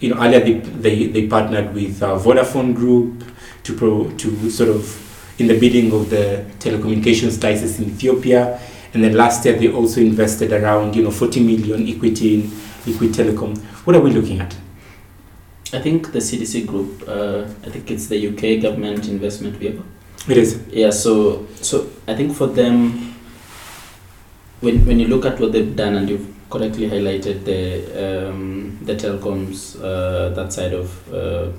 You 0.00 0.14
know, 0.14 0.22
earlier 0.22 0.40
they 0.40 0.54
they, 0.58 1.06
they 1.06 1.26
partnered 1.28 1.74
with 1.74 2.02
uh, 2.02 2.18
Vodafone 2.18 2.74
Group 2.74 3.24
to 3.62 3.74
pro 3.74 4.10
to 4.10 4.50
sort 4.50 4.70
of 4.70 5.00
in 5.38 5.46
the 5.46 5.58
bidding 5.58 5.92
of 5.92 6.10
the 6.10 6.44
telecommunications 6.58 7.42
license 7.42 7.78
in 7.78 7.86
Ethiopia, 7.86 8.60
and 8.92 9.02
then 9.02 9.14
last 9.14 9.44
year 9.44 9.56
they 9.58 9.70
also 9.72 10.00
invested 10.00 10.52
around 10.52 10.94
you 10.94 11.02
know 11.02 11.10
40 11.10 11.40
million 11.40 11.88
equity 11.88 12.34
in 12.34 12.50
Liquid 12.86 13.12
Telecom. 13.12 13.56
What 13.86 13.96
are 13.96 14.00
we 14.00 14.10
looking 14.10 14.40
at? 14.40 14.54
I 15.72 15.80
think 15.80 16.12
the 16.12 16.20
CDC 16.20 16.66
group, 16.66 17.02
uh, 17.08 17.42
I 17.66 17.70
think 17.70 17.90
it's 17.90 18.06
the 18.06 18.28
UK 18.28 18.62
government 18.62 19.08
investment 19.08 19.56
vehicle. 19.56 19.84
It 20.28 20.36
is. 20.36 20.62
Yeah, 20.70 20.90
so 20.90 21.46
so 21.60 21.90
I 22.06 22.14
think 22.14 22.34
for 22.34 22.46
them, 22.46 23.13
when 24.64 24.84
when 24.86 24.98
you 24.98 25.08
look 25.08 25.24
at 25.26 25.38
what 25.38 25.52
they've 25.52 25.76
done, 25.76 25.96
and 25.96 26.08
you've 26.08 26.26
correctly 26.50 26.88
highlighted 26.88 27.44
the 27.44 28.30
um, 28.30 28.78
the 28.82 28.94
telecoms 28.94 29.76
uh, 29.80 30.30
that 30.30 30.52
side 30.52 30.72
of 30.72 31.12
uh, 31.12 31.50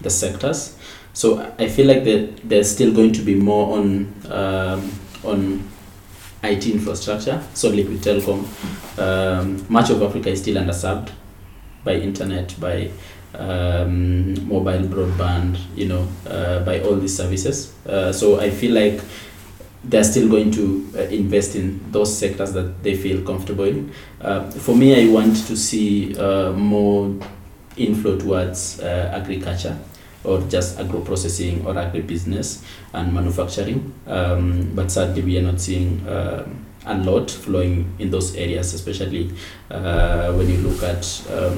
the 0.00 0.10
sectors. 0.10 0.78
So 1.12 1.52
I 1.58 1.68
feel 1.68 1.86
like 1.86 2.04
that 2.04 2.48
there's 2.48 2.70
still 2.70 2.92
going 2.92 3.12
to 3.12 3.22
be 3.22 3.34
more 3.34 3.78
on 3.78 4.14
um, 4.30 4.92
on 5.24 5.68
IT 6.42 6.66
infrastructure. 6.66 7.42
So 7.54 7.68
liquid 7.68 7.98
telecom, 7.98 8.44
um, 8.98 9.64
much 9.68 9.90
of 9.90 10.02
Africa 10.02 10.30
is 10.30 10.40
still 10.40 10.56
underserved 10.56 11.10
by 11.84 11.94
internet, 11.94 12.54
by 12.60 12.90
um, 13.34 14.48
mobile 14.48 14.86
broadband, 14.88 15.58
you 15.74 15.88
know, 15.88 16.08
uh, 16.26 16.60
by 16.64 16.80
all 16.80 16.96
these 16.96 17.16
services. 17.16 17.74
Uh, 17.86 18.12
so 18.12 18.40
I 18.40 18.50
feel 18.50 18.74
like 18.74 19.00
they're 19.86 20.04
still 20.04 20.28
going 20.28 20.50
to 20.50 20.88
uh, 20.96 21.02
invest 21.02 21.56
in 21.56 21.80
those 21.92 22.16
sectors 22.16 22.52
that 22.52 22.82
they 22.82 22.96
feel 22.96 23.22
comfortable 23.24 23.64
in. 23.64 23.92
Uh, 24.20 24.50
for 24.50 24.74
me, 24.74 25.08
I 25.08 25.12
want 25.12 25.36
to 25.46 25.56
see 25.56 26.16
uh, 26.18 26.52
more 26.52 27.14
inflow 27.76 28.18
towards 28.18 28.80
uh, 28.80 29.10
agriculture 29.14 29.78
or 30.22 30.40
just 30.42 30.78
agro 30.78 31.00
processing 31.00 31.66
or 31.66 31.74
agribusiness 31.74 32.64
and 32.94 33.12
manufacturing. 33.12 33.92
Um, 34.06 34.70
but 34.74 34.90
sadly, 34.90 35.22
we 35.22 35.38
are 35.38 35.42
not 35.42 35.60
seeing 35.60 36.06
um, 36.08 36.64
a 36.86 36.96
lot 36.96 37.30
flowing 37.30 37.94
in 37.98 38.10
those 38.10 38.34
areas, 38.36 38.72
especially 38.72 39.32
uh, 39.70 40.32
when 40.32 40.48
you 40.48 40.56
look 40.58 40.82
at 40.82 41.00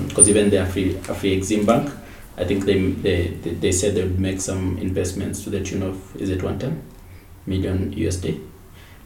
because 0.08 0.28
even 0.28 0.50
the 0.50 0.56
Afri 0.56 0.94
Afri 1.02 1.38
Exim 1.38 1.64
Bank, 1.64 1.92
I 2.36 2.44
think 2.44 2.64
they, 2.64 2.88
they 2.88 3.28
they 3.28 3.72
said 3.72 3.94
they 3.94 4.02
would 4.02 4.18
make 4.18 4.40
some 4.40 4.78
investments 4.78 5.44
to 5.44 5.50
the 5.50 5.62
tune 5.62 5.82
of 5.82 6.16
is 6.16 6.30
it 6.30 6.42
one 6.42 6.58
ten 6.58 6.82
million 7.46 7.94
USD. 7.94 8.42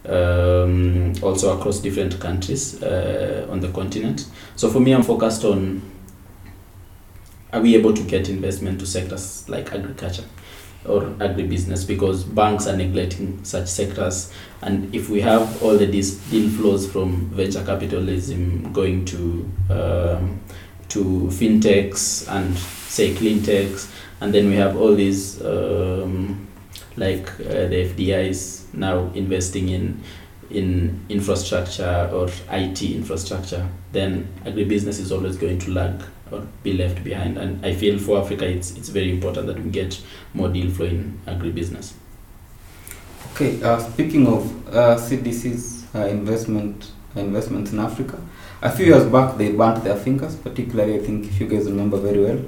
Um, 0.07 1.13
also 1.23 1.59
across 1.59 1.79
different 1.81 2.19
countries 2.21 2.83
uh, 2.83 3.47
on 3.51 3.61
the 3.61 3.69
continent. 3.69 4.27
So 4.57 4.71
for 4.71 4.81
me, 4.81 4.93
I'm 4.93 5.03
focused 5.03 5.45
on 5.45 5.83
are 7.53 7.61
we 7.61 7.75
able 7.75 7.93
to 7.93 8.03
get 8.05 8.29
investment 8.29 8.79
to 8.81 8.87
sectors 8.87 9.49
like 9.49 9.73
agriculture? 9.73 10.25
or 10.87 11.03
agribusiness 11.03 11.87
because 11.87 12.25
banks 12.25 12.67
are 12.67 12.77
neglecting 12.77 13.45
such 13.45 13.69
sectors. 13.69 14.33
And 14.63 14.95
if 14.95 15.09
we 15.11 15.21
have 15.21 15.63
all 15.63 15.77
the 15.77 15.87
deal 15.87 16.49
flows 16.51 16.91
from 16.91 17.29
venture 17.31 17.65
capitalism 17.65 18.73
going 18.73 19.05
to 19.07 19.51
um, 19.69 20.41
to 20.89 21.29
fintechs 21.31 22.29
and 22.29 22.57
say 22.57 23.15
clean 23.15 23.43
techs, 23.43 23.93
and 24.21 24.35
then 24.35 24.49
we 24.49 24.57
have 24.57 24.77
all 24.77 24.95
these 24.95 25.41
um, 25.45 26.49
like 27.01 27.29
uh, 27.41 27.67
the 27.67 28.13
is 28.13 28.67
now 28.75 29.11
investing 29.15 29.71
in 29.71 30.01
in 30.51 31.01
infrastructure 31.09 32.11
or 32.13 32.29
IT 32.51 32.83
infrastructure, 32.83 33.67
then 33.93 34.29
agribusiness 34.45 35.01
is 35.01 35.13
always 35.13 35.37
going 35.37 35.59
to 35.61 35.71
lag 35.71 36.03
or 36.31 36.41
be 36.63 36.73
left 36.73 37.03
behind. 37.05 37.39
And 37.39 37.65
I 37.65 37.73
feel 37.73 37.99
for 37.99 38.21
Africa, 38.21 38.47
it's 38.47 38.77
it's 38.77 38.91
very 38.91 39.11
important 39.11 39.47
that 39.47 39.59
we 39.59 39.71
get 39.71 40.01
more 40.35 40.49
deal 40.49 40.71
flow 40.71 40.87
in 40.87 41.19
agribusiness. 41.27 41.95
Okay, 43.33 43.63
uh, 43.63 43.79
speaking 43.79 44.27
of 44.27 44.45
uh, 44.69 44.97
CDC's 44.97 45.87
uh, 45.95 46.07
investment 46.07 46.91
investments 47.17 47.73
in 47.73 47.79
Africa, 47.79 48.19
a 48.61 48.71
few 48.71 48.87
years 48.87 49.05
back 49.05 49.39
they 49.39 49.53
burnt 49.53 49.83
their 49.85 49.97
fingers. 49.97 50.37
Particularly, 50.37 50.97
I 50.97 50.99
think 50.99 51.27
if 51.27 51.41
you 51.41 51.47
guys 51.47 51.71
remember 51.71 51.97
very 51.97 52.23
well, 52.23 52.41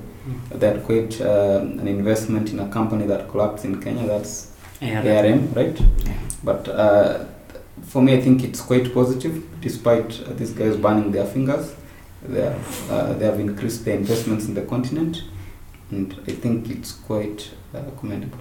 they 0.51 0.67
had 0.69 0.85
quite 0.85 1.21
uh, 1.21 1.61
an 1.63 1.87
investment 1.89 2.51
in 2.53 2.61
a 2.61 2.69
company 2.69 3.07
that 3.07 3.29
collapsed 3.29 3.65
in 3.65 3.81
Kenya. 3.83 4.07
That's 4.07 4.53
Yeah, 4.81 5.01
ARM, 5.01 5.53
right? 5.55 5.79
Yeah. 6.05 6.13
But 6.45 6.69
uh, 6.69 7.25
for 7.83 8.03
me, 8.03 8.15
I 8.15 8.21
think 8.21 8.43
it's 8.45 8.61
quite 8.61 8.93
positive, 8.95 9.45
despite 9.61 10.21
uh, 10.23 10.33
these 10.35 10.51
guys 10.53 10.77
burning 10.77 11.13
their 11.13 11.27
fingers. 11.27 11.75
They 12.23 12.43
have, 12.43 12.91
uh, 12.91 13.13
they 13.15 13.25
have 13.27 13.41
increased 13.41 13.85
their 13.85 13.97
investments 13.97 14.47
in 14.47 14.55
the 14.55 14.63
continent, 14.63 15.23
and 15.91 16.15
I 16.29 16.33
think 16.33 16.71
it's 16.71 16.93
quite 16.93 17.51
uh, 17.75 17.83
commendable. 17.99 18.39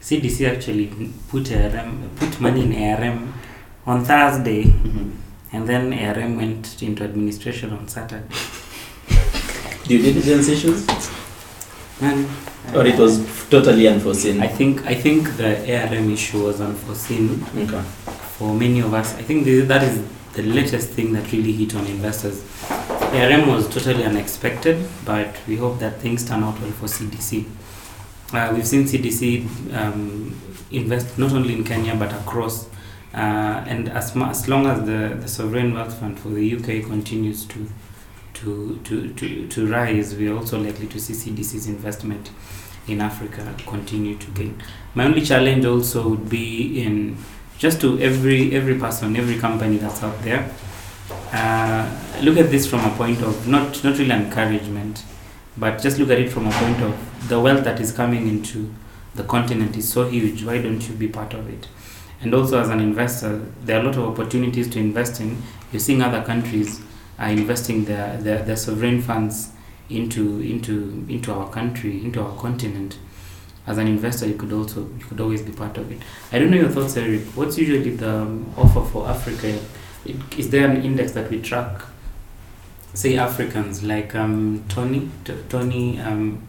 CDC 0.00 0.46
actually 0.48 0.86
put 1.28 1.50
ARM, 1.52 2.10
put 2.16 2.40
money 2.40 2.62
in 2.64 2.72
ARM 2.90 3.34
on 3.86 4.04
Thursday, 4.04 4.64
Mhm. 4.64 5.10
and 5.52 5.68
then 5.68 5.92
ARM 5.92 6.36
went 6.36 6.80
into 6.82 7.02
administration 7.04 7.70
on 7.72 7.88
Saturday. 7.88 8.24
Due 9.88 10.02
diligence 10.02 10.48
issues, 10.48 10.86
Man, 11.98 12.28
or 12.74 12.84
it 12.84 12.98
was 12.98 13.24
totally 13.48 13.88
unforeseen. 13.88 14.42
I 14.42 14.46
think 14.46 14.84
I 14.84 14.94
think 14.94 15.38
the 15.38 15.50
ARM 15.76 16.12
issue 16.12 16.44
was 16.44 16.60
unforeseen 16.60 17.42
okay. 17.56 17.80
for 18.36 18.52
many 18.52 18.80
of 18.80 18.92
us. 18.92 19.14
I 19.14 19.22
think 19.22 19.46
the, 19.46 19.62
that 19.62 19.82
is 19.82 20.06
the 20.34 20.42
latest 20.42 20.90
thing 20.90 21.14
that 21.14 21.32
really 21.32 21.52
hit 21.52 21.74
on 21.74 21.86
investors. 21.86 22.44
ARM 22.68 23.48
was 23.48 23.66
totally 23.66 24.04
unexpected, 24.04 24.86
but 25.06 25.34
we 25.48 25.56
hope 25.56 25.78
that 25.78 26.02
things 26.02 26.28
turn 26.28 26.42
out 26.42 26.60
well 26.60 26.70
for 26.72 26.84
CDC. 26.84 27.46
Uh, 28.34 28.52
we've 28.54 28.66
seen 28.66 28.84
CDC 28.84 29.74
um, 29.74 30.38
invest 30.70 31.18
not 31.18 31.32
only 31.32 31.54
in 31.54 31.64
Kenya 31.64 31.94
but 31.94 32.12
across, 32.12 32.66
uh, 33.14 33.64
and 33.66 33.88
as, 33.88 34.14
as 34.14 34.48
long 34.48 34.66
as 34.66 34.84
the, 34.84 35.16
the 35.18 35.28
sovereign 35.28 35.72
wealth 35.72 35.98
fund 35.98 36.20
for 36.20 36.28
the 36.28 36.56
UK 36.56 36.86
continues 36.86 37.46
to 37.46 37.66
to, 38.40 38.78
to, 38.84 39.12
to, 39.14 39.48
to 39.48 39.66
rise, 39.66 40.14
we 40.14 40.28
are 40.28 40.36
also 40.36 40.58
likely 40.58 40.86
to 40.86 41.00
see 41.00 41.12
CDC's 41.12 41.66
investment 41.66 42.30
in 42.86 43.00
Africa 43.00 43.54
continue 43.66 44.16
to 44.16 44.30
gain. 44.30 44.62
My 44.94 45.04
only 45.04 45.22
challenge 45.22 45.64
also 45.64 46.08
would 46.08 46.28
be 46.28 46.82
in 46.82 47.16
just 47.58 47.80
to 47.80 47.98
every 47.98 48.54
every 48.54 48.78
person, 48.78 49.16
every 49.16 49.36
company 49.36 49.76
that's 49.78 50.02
out 50.02 50.20
there. 50.22 50.48
Uh, 51.32 51.90
look 52.22 52.38
at 52.38 52.50
this 52.50 52.66
from 52.66 52.84
a 52.84 52.90
point 52.96 53.20
of 53.22 53.48
not 53.48 53.82
not 53.84 53.98
really 53.98 54.12
encouragement, 54.12 55.04
but 55.56 55.82
just 55.82 55.98
look 55.98 56.10
at 56.10 56.18
it 56.18 56.30
from 56.30 56.46
a 56.46 56.52
point 56.52 56.80
of 56.80 57.28
the 57.28 57.38
wealth 57.38 57.64
that 57.64 57.80
is 57.80 57.92
coming 57.92 58.28
into 58.28 58.72
the 59.16 59.24
continent 59.24 59.76
is 59.76 59.88
so 59.88 60.08
huge. 60.08 60.44
Why 60.44 60.62
don't 60.62 60.80
you 60.88 60.94
be 60.94 61.08
part 61.08 61.34
of 61.34 61.48
it? 61.50 61.66
And 62.20 62.32
also 62.34 62.60
as 62.60 62.68
an 62.68 62.80
investor, 62.80 63.44
there 63.64 63.78
are 63.78 63.82
a 63.82 63.86
lot 63.86 63.96
of 63.96 64.04
opportunities 64.04 64.68
to 64.70 64.78
invest 64.78 65.20
in. 65.20 65.42
You're 65.72 65.80
seeing 65.80 66.02
other 66.02 66.22
countries 66.22 66.80
are 67.18 67.28
investing 67.30 67.84
their, 67.84 68.16
their, 68.18 68.42
their 68.42 68.56
sovereign 68.56 69.02
funds 69.02 69.50
into 69.90 70.40
into 70.40 71.04
into 71.08 71.32
our 71.32 71.48
country, 71.50 72.04
into 72.04 72.20
our 72.22 72.34
continent. 72.36 72.98
As 73.66 73.76
an 73.76 73.86
investor, 73.86 74.26
you 74.26 74.34
could 74.34 74.52
also 74.52 74.80
you 74.98 75.04
could 75.04 75.20
always 75.20 75.42
be 75.42 75.52
part 75.52 75.76
of 75.76 75.90
it. 75.92 75.98
I 76.32 76.38
don't 76.38 76.50
know 76.50 76.56
your 76.56 76.70
thoughts, 76.70 76.96
Eric. 76.96 77.22
What's 77.34 77.58
usually 77.58 77.96
the 77.96 78.10
um, 78.22 78.52
offer 78.56 78.82
for 78.82 79.06
Africa? 79.08 79.58
It, 80.06 80.16
is 80.38 80.50
there 80.50 80.68
an 80.70 80.82
index 80.82 81.12
that 81.12 81.30
we 81.30 81.40
track? 81.42 81.82
Say 82.94 83.16
Africans 83.18 83.82
like 83.84 84.14
um, 84.14 84.64
Tony, 84.68 85.10
T- 85.24 85.34
Tony. 85.48 86.00
Um, 86.00 86.42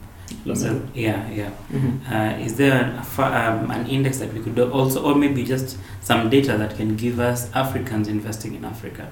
so, 0.54 0.82
yeah, 0.94 1.30
yeah. 1.30 1.52
Mhm. 1.72 2.00
Uh, 2.10 2.40
is 2.40 2.56
there 2.56 3.04
a 3.18 3.22
um, 3.22 3.72
an 3.72 3.88
index 3.88 4.20
that 4.20 4.34
we 4.34 4.40
could 4.42 4.56
do 4.56 4.72
also, 4.72 5.04
or 5.04 5.16
maybe 5.16 5.44
just 5.44 5.78
some 6.02 6.30
data 6.30 6.58
that 6.58 6.76
can 6.78 6.96
give 6.96 7.20
us 7.20 7.52
Africans 7.54 8.08
investing 8.08 8.56
in 8.56 8.64
Africa? 8.64 9.10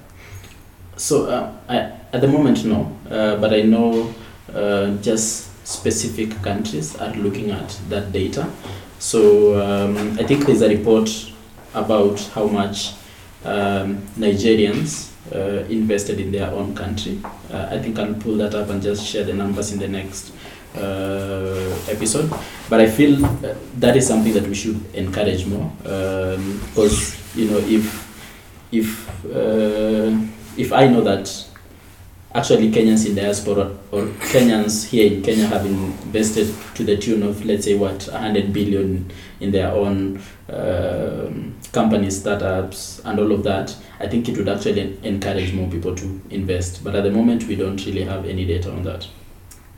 So 0.97 1.27
uh, 1.27 1.53
I, 1.69 1.77
at 2.11 2.21
the 2.21 2.27
moment, 2.27 2.65
no, 2.65 2.91
uh, 3.09 3.35
but 3.37 3.53
I 3.53 3.61
know 3.61 4.13
uh, 4.53 4.95
just 4.97 5.65
specific 5.65 6.41
countries 6.41 6.95
are 6.97 7.13
looking 7.13 7.51
at 7.51 7.69
that 7.89 8.11
data. 8.11 8.49
So 8.99 9.61
um, 9.61 10.17
I 10.19 10.23
think 10.23 10.45
there's 10.45 10.63
a 10.63 10.69
report 10.69 11.09
about 11.75 12.19
how 12.33 12.47
much 12.47 12.93
um, 13.45 14.01
Nigerians 14.17 15.11
uh, 15.33 15.65
invested 15.69 16.19
in 16.19 16.31
their 16.31 16.49
own 16.49 16.73
country. 16.73 17.19
Uh, 17.51 17.67
I 17.69 17.79
think 17.79 17.99
I'll 17.99 18.15
pull 18.15 18.35
that 18.37 18.55
up 18.55 18.69
and 18.69 18.81
just 18.81 19.05
share 19.05 19.23
the 19.23 19.33
numbers 19.33 19.71
in 19.71 19.77
the 19.79 19.87
next 19.87 20.33
uh, 20.75 21.77
episode. 21.89 22.31
But 22.69 22.81
I 22.81 22.89
feel 22.89 23.17
that 23.77 23.95
is 23.95 24.07
something 24.07 24.33
that 24.33 24.47
we 24.47 24.55
should 24.55 24.83
encourage 24.95 25.45
more 25.45 25.71
because 25.83 27.15
you 27.35 27.51
know 27.51 27.57
if 27.59 28.07
if 28.71 29.25
if 30.57 30.73
I 30.73 30.87
know 30.87 31.01
that 31.01 31.45
actually 32.33 32.71
Kenyans 32.71 33.07
in 33.07 33.15
diaspora 33.15 33.75
or 33.91 34.03
Kenyans 34.31 34.87
here 34.87 35.11
in 35.11 35.21
Kenya 35.21 35.47
have 35.47 35.65
invested 35.65 36.53
to 36.75 36.83
the 36.83 36.97
tune 36.97 37.23
of 37.23 37.43
let's 37.45 37.65
say 37.65 37.75
what 37.75 38.07
100 38.11 38.53
billion 38.53 39.11
in 39.39 39.51
their 39.51 39.71
own 39.71 40.21
um 40.49 41.57
companies, 41.71 42.19
startups, 42.19 43.01
and 43.05 43.19
all 43.19 43.31
of 43.31 43.43
that, 43.43 43.75
I 43.99 44.07
think 44.07 44.27
it 44.29 44.37
would 44.37 44.49
actually 44.49 44.97
encourage 45.03 45.53
more 45.53 45.69
people 45.69 45.95
to 45.95 46.21
invest. 46.29 46.83
But 46.83 46.95
at 46.95 47.03
the 47.03 47.11
moment, 47.11 47.43
we 47.43 47.55
don't 47.55 47.83
really 47.85 48.03
have 48.03 48.25
any 48.25 48.45
data 48.45 48.71
on 48.71 48.83
that. 48.83 49.07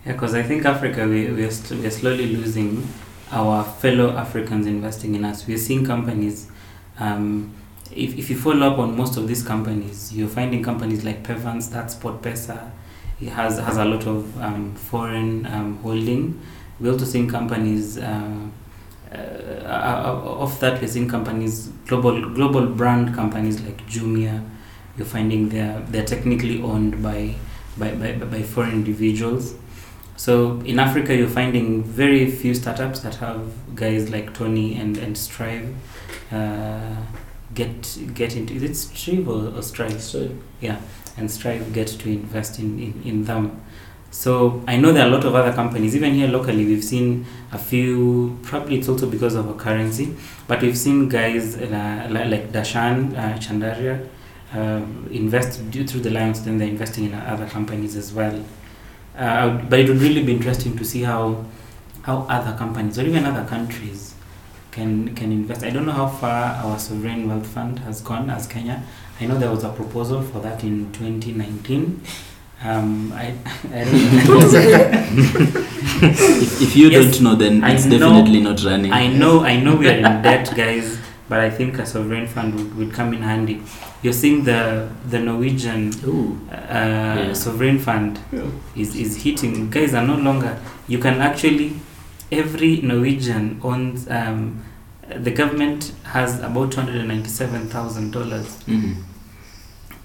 Yeah, 0.05 0.13
because 0.13 0.33
I 0.33 0.43
think 0.43 0.65
Africa, 0.65 1.05
we, 1.07 1.29
we, 1.31 1.43
are 1.43 1.51
st- 1.51 1.81
we 1.81 1.87
are 1.87 1.91
slowly 1.91 2.27
losing 2.35 2.87
our 3.31 3.63
fellow 3.63 4.15
Africans 4.15 4.65
investing 4.65 5.15
in 5.15 5.25
us. 5.25 5.45
We're 5.45 5.57
seeing 5.57 5.85
companies, 5.85 6.49
um, 6.99 7.53
if, 7.91 8.17
if 8.17 8.29
you 8.29 8.37
follow 8.37 8.71
up 8.71 8.79
on 8.79 8.95
most 8.95 9.17
of 9.17 9.27
these 9.27 9.43
companies, 9.43 10.13
you're 10.13 10.27
finding 10.29 10.63
companies 10.63 11.03
like 11.03 11.23
Pevans, 11.23 11.69
that's 11.69 11.95
Pesa, 11.95 12.71
it 13.21 13.29
has, 13.29 13.59
has 13.59 13.77
a 13.77 13.85
lot 13.85 14.07
of 14.07 14.39
um, 14.41 14.75
foreign 14.75 15.45
um, 15.47 15.77
holding. 15.77 16.39
We're 16.79 16.93
also 16.93 17.05
seeing 17.05 17.27
companies, 17.27 17.97
uh, 17.97 18.47
uh, 19.11 19.15
of 19.15 20.59
that, 20.59 20.81
we're 20.81 20.87
seeing 20.87 21.09
companies, 21.09 21.67
global, 21.87 22.29
global 22.33 22.65
brand 22.67 23.13
companies 23.13 23.61
like 23.61 23.85
Jumia, 23.87 24.47
you're 24.97 25.05
finding 25.05 25.49
they're, 25.49 25.79
they're 25.89 26.05
technically 26.05 26.61
owned 26.61 27.01
by, 27.03 27.35
by, 27.77 27.91
by, 27.95 28.13
by 28.13 28.41
foreign 28.41 28.71
individuals. 28.71 29.55
So 30.19 30.59
in 30.65 30.79
Africa, 30.79 31.15
you're 31.15 31.29
finding 31.29 31.81
very 31.81 32.29
few 32.29 32.53
startups 32.53 32.99
that 33.01 33.15
have 33.15 33.41
guys 33.73 34.09
like 34.09 34.33
Tony 34.33 34.75
and 34.75 34.97
and 34.97 35.17
Strive 35.17 35.73
uh, 36.29 36.97
get 37.53 37.97
get 38.13 38.35
into. 38.35 38.53
Is 38.53 38.63
it 38.63 38.75
Strive 38.75 39.27
or, 39.27 39.57
or 39.57 39.61
Strive? 39.61 40.01
So 40.01 40.29
Yeah, 40.61 40.79
and 41.17 41.29
Strive 41.29 41.73
get 41.73 41.87
to 41.87 42.09
invest 42.09 42.59
in, 42.59 42.79
in 42.79 43.01
in 43.03 43.23
them. 43.25 43.61
So 44.11 44.63
I 44.67 44.75
know 44.77 44.91
there 44.91 45.05
are 45.05 45.07
a 45.07 45.11
lot 45.11 45.23
of 45.23 45.35
other 45.35 45.53
companies, 45.53 45.95
even 45.95 46.15
here 46.15 46.27
locally. 46.27 46.65
We've 46.65 46.83
seen 46.83 47.25
a 47.51 47.59
few. 47.59 48.39
Probably 48.41 48.77
it's 48.79 48.89
also 48.89 49.07
because 49.07 49.35
of 49.35 49.47
a 49.47 49.53
currency, 49.53 50.15
but 50.47 50.61
we've 50.61 50.77
seen 50.77 51.09
guys 51.09 51.55
uh, 51.57 52.07
like 52.09 52.51
Darshan 52.51 53.15
uh, 53.15 53.37
Chandaria 53.37 54.07
uh, 54.53 54.81
invest 55.11 55.69
due 55.69 55.85
through 55.85 56.01
the 56.01 56.09
Lions. 56.09 56.43
Then 56.43 56.57
they're 56.57 56.67
investing 56.67 57.05
in 57.05 57.13
other 57.13 57.45
companies 57.45 57.95
as 57.95 58.11
well. 58.11 58.43
Uh, 59.15 59.49
but 59.69 59.79
it 59.79 59.89
would 59.89 60.01
really 60.01 60.23
be 60.23 60.33
interesting 60.33 60.75
to 60.77 60.83
see 60.85 61.03
how 61.03 61.45
how 62.01 62.25
other 62.29 62.57
companies 62.57 62.97
or 62.97 63.03
even 63.03 63.25
other 63.25 63.47
countries 63.47 64.08
can 64.79 65.13
can 65.15 65.31
invest. 65.31 65.63
I 65.63 65.69
don't 65.71 65.85
know 65.85 65.91
how 66.03 66.07
far 66.07 66.55
our 66.63 66.79
sovereign 66.79 67.27
wealth 67.27 67.47
fund 67.47 67.79
has 67.79 68.01
gone 68.01 68.29
as 68.29 68.47
Kenya. 68.47 68.81
I 69.19 69.25
know 69.27 69.37
there 69.37 69.51
was 69.51 69.63
a 69.65 69.69
proposal 69.73 70.21
for 70.21 70.39
that 70.39 70.63
in 70.63 70.91
2019. 70.93 72.01
Um, 72.63 73.11
I, 73.13 73.33
I 73.73 73.83
don't 73.83 74.53
if, 76.03 76.61
if 76.61 76.75
you 76.75 76.89
Yes, 76.89 77.17
don't 77.17 77.23
know, 77.23 77.35
then 77.35 77.63
I 77.63 77.73
it's 77.73 77.85
know- 77.85 77.99
definitely 77.99 78.41
not 78.41 78.63
running. 78.63 78.91
I 78.93 79.07
know 79.07 79.43
I 79.43 79.59
know 79.59 79.75
we 79.75 79.87
are 79.89 79.97
in 79.97 80.03
debt, 80.21 80.53
guys, 80.55 80.97
but 81.27 81.39
I 81.39 81.49
think 81.49 81.77
a 81.79 81.85
sovereign 81.85 82.27
fund 82.27 82.55
would, 82.55 82.75
would 82.77 82.93
come 82.93 83.13
in 83.13 83.21
handy. 83.21 83.61
You're 84.01 84.13
seeing 84.23 84.43
the 84.45 84.87
the 85.09 85.19
Norwegian 85.19 85.91
Ooh. 86.05 86.39
uh, 86.51 87.33
sovereign 87.33 87.79
fund 87.79 88.19
is, 88.75 88.95
is 88.95 89.23
hitting 89.23 89.69
guys 89.69 89.93
are 89.93 90.05
no 90.07 90.15
longer 90.15 90.57
you 90.87 90.99
can 90.99 91.19
actually 91.21 91.73
every 92.31 92.77
Norwegian 92.81 93.59
owns. 93.63 94.07
Um, 94.09 94.63
the 95.17 95.31
government 95.31 95.91
has 96.03 96.39
about 96.39 96.71
two 96.71 96.79
hundred 96.81 96.95
and 96.97 97.07
ninety-seven 97.07 97.67
thousand 97.69 98.11
dollars 98.11 98.63
Mhm. 98.67 98.95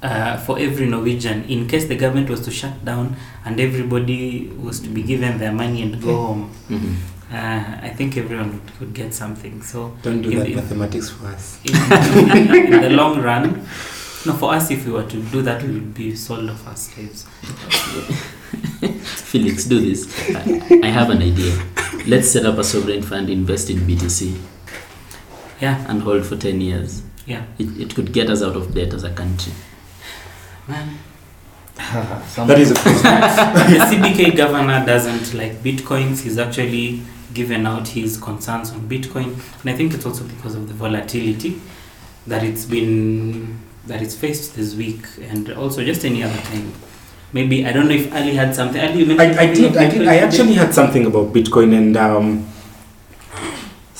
uh, 0.02 0.36
for 0.38 0.58
every 0.58 0.86
Norwegian 0.86 1.44
in 1.44 1.66
case 1.68 1.86
the 1.86 1.96
government 1.96 2.28
was 2.30 2.40
to 2.42 2.50
shut 2.50 2.84
down 2.84 3.16
and 3.44 3.60
everybody 3.60 4.48
was 4.60 4.80
to 4.80 4.88
be 4.88 5.02
given 5.02 5.38
their 5.38 5.52
money 5.52 5.82
and 5.82 6.00
go 6.02 6.16
home. 6.26 6.50
Mhm. 6.70 6.94
Uh, 7.32 7.64
I 7.82 7.88
think 7.96 8.16
everyone 8.16 8.52
would, 8.52 8.80
would 8.80 8.94
get 8.94 9.12
something. 9.14 9.60
So 9.62 9.92
Don't 10.02 10.22
do 10.22 10.30
If- 10.30 10.38
that 10.38 10.48
if- 10.50 10.56
mathematics 10.56 11.10
for 11.10 11.26
us. 11.28 11.58
in, 11.64 12.54
in 12.74 12.80
the 12.80 12.90
long 12.90 13.20
run, 13.20 13.66
no, 14.26 14.32
for 14.34 14.54
us, 14.54 14.70
if 14.70 14.86
we 14.86 14.92
were 14.92 15.04
to 15.04 15.16
do 15.32 15.42
that, 15.42 15.62
we 15.62 15.72
would 15.72 15.94
be 15.94 16.14
sold 16.16 16.48
off 16.50 16.66
as 16.68 16.82
slaves. 16.82 17.26
Felix, 19.30 19.64
do 19.64 19.80
this. 19.80 20.06
I, 20.34 20.80
I 20.82 20.86
have 20.88 21.10
an 21.10 21.22
idea. 21.22 21.54
Let's 22.06 22.28
set 22.30 22.44
up 22.46 22.58
a 22.58 22.64
sovereign 22.64 23.02
fund, 23.02 23.28
invest 23.30 23.70
in 23.70 23.78
BTC, 23.78 24.36
Yeah, 25.60 25.84
and 25.88 26.02
hold 26.02 26.26
for 26.26 26.36
10 26.36 26.60
years. 26.60 27.02
yeah, 27.26 27.44
It, 27.58 27.68
it 27.80 27.94
could 27.94 28.12
get 28.12 28.28
us 28.30 28.42
out 28.42 28.56
of 28.56 28.74
debt 28.74 28.92
as 28.94 29.04
a 29.04 29.10
country. 29.10 29.52
man. 30.68 30.98
That 32.46 32.58
is 32.58 32.70
a 32.70 32.74
question. 32.82 33.02
the 33.02 33.84
CBK 33.90 34.36
governor 34.36 34.84
doesn't 34.86 35.34
like 35.34 35.54
bitcoins. 35.62 36.22
He's 36.22 36.38
actually 36.38 37.02
given 37.32 37.66
out 37.66 37.88
his 37.88 38.16
concerns 38.16 38.70
on 38.70 38.88
Bitcoin, 38.88 39.34
and 39.60 39.70
I 39.70 39.74
think 39.74 39.92
it's 39.92 40.06
also 40.06 40.22
because 40.24 40.54
of 40.54 40.68
the 40.68 40.74
volatility 40.74 41.60
that 42.28 42.44
it's 42.44 42.64
been 42.64 43.58
that 43.88 44.00
it's 44.02 44.14
faced 44.14 44.54
this 44.54 44.76
week, 44.76 45.04
and 45.20 45.50
also 45.54 45.82
just 45.84 46.04
any 46.04 46.22
other 46.22 46.40
time. 46.42 46.72
Maybe 47.32 47.66
I 47.66 47.72
don't 47.72 47.88
know 47.88 47.94
if 47.96 48.12
Ali 48.14 48.34
had 48.36 48.54
something. 48.54 48.80
Ali, 48.80 49.00
you 49.00 49.06
mentioned 49.06 49.36
I, 49.40 49.42
I 49.42 49.46
something 49.54 49.72
did. 49.72 49.76
I 49.76 49.90
did. 49.90 50.08
I 50.08 50.16
actually 50.18 50.52
had 50.54 50.72
something 50.72 51.06
about 51.06 51.32
Bitcoin, 51.32 51.76
and 51.76 51.96
um, 51.96 52.46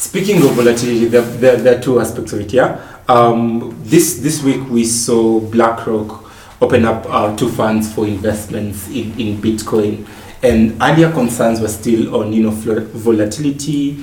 speaking 0.05 0.37
of 0.43 0.51
volatility, 0.53 1.07
there, 1.07 1.23
there, 1.23 1.57
there 1.57 1.79
are 1.79 1.83
two 1.83 1.99
aspects 2.01 2.33
of 2.33 2.41
it. 2.41 2.53
Yeah. 2.53 2.81
Um, 3.09 3.75
this 3.83 4.21
this 4.21 4.43
week 4.43 4.67
we 4.69 4.85
saw 4.85 5.41
BlackRock 5.41 6.31
open 6.61 6.85
up 6.85 7.05
uh, 7.09 7.35
two 7.37 7.49
funds 7.51 7.93
for 7.93 8.07
investments 8.07 8.89
in, 8.89 9.19
in 9.19 9.37
Bitcoin, 9.39 10.07
and 10.43 10.77
earlier 10.81 11.11
concerns 11.13 11.61
were 11.61 11.69
still 11.69 12.15
on 12.17 12.33
you 12.33 12.43
know 12.45 12.51
volatility, 12.51 13.99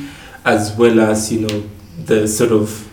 as 0.46 0.76
well 0.78 1.00
as 1.00 1.32
you 1.32 1.42
know 1.48 1.64
the 2.06 2.28
sort 2.28 2.52
of 2.52 2.88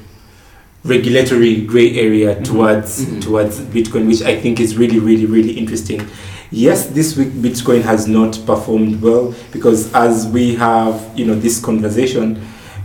regulatory 0.85 1.63
gray 1.67 1.99
area 1.99 2.37
Mhm. 2.37 2.45
towards 2.45 3.05
Mhm. 3.05 3.21
towards 3.23 3.61
Bitcoin, 3.61 4.07
which 4.07 4.23
I 4.23 4.41
think 4.41 4.61
is 4.61 4.77
really 4.77 4.99
really 4.99 5.27
really 5.27 5.53
interesting. 5.59 6.07
Yes, 6.51 6.87
this 6.87 7.15
week 7.17 7.29
Bitcoin 7.43 7.83
has 7.83 8.07
not 8.09 8.39
performed 8.47 9.03
well 9.03 9.35
because 9.53 9.93
as 9.93 10.27
we 10.27 10.55
have 10.55 10.95
you 11.15 11.27
know 11.27 11.35
this 11.35 11.61
conversation, 11.61 12.39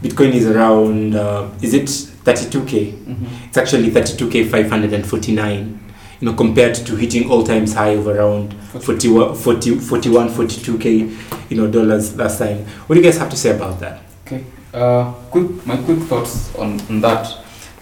Bitcoin 0.04 0.34
is 0.34 0.46
around 0.46 1.16
uh, 1.16 1.50
is 1.62 1.74
it 1.74 1.86
32k? 2.26 2.92
Mhm. 2.92 3.28
It's 3.48 3.58
actually 3.58 3.90
32k 3.90 4.50
549. 4.50 5.80
You 6.20 6.30
know, 6.30 6.36
compared 6.36 6.76
to 6.76 6.96
hitting 6.96 7.30
all 7.30 7.44
times 7.44 7.74
high 7.74 7.96
of 8.00 8.08
around 8.08 8.54
41, 8.80 9.36
40, 9.36 9.80
41 9.80 10.30
42k 10.30 11.50
you 11.50 11.58
know 11.58 11.68
dollars 11.68 12.16
last 12.16 12.40
time. 12.40 12.60
What 12.88 12.96
do 12.96 13.02
you 13.02 13.06
guys 13.06 13.18
have 13.18 13.30
to 13.30 13.36
say 13.38 13.56
about 13.56 13.80
that? 13.82 14.02
Okay, 14.26 14.44
uh, 14.74 15.12
quick, 15.32 15.66
my 15.66 15.78
quick 15.78 16.00
thoughts 16.00 16.54
on, 16.56 16.80
on 16.90 17.02
that. 17.02 17.28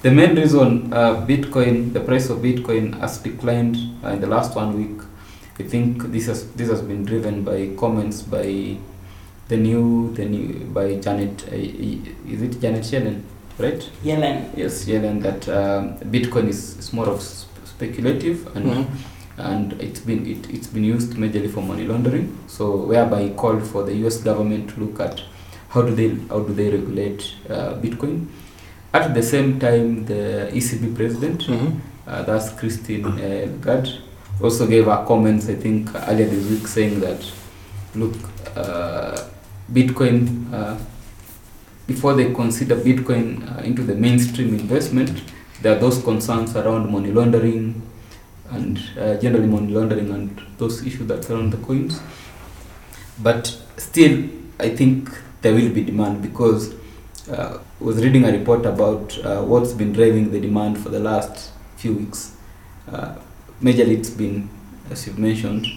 The 0.01 0.09
main 0.11 0.35
reason 0.35 0.91
uh, 0.91 1.23
Bitcoin, 1.27 1.93
the 1.93 1.99
price 1.99 2.29
of 2.31 2.39
Bitcoin 2.39 2.99
has 2.99 3.19
declined 3.19 3.77
uh, 4.03 4.09
in 4.09 4.21
the 4.21 4.27
last 4.27 4.55
one 4.55 4.75
week, 4.75 5.05
I 5.59 5.63
think 5.63 6.11
this 6.11 6.25
has 6.25 6.49
this 6.53 6.69
has 6.69 6.81
been 6.81 7.05
driven 7.05 7.43
by 7.43 7.69
comments 7.77 8.23
by 8.23 8.77
the 9.51 9.57
new 9.57 10.13
the 10.17 10.25
new 10.33 10.65
by 10.77 10.95
Janet. 11.05 11.43
Uh, 11.51 11.55
is 12.33 12.41
it 12.47 12.53
Janet 12.61 12.83
Yellen, 12.91 13.17
right? 13.59 13.81
Yellen. 14.09 14.37
Yes, 14.55 14.85
Yellen. 14.85 15.21
That 15.27 15.41
um, 15.49 15.97
Bitcoin 16.15 16.47
is, 16.47 16.77
is 16.79 16.93
more 16.93 17.09
of 17.09 17.21
sp- 17.21 17.49
speculative 17.73 18.39
and 18.55 18.65
Mm-hmm. 18.65 19.41
and 19.51 19.73
it's 19.85 20.01
been 20.07 20.21
it, 20.31 20.41
it's 20.55 20.67
been 20.75 20.83
used 20.95 21.13
majorly 21.21 21.49
for 21.53 21.61
money 21.69 21.85
laundering 21.91 22.25
so 22.55 22.65
whereby 22.89 23.21
called 23.41 23.63
for 23.71 23.81
the 23.87 23.93
US 24.05 24.17
government 24.27 24.69
to 24.71 24.81
look 24.83 24.99
at 25.05 25.21
how 25.73 25.81
do 25.87 25.95
they 25.99 26.09
how 26.31 26.39
do 26.47 26.53
they 26.59 26.67
regulate 26.75 27.23
uh, 27.49 27.71
bitcoin 27.83 28.17
at 28.99 29.05
the 29.17 29.23
same 29.31 29.49
time 29.63 30.05
the 30.11 30.21
ECB 30.59 30.93
president 30.99 31.39
uh, 31.49 32.21
that's 32.29 32.49
Christine 32.59 33.05
uh, 33.05 33.47
Lagarde 33.53 33.89
also 34.43 34.67
gave 34.73 34.85
her 34.93 34.99
comments 35.07 35.49
I 35.55 35.55
think 35.65 35.89
earlier 36.09 36.29
this 36.35 36.45
week 36.53 36.67
saying 36.77 36.99
that 37.07 37.21
look 37.95 38.15
uh, 38.55 39.17
bitcoin 39.73 40.51
uh, 40.53 40.77
before 41.87 42.13
they 42.13 42.33
consider 42.33 42.75
bitcoin 42.75 43.27
uh, 43.51 43.61
into 43.61 43.83
the 43.83 43.95
mainstream 43.95 44.53
investment 44.53 45.23
there 45.61 45.75
are 45.75 45.79
those 45.79 46.01
concerns 46.03 46.55
around 46.55 46.91
money 46.91 47.11
laundering 47.11 47.81
and 48.51 48.81
uh, 48.99 49.15
generally 49.17 49.47
money 49.47 49.71
laundering 49.71 50.09
and 50.11 50.41
those 50.57 50.85
issues 50.85 51.07
that 51.07 51.23
surround 51.23 51.53
the 51.53 51.57
coins. 51.57 52.01
But 53.19 53.47
still, 53.77 54.27
I 54.59 54.69
think 54.69 55.09
there 55.41 55.53
will 55.53 55.71
be 55.71 55.83
demand 55.83 56.21
because 56.21 56.73
uh, 57.29 57.59
I 57.79 57.83
was 57.83 58.03
reading 58.03 58.25
a 58.25 58.31
report 58.31 58.65
about 58.65 59.17
uh, 59.19 59.43
what's 59.43 59.73
been 59.73 59.93
driving 59.93 60.31
the 60.31 60.39
demand 60.39 60.81
for 60.81 60.89
the 60.89 60.99
last 60.99 61.51
few 61.77 61.93
weeks. 61.93 62.35
Uh, 62.91 63.15
majorly, 63.61 63.97
it's 63.97 64.09
been, 64.09 64.49
as 64.89 65.07
you've 65.07 65.19
mentioned, 65.19 65.67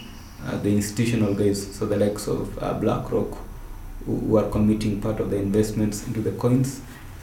uh, 0.46 0.56
the 0.58 0.74
institutional 0.74 1.34
guys, 1.34 1.74
so 1.76 1.86
the 1.86 1.96
likes 1.96 2.26
of 2.26 2.54
BlackRock, 2.80 3.38
who, 4.06 4.36
are 4.36 4.48
committing 4.50 5.00
part 5.00 5.20
of 5.20 5.30
the 5.30 5.36
investments 5.36 6.06
into 6.06 6.20
the 6.20 6.32
coins. 6.32 6.80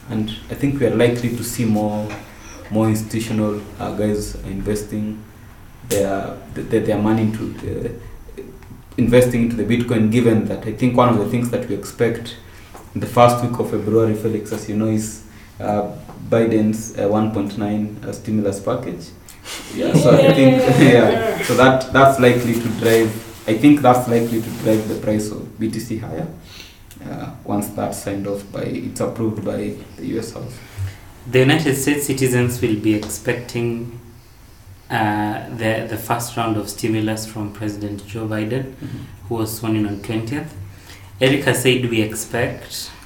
And 0.09 0.29
I 0.49 0.55
think 0.55 0.79
we 0.79 0.87
are 0.87 0.95
likely 0.95 1.29
to 1.35 1.43
see 1.43 1.65
more, 1.65 2.07
more 2.69 2.87
institutional 2.87 3.61
uh, 3.79 3.95
guys 3.95 4.35
investing 4.45 5.23
their 5.87 6.37
their, 6.53 6.81
their 6.81 6.97
money 6.97 7.23
into 7.23 7.43
uh, 7.65 8.43
investing 8.97 9.43
into 9.43 9.55
the 9.55 9.63
Bitcoin. 9.63 10.11
Given 10.11 10.45
that, 10.45 10.65
I 10.65 10.73
think 10.73 10.97
one 10.97 11.09
of 11.09 11.19
the 11.19 11.29
things 11.29 11.49
that 11.51 11.67
we 11.67 11.75
expect 11.75 12.37
in 12.93 13.01
the 13.01 13.07
first 13.07 13.43
week 13.43 13.57
of 13.59 13.69
February, 13.69 14.15
Felix, 14.15 14.51
as 14.51 14.67
you 14.67 14.75
know, 14.75 14.87
is 14.87 15.25
uh, 15.59 15.95
Biden's 16.29 16.97
uh, 16.97 17.03
1.9 17.03 18.03
uh, 18.03 18.11
stimulus 18.11 18.59
package. 18.59 19.09
Yeah, 19.73 19.93
so 19.93 20.11
I 20.11 20.33
think 20.33 20.57
yeah, 20.79 21.41
so 21.43 21.55
that 21.55 21.91
that's 21.93 22.19
likely 22.19 22.53
to 22.53 22.67
drive. 22.79 23.09
I 23.47 23.57
think 23.57 23.81
that's 23.81 24.07
likely 24.07 24.41
to 24.41 24.49
drive 24.63 24.87
the 24.87 24.99
price 25.01 25.31
of 25.31 25.39
BTC 25.59 25.99
higher 26.01 26.27
uh, 27.09 27.31
once 27.43 27.67
that's 27.69 28.03
signed 28.03 28.27
off 28.27 28.49
by 28.51 28.63
it's 28.63 28.99
approved 28.99 29.43
by 29.45 29.75
the 29.97 30.05
U.S. 30.15 30.33
House. 30.33 30.57
The 31.29 31.39
United 31.39 31.75
States 31.75 32.07
citizens 32.07 32.61
will 32.61 32.75
be 32.79 32.93
expecting 32.95 33.99
uh, 34.89 35.47
the 35.49 35.87
the 35.89 35.97
first 35.97 36.35
round 36.37 36.57
of 36.57 36.69
stimulus 36.69 37.25
from 37.25 37.53
President 37.53 38.05
Joe 38.07 38.27
Biden, 38.27 38.73
who 39.27 39.35
was 39.35 39.57
sworn 39.57 39.75
in 39.75 39.85
on 39.87 40.01
twentieth. 40.01 40.53
Erica 41.19 41.53
said 41.53 41.89
we 41.89 42.01
expect. 42.01 42.91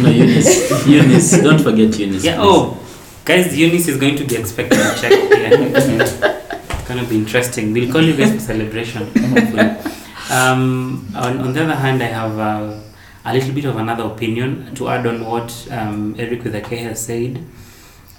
No, 0.00 0.08
Eunice. 0.08 0.86
Eunice. 0.86 1.42
Don't 1.42 1.58
forget 1.60 1.98
Eunice. 1.98 2.24
Yeah. 2.24 2.36
please. 2.36 2.46
Oh, 2.48 2.78
guys, 3.24 3.54
Eunice 3.58 3.88
is 3.88 3.98
going 3.98 4.16
to 4.16 4.24
be 4.24 4.36
expecting 4.36 4.78
a 4.78 4.94
check. 4.94 5.10
Yeah. 5.12 5.50
it's 5.60 6.88
gonna 6.88 7.04
be 7.04 7.16
interesting. 7.16 7.72
We'll 7.74 7.92
call 7.92 8.00
you 8.02 8.16
guys 8.16 8.32
for 8.32 8.40
celebration. 8.40 9.02
hopefully. 9.14 9.99
Um, 10.30 11.08
on, 11.16 11.38
on 11.40 11.52
the 11.52 11.64
other 11.64 11.74
hand, 11.74 12.02
I 12.02 12.06
have 12.06 12.38
uh, 12.38 12.80
a 13.24 13.32
little 13.34 13.52
bit 13.54 13.64
of 13.64 13.76
another 13.76 14.04
opinion 14.04 14.74
to 14.76 14.88
add 14.88 15.06
on 15.06 15.24
what 15.26 15.68
um, 15.70 16.14
Eric 16.18 16.44
with 16.44 16.54
a 16.54 16.60
K 16.60 16.76
has 16.76 17.04
said. 17.04 17.44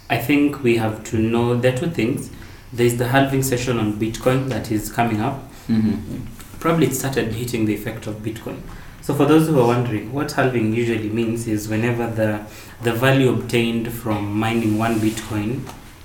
I 0.10 0.18
think 0.18 0.62
we 0.62 0.78
have 0.78 1.04
to 1.06 1.18
know 1.18 1.56
there 1.56 1.74
are 1.74 1.78
two 1.78 1.90
things. 1.90 2.30
There 2.74 2.86
is 2.86 2.98
the 2.98 3.08
halving 3.08 3.44
session 3.44 3.78
on 3.80 3.94
Bitcoin 3.94 4.50
that 4.50 4.72
is 4.72 4.92
coming 4.92 5.22
up. 5.22 5.50
Mhm. 5.70 6.22
Probably 6.60 6.88
it 6.88 6.96
started 6.96 7.34
hitting 7.34 7.66
the 7.66 7.74
effect 7.74 8.08
of 8.08 8.16
Bitcoin. 8.22 8.58
So 9.02 9.14
for 9.16 9.26
those 9.26 9.48
who 9.48 9.60
are 9.60 9.68
wondering, 9.68 10.12
what 10.14 10.32
halving 10.34 10.74
usually 10.74 11.10
means 11.10 11.48
is 11.48 11.68
whenever 11.68 12.08
the 12.08 12.42
the 12.84 12.94
value 12.94 13.30
obtained 13.30 13.92
from 13.94 14.38
mining 14.38 14.78
one 14.78 15.00
Bitcoin 15.00 15.62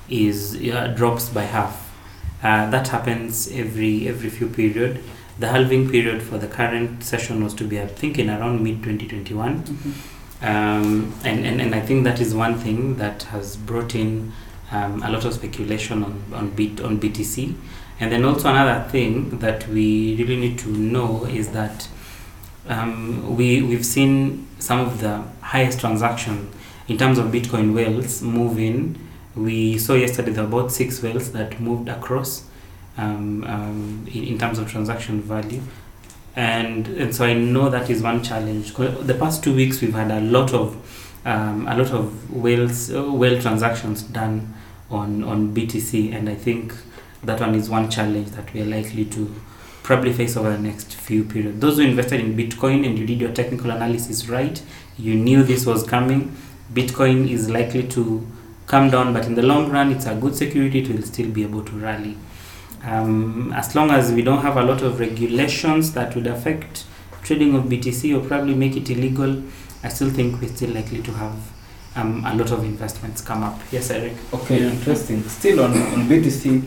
is 0.09 0.57
uh, 0.73 0.87
drops 0.97 1.29
by 1.29 1.43
half. 1.43 1.83
Uh, 2.43 2.71
that 2.71 2.89
happens 2.89 3.51
every 3.53 4.09
every 4.09 4.31
few 4.31 4.47
period. 4.47 5.01
The 5.39 5.49
halving 5.49 5.91
period 5.91 6.23
for 6.23 6.39
the 6.39 6.47
current 6.47 7.05
session 7.05 7.45
was 7.45 7.53
to 7.55 7.65
be, 7.65 7.81
I 7.81 7.87
think, 7.87 8.19
in 8.19 8.31
around 8.31 8.63
mid 8.63 8.83
2021. 8.83 9.65
Um, 10.43 11.15
and, 11.25 11.47
and, 11.47 11.61
and 11.61 11.75
I 11.75 11.81
think 11.81 12.05
that 12.05 12.21
is 12.21 12.35
one 12.35 12.59
thing 12.59 12.97
that 12.97 13.25
has 13.25 13.57
brought 13.57 13.95
in 13.95 14.33
um, 14.71 15.03
a 15.03 15.11
lot 15.11 15.25
of 15.25 15.35
speculation 15.35 16.03
on, 16.03 16.23
on, 16.33 16.51
Bit, 16.51 16.81
on 16.81 16.99
BTC. 16.99 17.55
And 18.01 18.13
then 18.13 18.25
also 18.25 18.49
another 18.49 18.89
thing 18.89 19.39
that 19.39 19.67
we 19.69 20.17
really 20.17 20.37
need 20.37 20.59
to 20.61 20.69
know 20.69 21.25
is 21.25 21.49
that 21.49 21.89
um, 22.69 23.37
we, 23.37 23.63
we've 23.63 23.87
seen 23.87 24.47
some 24.59 24.81
of 24.81 25.01
the 25.01 25.23
highest 25.41 25.81
transactions 25.81 26.55
in 26.89 26.99
terms 26.99 27.19
of 27.19 27.27
Bitcoin 27.27 27.75
whales 27.75 28.23
moving. 28.23 28.99
We 29.35 29.79
saw 29.79 29.95
yesterday 29.95 30.35
about 30.35 30.73
six 30.73 31.03
whales 31.03 31.33
that 31.33 31.61
moved 31.61 31.89
across 31.89 32.45
um, 32.97 33.45
um, 33.45 34.07
in, 34.13 34.25
in 34.25 34.39
terms 34.39 34.59
of 34.59 34.71
transaction 34.71 35.21
value. 35.23 35.63
and 36.37 36.89
and 36.89 37.15
so 37.15 37.25
I 37.25 37.33
know 37.33 37.71
that 37.71 37.89
is 37.89 38.03
one 38.03 38.23
challenge. 38.23 38.75
The 38.75 39.17
past 39.19 39.43
two 39.43 39.55
weeks 39.55 39.81
we've 39.81 39.95
had 39.95 40.11
a 40.11 40.21
lot 40.21 40.53
of 40.53 40.77
um, 41.25 41.67
a 41.67 41.77
lot 41.77 41.91
of 41.93 42.31
whales 42.31 42.93
uh, 42.95 43.03
whale 43.05 43.41
transactions 43.41 44.03
done 44.03 44.55
on 44.91 45.25
on 45.25 45.55
BTC, 45.55 46.15
and 46.15 46.29
I 46.29 46.35
think 46.35 46.75
that 47.25 47.41
one 47.41 47.55
is 47.55 47.69
one 47.71 47.91
challenge 47.91 48.31
that 48.33 48.53
we 48.53 48.61
are 48.63 48.67
likely 48.67 49.05
to 49.07 49.35
probably 49.83 50.13
face 50.13 50.37
over 50.37 50.51
the 50.51 50.59
next 50.59 50.95
few 50.95 51.25
periods. 51.25 51.61
Those 51.61 51.77
who 51.79 51.85
invested 51.85 52.21
in 52.21 52.37
Bitcoin 52.37 52.85
and 52.85 52.99
you 52.99 53.07
did 53.07 53.21
your 53.21 53.33
technical 53.33 53.71
analysis 53.71 54.29
right, 54.29 54.61
you 54.99 55.15
knew 55.15 55.43
this 55.43 55.65
was 55.65 55.85
coming. 55.85 56.37
Bitcoin 56.73 57.31
is 57.31 57.49
likely 57.49 57.87
to 57.89 58.27
come 58.67 58.91
down, 58.91 59.13
but 59.13 59.27
in 59.27 59.37
the 59.37 59.43
long 59.43 59.71
run, 59.71 59.93
it's 59.93 60.07
a 60.07 60.15
good 60.15 60.35
security. 60.35 60.81
It 60.81 60.89
will 60.89 61.03
still 61.03 61.31
be 61.31 61.45
able 61.45 61.65
to 61.65 61.73
rally. 61.73 62.17
Um, 62.85 63.53
as 63.55 63.75
long 63.75 63.91
as 63.91 64.13
we 64.13 64.23
don't 64.23 64.43
have 64.43 64.57
a 64.57 64.63
lot 64.63 64.83
of 64.83 65.01
regulations 65.01 65.93
that 65.95 66.15
would 66.15 66.27
affect 66.27 66.85
trading 67.23 67.55
of 67.57 67.65
BTC 67.65 68.17
or 68.17 68.27
probably 68.27 68.55
make 68.55 68.77
it 68.77 68.89
illegal, 68.91 69.43
I 69.83 69.89
still 69.89 70.11
think 70.11 70.41
we're 70.41 70.49
still 70.49 70.71
likely 70.71 71.03
to 71.03 71.13
have 71.13 71.37
um, 71.97 72.25
a 72.25 72.35
lot 72.35 72.51
of 72.53 72.63
investments 72.65 73.21
come 73.21 73.43
up. 73.43 73.59
Yes, 73.73 73.91
Eric. 73.91 74.13
Okay, 74.33 74.61
Yeah. 74.63 74.71
interesting. 74.71 75.23
Still 75.29 75.61
on, 75.65 75.73
on 75.73 76.09
BTC, 76.09 76.63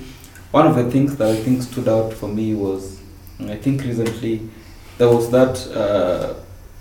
one 0.51 0.67
of 0.67 0.75
the 0.75 0.89
things 0.91 1.15
that 1.17 1.29
I 1.29 1.35
think 1.35 1.61
stood 1.61 1.87
out 1.87 2.13
for 2.13 2.27
me 2.27 2.53
was, 2.55 2.99
I 3.41 3.55
think 3.55 3.81
recently, 3.83 4.49
there 4.97 5.07
was 5.07 5.29
that, 5.31 5.55
uh, 5.75 6.33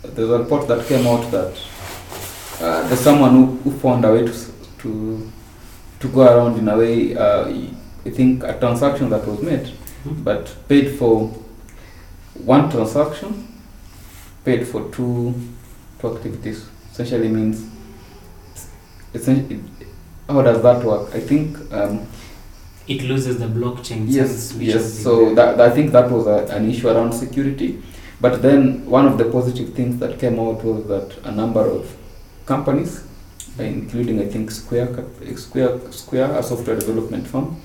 there's 0.03 0.31
a 0.31 0.39
report 0.39 0.67
that 0.69 0.87
came 0.87 1.07
out 1.07 1.31
that 1.31 1.57
uh, 2.61 2.89
there's 2.89 3.01
someone 3.01 3.31
who, 3.33 3.47
who 3.71 3.79
found 3.79 4.05
a 4.05 4.13
way 4.13 4.25
to, 4.27 4.35
to, 4.79 5.31
to 6.01 6.09
go 6.09 6.23
around 6.23 6.59
in 6.59 6.69
a 6.69 6.77
way, 6.77 7.17
uh, 7.17 7.47
I 8.09 8.11
think 8.11 8.43
a 8.43 8.59
transaction 8.59 9.11
that 9.11 9.27
was 9.27 9.43
made, 9.43 9.67
Mhm. 10.07 10.25
but 10.25 10.45
paid 10.69 10.97
for 10.99 11.31
one 12.53 12.71
transaction, 12.71 13.47
paid 14.45 14.67
for 14.67 14.81
two, 14.97 15.35
two 16.01 16.09
activities. 16.15 16.65
Essentially 16.93 17.29
means, 17.29 17.59
essentially, 19.15 19.61
how 20.29 20.41
does 20.43 20.63
that 20.63 20.83
work? 20.85 21.15
I 21.15 21.21
think 21.21 21.59
um, 21.73 22.01
It 22.87 23.03
loses 23.03 23.39
the 23.39 23.47
blockchain. 23.47 24.07
yes, 24.09 24.55
yes. 24.59 24.85
So 25.05 25.35
that, 25.35 25.61
I 25.61 25.71
think 25.71 25.93
that 25.93 26.11
was 26.11 26.27
a, 26.27 26.47
an 26.57 26.71
issue 26.71 26.89
around 26.89 27.13
security. 27.13 27.83
But 28.23 28.41
then 28.41 28.87
one 28.87 29.07
of 29.07 29.19
the 29.19 29.27
positive 29.27 29.75
things 29.75 30.01
that 30.01 30.19
came 30.19 30.41
out 30.41 30.65
was 30.65 30.87
that 30.87 31.09
a 31.25 31.31
number 31.31 31.61
of 31.61 31.85
companies, 32.47 33.03
including 33.59 34.19
I 34.21 34.27
think 34.27 34.51
Square, 34.51 35.05
Square, 35.37 35.81
Square, 35.91 36.31
a 36.39 36.43
software 36.43 36.77
development 36.77 37.27
firm, 37.27 37.57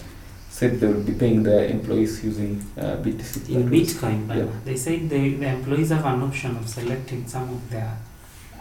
said 0.64 0.80
they 0.80 0.88
will 0.88 1.04
be 1.04 1.14
paying 1.14 1.44
their 1.44 1.66
employees 1.68 2.24
using 2.24 2.52
uh, 2.78 2.96
BTC. 3.04 3.50
in 3.50 3.54
That 3.54 3.72
was- 3.72 3.94
Bitcoin, 3.94 4.28
but 4.28 4.38
yeah. 4.38 4.46
they 4.66 4.76
said 4.78 5.10
they, 5.10 5.30
the 5.42 5.48
employees 5.48 5.90
have 5.90 6.06
an 6.06 6.22
option 6.24 6.52
of 6.58 6.68
selecting 6.70 7.28
some 7.28 7.50
of 7.56 7.70
their 7.70 7.92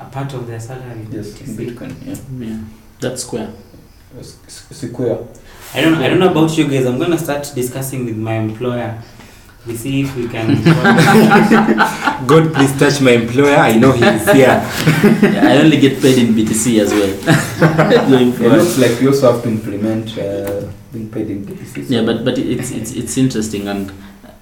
a 0.00 0.04
part 0.06 0.32
of 0.34 0.46
their 0.48 0.58
salary. 0.60 1.00
in 1.02 1.12
Yes, 1.12 1.40
in 1.40 1.46
BTC. 1.56 1.58
Bitcoin. 1.60 1.92
Yeah. 2.08 2.46
Yeah, 2.48 2.58
that's 3.00 3.22
square. 3.22 3.50
S- 4.18 4.36
S- 4.46 4.88
Square. 4.90 5.18
I 5.74 5.80
don't 5.80 5.94
I 5.94 6.08
don't 6.08 6.18
know 6.18 6.30
about 6.30 6.56
you 6.58 6.64
guys. 6.68 6.84
I'm 6.86 6.98
gonna 6.98 7.18
start 7.26 7.44
discussing 7.54 8.04
with 8.08 8.16
my 8.28 8.34
employer. 8.34 8.90
We 9.66 9.76
see 9.76 10.00
if 10.02 10.10
we 10.16 10.26
can. 10.34 10.48
God, 12.32 12.52
please 12.54 12.72
touch 12.82 13.00
my 13.00 13.12
employer. 13.22 13.56
I 13.56 13.76
know 13.82 13.92
he 13.92 14.04
is 14.04 14.24
here. 14.32 14.58
Yeah, 15.34 15.48
I 15.52 15.56
only 15.62 15.78
get 15.84 16.02
paid 16.02 16.18
in 16.18 16.34
BTC 16.34 16.80
as 16.84 16.90
well. 16.98 17.14
It 18.10 18.42
looks 18.58 18.76
like 18.78 19.00
we 19.00 19.06
also 19.06 19.32
have 19.32 19.42
to 19.44 19.48
implement 19.48 20.18
uh, 20.18 20.66
being 20.92 21.10
paid 21.10 21.30
in 21.30 21.44
BTC. 21.46 21.86
so- 21.86 21.94
Yeah, 21.94 22.02
but 22.02 22.24
but 22.24 22.38
it's 22.38 22.70
it's 22.70 22.92
it's 22.92 23.16
interesting, 23.18 23.68
and 23.68 23.90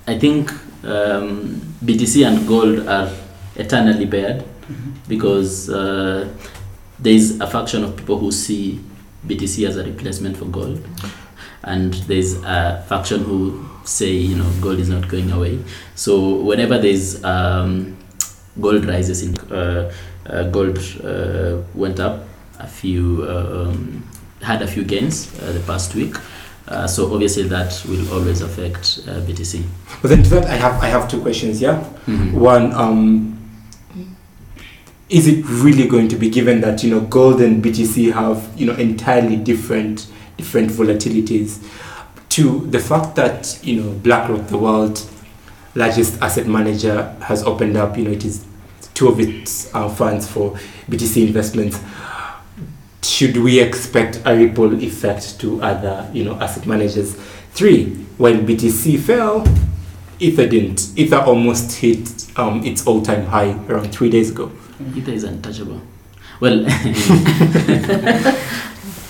I 0.06 0.18
think 0.18 0.50
um, 0.84 1.60
BTC 1.84 2.26
and 2.26 2.46
gold 2.48 2.86
are 2.88 3.10
eternally 3.56 4.06
paired 4.06 4.44
because 5.08 5.68
uh, 5.70 6.28
there 6.98 7.12
is 7.12 7.40
a 7.40 7.46
faction 7.46 7.84
of 7.84 7.96
people 7.96 8.18
who 8.18 8.30
see 8.32 8.80
BTC 9.26 9.66
as 9.68 9.76
a 9.76 9.84
replacement 9.84 10.36
for 10.36 10.46
gold, 10.46 10.80
and 11.64 11.94
there's 12.08 12.34
a 12.42 12.84
faction 12.88 13.22
who 13.24 13.64
say 13.84 14.10
you 14.12 14.36
know 14.36 14.50
gold 14.60 14.78
is 14.78 14.88
not 14.88 15.08
going 15.08 15.30
away. 15.32 15.58
So 15.94 16.34
whenever 16.42 16.78
there's 16.78 17.22
um, 17.24 17.96
gold 18.60 18.84
rises 18.86 19.22
in 19.22 19.38
uh, 19.52 19.92
uh, 20.26 20.44
gold 20.50 20.78
uh, 21.04 21.58
went 21.74 22.00
up 22.00 22.24
a 22.58 22.66
few 22.66 23.24
um, 23.28 24.04
had 24.42 24.62
a 24.62 24.66
few 24.66 24.84
gains 24.84 25.28
uh, 25.42 25.52
the 25.52 25.60
past 25.60 25.94
week. 25.94 26.14
Uh, 26.70 26.86
so 26.86 27.12
obviously 27.12 27.42
that 27.42 27.84
will 27.88 28.12
always 28.12 28.42
affect 28.42 29.00
uh, 29.08 29.20
BTC. 29.22 29.64
But 30.00 30.08
then 30.08 30.22
to 30.22 30.30
that, 30.30 30.44
I 30.44 30.54
have 30.54 30.80
I 30.80 30.86
have 30.86 31.08
two 31.10 31.20
questions. 31.20 31.60
Yeah. 31.60 31.82
One, 32.32 32.72
um, 32.74 33.36
is 35.08 35.26
it 35.26 35.44
really 35.46 35.88
going 35.88 36.06
to 36.08 36.16
be 36.16 36.30
given 36.30 36.60
that 36.60 36.84
you 36.84 36.90
know 36.90 37.00
gold 37.00 37.40
and 37.40 37.62
BTC 37.62 38.12
have 38.12 38.48
you 38.56 38.66
know 38.66 38.74
entirely 38.74 39.36
different 39.36 40.06
different 40.36 40.70
volatilities? 40.70 41.66
Two, 42.28 42.66
the 42.66 42.78
fact 42.78 43.16
that 43.16 43.58
you 43.64 43.82
know 43.82 43.90
BlackRock, 43.90 44.46
the 44.46 44.58
world 44.58 45.04
largest 45.74 46.22
asset 46.22 46.46
manager, 46.46 47.16
has 47.22 47.42
opened 47.42 47.76
up 47.76 47.98
you 47.98 48.04
know 48.04 48.12
it 48.12 48.24
is 48.24 48.46
two 48.94 49.08
of 49.08 49.18
its 49.18 49.74
uh, 49.74 49.88
funds 49.88 50.28
for 50.28 50.52
BTC 50.88 51.26
investments. 51.26 51.80
Should 53.02 53.36
we 53.36 53.60
expect 53.60 54.20
a 54.24 54.36
ripple 54.36 54.74
effect 54.82 55.40
to 55.40 55.62
other 55.62 56.08
you 56.12 56.24
know 56.24 56.34
asset 56.34 56.66
managers? 56.66 57.14
Three, 57.52 57.94
when 58.18 58.46
BTC 58.46 59.00
fell, 59.00 59.46
Ether 60.18 60.46
didn't. 60.46 60.92
Ether 60.96 61.16
almost 61.16 61.72
hit 61.78 62.26
um, 62.38 62.62
its 62.64 62.86
all-time 62.86 63.24
high 63.26 63.52
around 63.68 63.92
three 63.92 64.10
days 64.10 64.30
ago. 64.30 64.52
Ether 64.94 65.12
is 65.12 65.24
untouchable. 65.24 65.80
Well, 66.40 66.62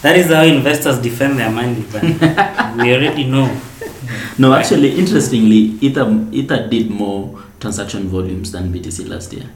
that 0.03 0.17
is 0.17 0.27
how 0.27 0.43
investors 0.43 0.99
defend 1.01 1.39
their 1.39 1.51
money. 1.51 1.85
But 1.93 2.03
we 2.77 2.95
already 2.95 3.25
know. 3.25 3.61
no, 4.39 4.53
actually, 4.55 4.99
interestingly, 4.99 5.79
Ether 5.81 6.27
Ether 6.33 6.69
did 6.69 6.91
more 6.91 7.43
transaction 7.61 8.09
volumes 8.09 8.53
than 8.53 8.73
BTC 8.73 9.09
last 9.09 9.33
year. 9.33 9.51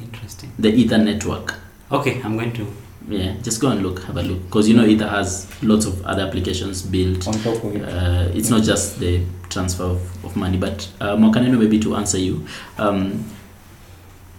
Interesting. 0.00 0.52
The 0.58 0.70
Ether 0.70 0.98
network. 0.98 1.54
Okay, 1.90 2.20
I'm 2.22 2.36
going 2.36 2.52
to. 2.54 2.66
Yeah, 3.08 3.34
just 3.42 3.60
go 3.60 3.68
and 3.70 3.82
look, 3.82 4.02
have 4.04 4.16
a 4.16 4.22
look, 4.22 4.42
because 4.44 4.68
you 4.68 4.76
know 4.76 4.84
it 4.84 5.00
has 5.00 5.48
lots 5.62 5.86
of 5.86 6.04
other 6.06 6.22
applications 6.22 6.82
built. 6.82 7.26
on 7.26 7.34
top 7.34 7.62
of 7.64 7.76
it. 7.76 7.82
Uh, 7.82 8.28
it's 8.32 8.48
not 8.48 8.62
just 8.62 8.98
the 9.00 9.24
transfer 9.50 9.84
of, 9.84 10.24
of 10.24 10.36
money, 10.36 10.56
but 10.56 10.88
uh, 11.00 11.16
Mokaneno, 11.16 11.58
maybe 11.58 11.78
to 11.80 11.96
answer 11.96 12.18
you, 12.18 12.46
um, 12.78 13.24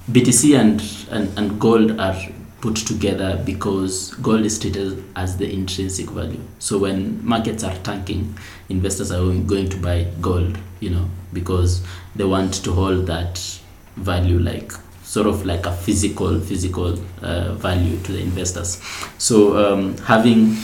BTC 0.10 0.58
and, 0.60 0.82
and, 1.12 1.38
and 1.38 1.60
gold 1.60 2.00
are 2.00 2.16
put 2.62 2.76
together 2.78 3.42
because 3.46 4.14
gold 4.16 4.42
is 4.46 4.58
treated 4.58 5.04
as 5.18 5.36
the 5.38 5.52
intrinsic 5.54 6.10
value. 6.10 6.40
So 6.60 6.78
when 6.78 7.26
markets 7.26 7.64
are 7.64 7.76
tanking, 7.80 8.38
investors 8.70 9.12
are 9.12 9.20
going 9.42 9.70
to 9.70 9.78
buy 9.78 10.08
gold, 10.22 10.58
you 10.80 10.90
know, 10.90 11.10
because 11.34 11.86
they 12.16 12.24
want 12.24 12.54
to 12.64 12.72
hold 12.72 13.08
that 13.08 13.60
value 13.98 14.40
like 14.40 14.72
sort 15.14 15.28
of 15.28 15.46
like 15.46 15.68
a 15.68 15.72
physical 15.72 16.40
physical 16.40 16.98
uh, 17.22 17.54
value 17.54 17.98
to 18.02 18.14
the 18.14 18.20
investors. 18.20 18.82
So 19.20 19.56
um, 19.64 19.96
having 19.98 20.56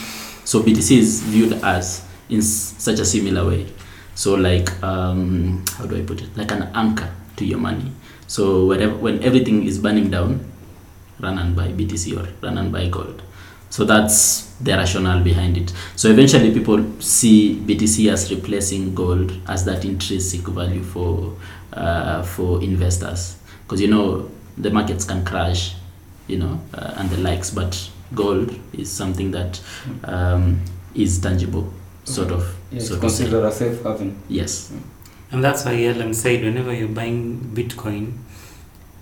so 0.43 0.64
BTC 0.64 0.97
is 0.97 1.22
viewed 1.22 1.54
as 1.64 2.04
in 2.30 2.41
such 2.41 2.97
a 3.00 3.06
similar 3.06 3.47
way. 3.47 3.68
So 4.16 4.34
like 4.34 4.72
um, 4.82 5.64
how 5.78 5.86
do 5.86 5.95
I 5.95 6.02
put 6.02 6.24
it? 6.24 6.36
Like 6.36 6.52
an 6.52 6.64
anchor 6.74 7.12
to 7.38 7.45
your 7.45 7.60
money. 7.60 7.91
So 8.26 8.66
wherever 8.66 8.95
when 8.95 9.22
everything 9.24 9.68
is 9.68 9.78
burning 9.78 10.10
down, 10.10 10.43
run 11.20 11.38
and 11.38 11.56
buy 11.56 11.68
BTC 11.68 12.18
or 12.18 12.28
run 12.41 12.58
and 12.58 12.72
buy 12.72 12.88
gold. 12.89 13.22
So 13.70 13.86
that's 13.86 14.47
the 14.62 14.72
rationale 14.72 15.24
behind 15.24 15.58
it. 15.58 15.72
So 15.95 16.10
eventually 16.10 16.52
people 16.52 16.84
see 17.00 17.56
BTC 17.56 18.12
as 18.12 18.32
replacing 18.32 18.95
gold 18.95 19.32
as 19.47 19.64
that 19.66 19.86
intrinsic 19.86 20.41
value 20.41 20.82
for 20.82 21.38
uh, 21.72 22.24
for 22.24 22.64
investors 22.64 23.36
because 23.70 23.80
you 23.80 23.88
know 23.88 24.28
the 24.60 24.70
markets 24.70 25.05
can 25.05 25.26
crash, 25.26 25.76
you 26.28 26.38
know, 26.38 26.60
uh, 26.74 26.93
and 26.97 27.10
the 27.10 27.18
likes, 27.18 27.49
but 27.49 27.89
gold 28.14 28.57
is 28.74 28.91
something 28.91 29.32
that 29.32 29.62
um, 30.03 30.62
is 30.93 31.20
tangible, 31.20 31.74
sort 32.03 32.32
of. 32.32 32.55
Yeah, 32.72 32.78
it's 32.78 32.89
so 32.89 32.95
to 32.95 33.01
considered 33.01 33.43
a 33.45 33.51
safe 33.51 33.82
haven. 33.84 34.22
Yes. 34.28 34.72
And 35.32 35.43
that's 35.43 35.66
why 35.66 35.74
Yellen 35.74 36.14
said 36.14 36.43
whenever 36.43 36.74
you're 36.74 36.88
buying 36.88 37.51
Bitcoin, 37.53 38.18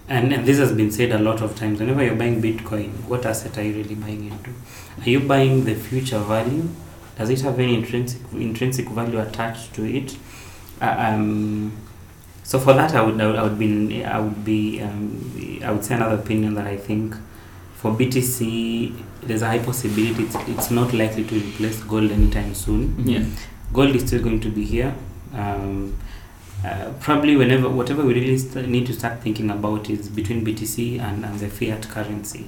and, 0.09 0.33
and 0.33 0.45
this 0.45 0.57
has 0.57 0.71
been 0.71 0.91
said 0.91 1.11
a 1.11 1.19
lot 1.19 1.41
of 1.41 1.55
times, 1.55 1.79
whenever 1.79 2.03
you're 2.03 2.15
buying 2.15 2.41
Bitcoin, 2.41 2.91
what 3.07 3.25
asset 3.25 3.57
are 3.57 3.63
you 3.63 3.73
really 3.75 3.95
buying 3.95 4.25
into? 4.25 4.51
Are 5.01 5.09
you 5.09 5.19
buying 5.21 5.65
the 5.65 5.75
future 5.75 6.19
value? 6.19 6.69
Does 7.17 7.29
it 7.29 7.41
have 7.41 7.59
any 7.59 7.75
intrinsic 7.75 8.21
intrinsic 8.33 8.87
value 8.89 9.19
attached 9.19 9.73
to 9.73 9.83
it? 9.83 10.17
Uh, 10.79 10.95
um, 10.97 11.71
so 12.49 12.57
for 12.59 12.73
that, 12.79 12.91
I 12.95 13.01
would, 13.05 13.19
I 13.19 13.27
would 13.27 13.35
I 13.35 13.43
would 13.43 13.59
be 13.59 14.03
I 14.05 14.19
would 14.19 14.45
be 14.45 14.81
um, 14.81 15.61
I 15.67 15.71
would 15.73 15.83
say 15.83 15.95
another 15.95 16.15
opinion 16.23 16.53
that 16.55 16.67
I 16.67 16.77
think 16.77 17.15
for 17.75 17.91
BTC 17.91 18.93
there's 19.27 19.41
a 19.41 19.47
high 19.47 19.59
possibility 19.59 20.23
it's, 20.23 20.35
it's 20.53 20.71
not 20.71 20.93
likely 20.93 21.23
to 21.25 21.35
replace 21.35 21.83
gold 21.83 22.09
anytime 22.11 22.53
soon 22.55 22.83
Yeah. 23.13 23.25
gold 23.73 23.93
is 23.95 24.03
still 24.07 24.21
going 24.23 24.39
to 24.41 24.49
be 24.49 24.63
here. 24.63 24.93
Um, 25.33 25.97
uh, 26.65 26.91
probably 27.01 27.35
whenever 27.35 27.67
whatever 27.69 28.03
we 28.05 28.13
really 28.13 28.37
st- 28.37 28.69
need 28.69 28.85
to 28.87 28.93
start 28.93 29.21
thinking 29.21 29.49
about 29.51 29.89
is 29.89 30.07
between 30.09 30.45
BTC 30.45 30.99
and, 30.99 31.25
and 31.25 31.39
the 31.39 31.49
fiat 31.49 31.87
currency. 31.89 32.45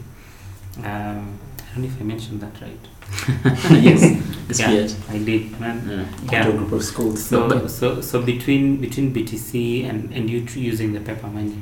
Um, 0.77 1.37
I 1.59 1.73
don't 1.73 1.83
know 1.83 1.89
if 1.93 1.99
I 2.01 2.03
mentioned 2.03 2.39
that 2.41 2.55
right. 2.61 2.83
yes, 3.71 4.21
it's 4.49 4.59
yeah, 4.59 4.69
weird. 4.71 4.93
I 5.09 5.17
did, 5.19 5.59
man. 5.59 5.87
Yeah. 5.87 6.31
Yeah. 6.31 6.47
A 6.47 6.51
group 6.51 6.71
of 6.71 6.83
schools. 6.83 7.25
So, 7.25 7.67
so, 7.67 8.01
so 8.01 8.21
between 8.21 8.77
between 8.77 9.13
BTC 9.13 9.89
and, 9.89 10.11
and 10.13 10.29
you 10.29 10.45
tr- 10.45 10.59
using 10.59 10.93
the 10.93 10.99
paper 10.99 11.27
money, 11.27 11.61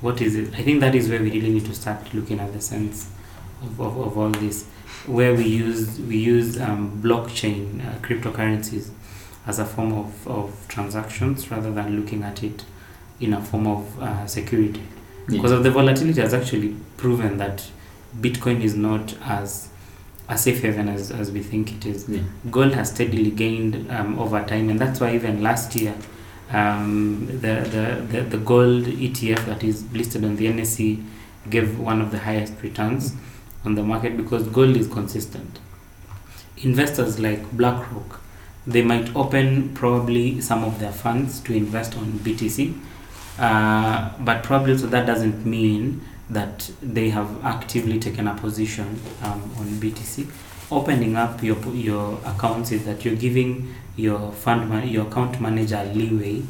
what 0.00 0.20
is 0.20 0.36
it? 0.36 0.54
I 0.54 0.62
think 0.62 0.80
that 0.80 0.94
is 0.94 1.08
where 1.08 1.20
we 1.20 1.30
really 1.30 1.50
need 1.50 1.66
to 1.66 1.74
start 1.74 2.12
looking 2.14 2.40
at 2.40 2.52
the 2.52 2.60
sense 2.60 3.10
of, 3.62 3.80
of, 3.80 3.98
of 3.98 4.18
all 4.18 4.30
this, 4.30 4.66
where 5.06 5.34
we 5.34 5.44
use 5.44 5.98
we 6.00 6.16
use 6.16 6.60
um, 6.60 7.00
blockchain 7.02 7.86
uh, 7.86 7.98
cryptocurrencies 7.98 8.90
as 9.46 9.58
a 9.58 9.64
form 9.64 9.92
of, 9.92 10.28
of 10.28 10.66
transactions 10.68 11.50
rather 11.50 11.70
than 11.70 11.98
looking 11.98 12.22
at 12.22 12.42
it 12.42 12.64
in 13.18 13.32
a 13.32 13.42
form 13.42 13.66
of 13.66 14.00
uh, 14.00 14.26
security. 14.26 14.82
Because 15.26 15.52
of 15.52 15.62
the 15.62 15.70
volatility 15.70 16.20
has 16.20 16.32
actually 16.32 16.76
proven 16.96 17.38
that 17.38 17.70
Bitcoin 18.18 18.62
is 18.62 18.74
not 18.74 19.14
as 19.22 19.68
a 20.28 20.36
safe 20.36 20.60
haven 20.62 20.88
as, 20.88 21.10
as 21.10 21.30
we 21.32 21.42
think 21.42 21.72
it 21.72 21.86
is 21.86 22.08
Yeah. 22.08 22.20
gold 22.50 22.74
has 22.74 22.90
steadily 22.90 23.30
gained 23.30 23.90
um, 23.90 24.18
over 24.18 24.42
time, 24.44 24.68
and 24.68 24.78
that's 24.78 25.00
why 25.00 25.14
even 25.14 25.42
last 25.42 25.74
year, 25.74 25.94
um, 26.50 27.26
the, 27.26 27.54
the, 27.74 28.06
the, 28.10 28.22
the 28.22 28.38
gold 28.38 28.84
ETF 28.84 29.44
that 29.46 29.64
is 29.64 29.90
listed 29.92 30.24
on 30.24 30.36
the 30.36 30.46
NSE 30.46 31.02
gave 31.50 31.78
one 31.78 32.00
of 32.00 32.10
the 32.10 32.18
highest 32.18 32.54
returns 32.62 33.14
on 33.64 33.74
the 33.74 33.82
market 33.82 34.16
because 34.16 34.46
gold 34.48 34.76
is 34.76 34.86
consistent. 34.88 35.58
Investors 36.58 37.18
like 37.18 37.50
BlackRock, 37.52 38.20
they 38.66 38.82
might 38.82 39.14
open 39.16 39.72
probably 39.74 40.40
some 40.40 40.64
of 40.64 40.78
their 40.78 40.92
funds 40.92 41.40
to 41.40 41.54
invest 41.54 41.96
on 41.96 42.18
BTC, 42.18 42.78
uh, 43.38 44.10
but 44.20 44.42
probably 44.42 44.76
so 44.76 44.86
that 44.88 45.06
doesn't 45.06 45.46
mean 45.46 46.02
that 46.30 46.70
they 46.82 47.10
have 47.10 47.44
actively 47.44 47.98
taken 47.98 48.28
a 48.28 48.34
position 48.34 49.00
um, 49.22 49.42
on 49.58 49.66
BTC 49.80 50.30
opening 50.70 51.16
up 51.16 51.42
your 51.42 51.56
your 51.74 52.18
accounts 52.24 52.72
is 52.72 52.84
that 52.84 53.04
you're 53.04 53.16
giving 53.16 53.74
your 53.96 54.32
fund 54.32 54.68
man, 54.68 54.86
your 54.88 55.06
account 55.06 55.40
manager 55.40 55.82
leeway 55.94 56.42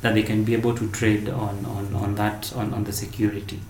that 0.00 0.14
they 0.14 0.22
can 0.22 0.44
be 0.44 0.54
able 0.54 0.74
to 0.74 0.90
trade 0.90 1.28
on 1.28 1.64
on, 1.66 1.94
on 1.94 2.14
that 2.14 2.54
on, 2.56 2.72
on 2.72 2.84
the 2.84 2.92
security. 2.92 3.60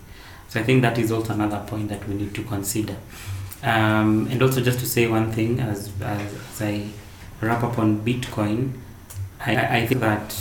So 0.49 0.61
i 0.61 0.63
think 0.63 0.81
that 0.81 0.97
is 0.97 1.11
also 1.11 1.33
another 1.33 1.61
point 1.67 1.89
that 1.89 2.07
we 2.07 2.15
need 2.15 2.33
to 2.35 2.43
consider. 2.43 2.95
Um, 3.63 4.27
and 4.29 4.41
also 4.41 4.61
just 4.61 4.79
to 4.79 4.85
say 4.85 5.07
one 5.07 5.31
thing 5.31 5.59
as, 5.59 5.91
as, 6.01 6.33
as 6.33 6.61
i 6.61 6.87
wrap 7.41 7.63
up 7.63 7.79
on 7.79 8.01
bitcoin 8.05 8.73
I, 9.39 9.55
I 9.55 9.77
I 9.77 9.87
think 9.87 9.99
that 10.01 10.35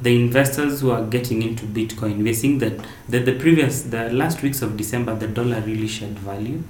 the 0.00 0.14
investors 0.20 0.80
who 0.80 0.90
are 0.90 1.04
getting 1.04 1.42
into 1.42 1.66
bitcoin. 1.66 2.22
We're 2.22 2.34
seeing 2.34 2.58
that 2.58 2.80
the, 3.08 3.18
the 3.18 3.38
previous 3.38 3.82
the 3.82 4.10
last 4.12 4.42
weeks 4.42 4.62
of 4.62 4.76
december 4.76 5.14
the 5.14 5.28
dollar 5.28 5.60
really 5.60 5.88
shed 5.88 6.18
value. 6.18 6.62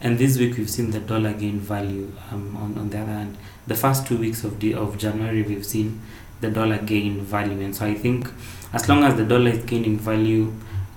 And 0.00 0.18
this 0.18 0.38
week 0.38 0.58
we've 0.58 0.68
seen 0.68 0.90
the 0.90 1.00
dollar 1.00 1.32
gain 1.32 1.60
value 1.60 2.12
um, 2.30 2.56
on, 2.56 2.76
on 2.78 2.90
the 2.90 2.98
other 2.98 3.12
hand. 3.12 3.38
The 3.66 3.74
first 3.74 4.06
two 4.06 4.18
weeks 4.18 4.44
of 4.44 4.60
the 4.60 4.74
of 4.74 4.98
january 4.98 5.42
we've 5.42 5.64
seen 5.64 6.00
the 6.40 6.50
dollar 6.50 6.78
gain 6.78 7.20
value. 7.22 7.60
And 7.60 7.74
so 7.74 7.86
i 7.86 7.94
think 7.94 8.28
as 8.72 8.88
long 8.88 9.04
as 9.04 9.16
the 9.16 9.24
dollar 9.24 9.50
is 9.50 9.64
gaining 9.64 9.98
value 9.98 10.52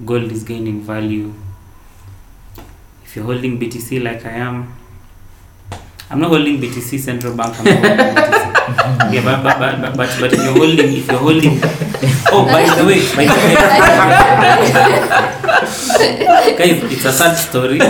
gold 0.06 0.32
is 0.32 0.44
gaining 0.44 0.82
value 0.82 1.34
if 3.04 3.16
you're 3.16 3.26
holding 3.26 3.60
btc 3.60 4.04
like 4.04 4.26
i 4.26 4.32
am 4.32 4.76
i'm 6.10 6.20
not 6.20 6.30
holding 6.30 6.58
btc 6.62 7.00
central 7.00 7.34
bank 7.36 7.54
i'm 7.60 7.66
not 7.66 7.78
holding 7.84 8.06
btc 8.06 8.46
yeah 9.14 9.24
but 9.28 9.38
but, 9.44 9.56
but 9.60 9.74
but 9.82 9.92
but 9.98 10.10
but 10.20 10.34
if 10.34 10.40
you're 10.44 10.58
holding 10.62 10.90
if 11.00 11.08
you're 11.08 11.20
holding 11.28 11.56
oh 12.36 12.44
by 12.54 12.64
the 12.78 12.86
way 12.90 13.00
by 13.16 13.26
the 13.26 13.38
way 13.46 13.56
guys 16.60 16.84
it's 16.92 17.06
a 17.06 17.12
sad 17.12 17.36
story 17.36 17.80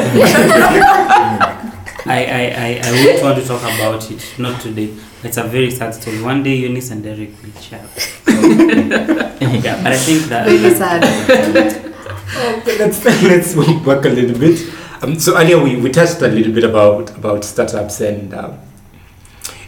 I, 2.10 2.20
I, 2.24 2.44
I, 2.66 2.82
I 2.86 2.92
wouldn't 2.92 3.22
want 3.22 3.38
to 3.38 3.46
talk 3.46 3.62
about 3.64 4.10
it, 4.10 4.24
not 4.40 4.62
today. 4.62 4.96
It's 5.24 5.36
a 5.36 5.44
very 5.44 5.70
sad 5.70 5.94
story. 5.94 6.22
One 6.22 6.42
day 6.42 6.56
Eunice 6.56 6.92
and 6.92 7.04
Derek 7.04 7.32
will 7.44 7.52
share. 7.62 7.86
yeah, 8.30 9.84
but 9.84 9.92
I 9.92 9.98
think 9.98 10.22
that 10.32 10.48
Really 10.48 10.74
sad. 10.74 11.04
Okay, 11.04 12.78
let's 12.80 13.04
let's 13.04 13.56
move 13.56 13.84
back 13.86 14.06
a 14.06 14.10
little 14.10 14.40
bit. 14.40 14.58
Um, 15.02 15.20
so 15.20 15.38
earlier 15.38 15.62
we, 15.62 15.76
we 15.76 15.92
touched 15.92 16.22
a 16.22 16.28
little 16.28 16.52
bit 16.54 16.64
about 16.64 17.16
about 17.16 17.44
startups 17.44 18.02
and 18.02 18.34
um, 18.34 18.58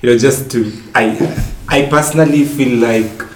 you 0.02 0.10
know 0.10 0.18
just 0.18 0.50
to 0.52 0.72
I 0.96 1.06
I 1.68 1.86
personally 1.86 2.46
feel 2.46 2.80
like 2.80 3.28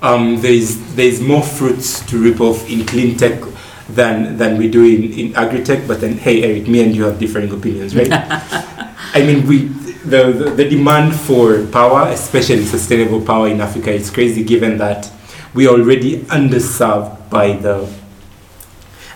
um, 0.00 0.40
there 0.40 0.52
is 0.52 0.94
there 0.94 1.06
is 1.06 1.20
more 1.20 1.42
fruits 1.42 2.06
to 2.06 2.22
rip 2.22 2.40
off 2.40 2.68
in 2.70 2.86
clean 2.86 3.16
tech 3.16 3.40
than 3.88 4.36
than 4.38 4.58
we 4.58 4.70
do 4.70 4.84
in, 4.84 5.12
in 5.12 5.36
agri-tech. 5.36 5.88
But 5.88 6.00
then 6.00 6.18
hey 6.18 6.44
Eric, 6.44 6.68
me 6.68 6.84
and 6.84 6.94
you 6.94 7.04
have 7.04 7.18
differing 7.18 7.50
opinions, 7.50 7.96
right? 7.96 8.08
I 8.12 9.22
mean 9.26 9.46
we 9.46 9.64
the, 10.04 10.32
the 10.32 10.50
the 10.50 10.68
demand 10.68 11.16
for 11.16 11.66
power, 11.66 12.08
especially 12.10 12.64
sustainable 12.64 13.20
power 13.20 13.48
in 13.48 13.60
Africa, 13.60 13.90
is 13.90 14.08
crazy 14.08 14.44
given 14.44 14.78
that 14.78 15.10
we 15.52 15.66
are 15.66 15.74
already 15.74 16.20
underserved 16.30 17.28
by 17.28 17.52
the 17.56 17.92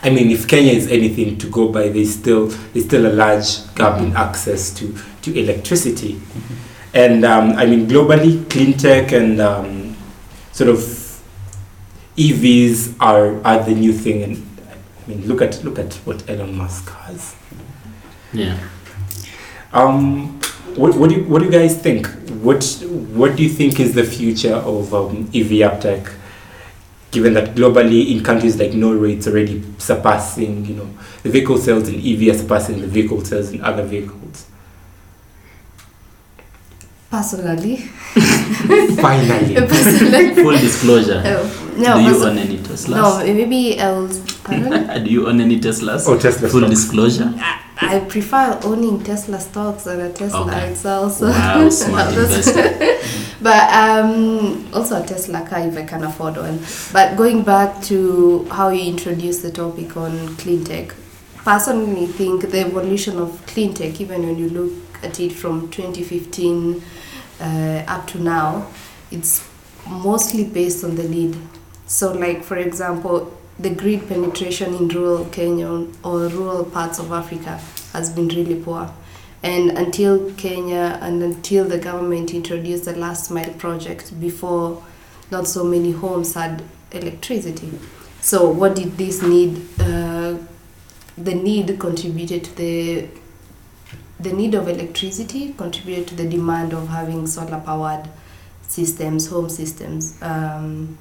I 0.05 0.11
mean, 0.11 0.31
if 0.31 0.47
Kenya 0.47 0.73
is 0.73 0.87
anything 0.89 1.39
to 1.39 1.49
go 1.49 1.69
by, 1.69 1.89
there's 1.89 2.13
still 2.13 2.49
there's 2.73 2.85
still 2.85 3.07
a 3.07 3.15
large 3.15 3.75
gap 3.75 4.01
in 4.03 4.15
access 4.15 4.71
to 4.75 4.95
to 5.23 5.35
electricity, 5.35 6.21
and 6.93 7.25
um, 7.25 7.53
I 7.53 7.65
mean 7.65 7.89
globally, 7.89 8.49
clean 8.51 8.77
tech 8.77 9.13
and 9.13 9.41
um, 9.41 9.97
sort 10.53 10.69
of 10.69 10.79
EVs 12.19 12.97
are 13.01 13.43
are 13.47 13.65
the 13.65 13.75
new 13.75 13.95
thing. 13.95 14.23
And 14.23 14.47
I 14.69 15.09
mean, 15.09 15.27
look 15.27 15.41
at 15.41 15.65
look 15.65 15.79
at 15.79 15.95
what 16.05 16.29
Elon 16.29 16.55
Musk 16.55 16.91
has. 16.91 17.35
Yeah. 18.35 18.59
Um, 19.73 20.39
what, 20.77 20.95
what 20.97 21.09
do 21.09 21.17
you, 21.17 21.25
what 21.25 21.39
do 21.39 21.47
you 21.47 21.51
guys 21.51 21.81
think? 21.81 22.09
What 22.43 22.63
what 23.15 23.37
do 23.37 23.43
you 23.43 23.49
think 23.49 23.81
is 23.81 23.95
the 23.95 24.05
future 24.05 24.55
of 24.55 24.93
um, 24.93 25.31
EV 25.35 25.63
uptake? 25.63 26.09
Given 27.15 27.35
that 27.35 27.55
globally, 27.55 28.11
in 28.11 28.25
countries 28.25 28.59
like 28.59 28.73
Norway, 28.75 29.15
it's 29.15 29.29
already 29.29 29.63
surpassing, 29.79 30.65
you 30.67 30.75
know, 30.75 30.89
the 31.23 31.29
vehicle 31.31 31.59
sales 31.59 31.89
in 31.89 31.95
EV 32.01 32.35
are 32.35 32.39
surpassing 32.39 32.81
the 32.81 32.89
vehicle 32.89 33.25
sales 33.25 33.51
in 33.53 33.63
other 33.63 33.85
vehicles. 33.85 34.47
Personally, 37.11 37.77
Finally, 38.99 39.55
personally, 39.55 40.35
Full 40.35 40.59
disclosure. 40.59 41.23
oh, 41.25 41.75
no, 41.79 41.95
Do 41.99 42.03
you 42.03 42.13
perso- 42.15 42.31
own 42.31 42.39
any 42.39 42.59
Teslas? 42.59 42.91
no, 42.91 43.19
maybe 43.25 43.81
I'll. 43.81 44.09
Pardon? 44.45 45.05
Do 45.05 45.11
you 45.11 45.27
own 45.29 45.41
any 45.41 45.59
Teslas? 45.59 46.05
oh 46.07 46.19
Tesla 46.19 46.49
Full 46.49 46.61
stocks. 46.61 46.71
disclosure. 46.71 47.33
I 47.81 47.99
prefer 48.09 48.61
owning 48.63 49.03
Tesla 49.03 49.41
stocks 49.41 49.85
than 49.85 50.01
a 50.01 50.13
Tesla 50.13 50.47
Okay. 50.47 50.71
itself. 50.71 51.13
So 51.15 51.29
Wow, 51.31 51.69
smart 51.83 52.15
investor. 52.15 52.99
But 53.43 53.69
um, 53.75 54.67
also 54.73 55.03
a 55.03 55.07
Tesla 55.07 55.47
car 55.47 55.61
if 55.69 55.77
I 55.77 55.83
can 55.85 56.05
afford 56.05 56.37
one. 56.37 56.61
But 56.93 57.17
going 57.17 57.43
back 57.43 57.83
to 57.85 58.45
how 58.51 58.69
you 58.71 58.85
introduced 58.91 59.43
the 59.43 59.51
topic 59.51 59.97
on 59.99 60.37
clean 60.37 60.65
tech, 60.65 60.95
personally 61.45 62.07
think 62.07 62.51
the 62.51 62.61
evolution 62.61 63.19
of 63.19 63.45
clean 63.47 63.75
tech, 63.75 64.01
even 64.01 64.23
when 64.27 64.39
you 64.39 64.49
look 64.49 64.73
at 65.05 65.21
it 65.21 65.33
from 65.33 65.69
2015 65.71 66.83
uh, 67.41 67.45
up 67.87 68.07
to 68.07 68.19
now, 68.23 68.67
it's 69.11 69.47
mostly 69.87 70.45
based 70.45 70.83
on 70.85 70.95
the 70.95 71.07
need. 71.07 71.37
So, 71.87 72.13
like 72.13 72.43
for 72.43 72.57
example, 72.57 73.39
the 73.59 73.71
grid 73.71 74.09
penetration 74.09 74.75
in 74.75 74.89
rural 74.89 75.27
Kenya 75.27 75.87
or 76.03 76.29
rural 76.29 76.65
parts 76.65 76.99
of 76.99 77.13
Africa 77.13 77.61
has 77.93 78.11
been 78.11 78.29
really 78.29 78.61
poor. 78.61 78.91
And 79.43 79.71
until 79.77 80.33
Kenya 80.35 80.99
and 81.03 81.23
until 81.23 81.67
the 81.67 81.79
government 81.79 82.33
introduced 82.33 82.87
the 82.87 82.97
last 82.97 83.31
mile 83.31 83.53
project, 83.55 84.19
before 84.19 84.83
not 85.31 85.47
so 85.47 85.63
many 85.65 85.93
homes 85.93 86.35
had 86.35 86.63
electricity. 86.93 87.71
So, 88.21 88.51
what 88.51 88.75
did 88.75 88.97
this 88.97 89.23
need? 89.23 89.63
Uh, 89.79 90.39
the 91.17 91.35
need 91.35 91.79
contributed 91.79 92.45
to 92.45 92.57
the 92.57 93.09
the 94.19 94.33
need 94.33 94.55
of 94.55 94.69
electricity 94.69 95.53
contributed 95.53 96.09
to 96.09 96.15
the 96.15 96.29
demand 96.29 96.73
of 96.73 96.89
having 96.89 97.27
solar 97.27 97.61
powered 97.61 98.09
systems, 98.63 99.27
home 99.29 99.49
systems, 99.49 100.21
um, 100.23 100.99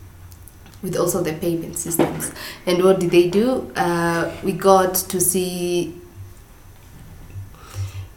with 0.84 0.97
also 0.97 1.23
the 1.23 1.34
payment 1.34 1.77
systems. 1.77 2.31
And 2.67 2.84
what 2.84 2.99
did 2.99 3.09
they 3.09 3.29
do? 3.29 3.71
Uh, 3.75 4.31
we 4.43 4.51
got 4.51 4.93
to 4.95 5.19
see 5.19 5.95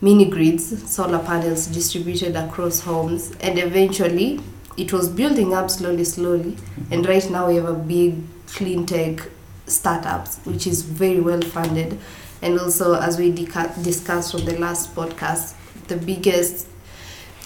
mini 0.01 0.29
grids, 0.29 0.91
solar 0.91 1.21
panels 1.21 1.69
distributed 1.69 2.37
across 2.37 2.81
homes, 2.81 3.33
and 3.41 3.59
eventually 3.59 4.41
it 4.77 4.93
was 4.93 5.09
building 5.09 5.55
up 5.55 5.71
slowly, 5.71 6.05
slowly. 6.05 6.57
And 6.91 7.07
right 7.07 7.29
now 7.31 7.49
we 7.49 7.57
have 7.57 7.67
a 7.67 7.75
big 7.75 8.17
clean 8.49 8.85
tech 8.85 9.29
startups, 9.67 10.39
which 10.45 10.67
is 10.67 10.83
very 10.83 11.21
well 11.21 11.41
funded. 11.41 11.99
And 12.43 12.59
also, 12.61 12.95
as 12.95 13.17
we 13.17 13.33
discussed 13.33 14.33
from 14.33 14.45
the 14.45 14.59
last 14.59 14.95
podcast, 14.95 15.55
the 15.87 15.97
biggest 15.97 16.67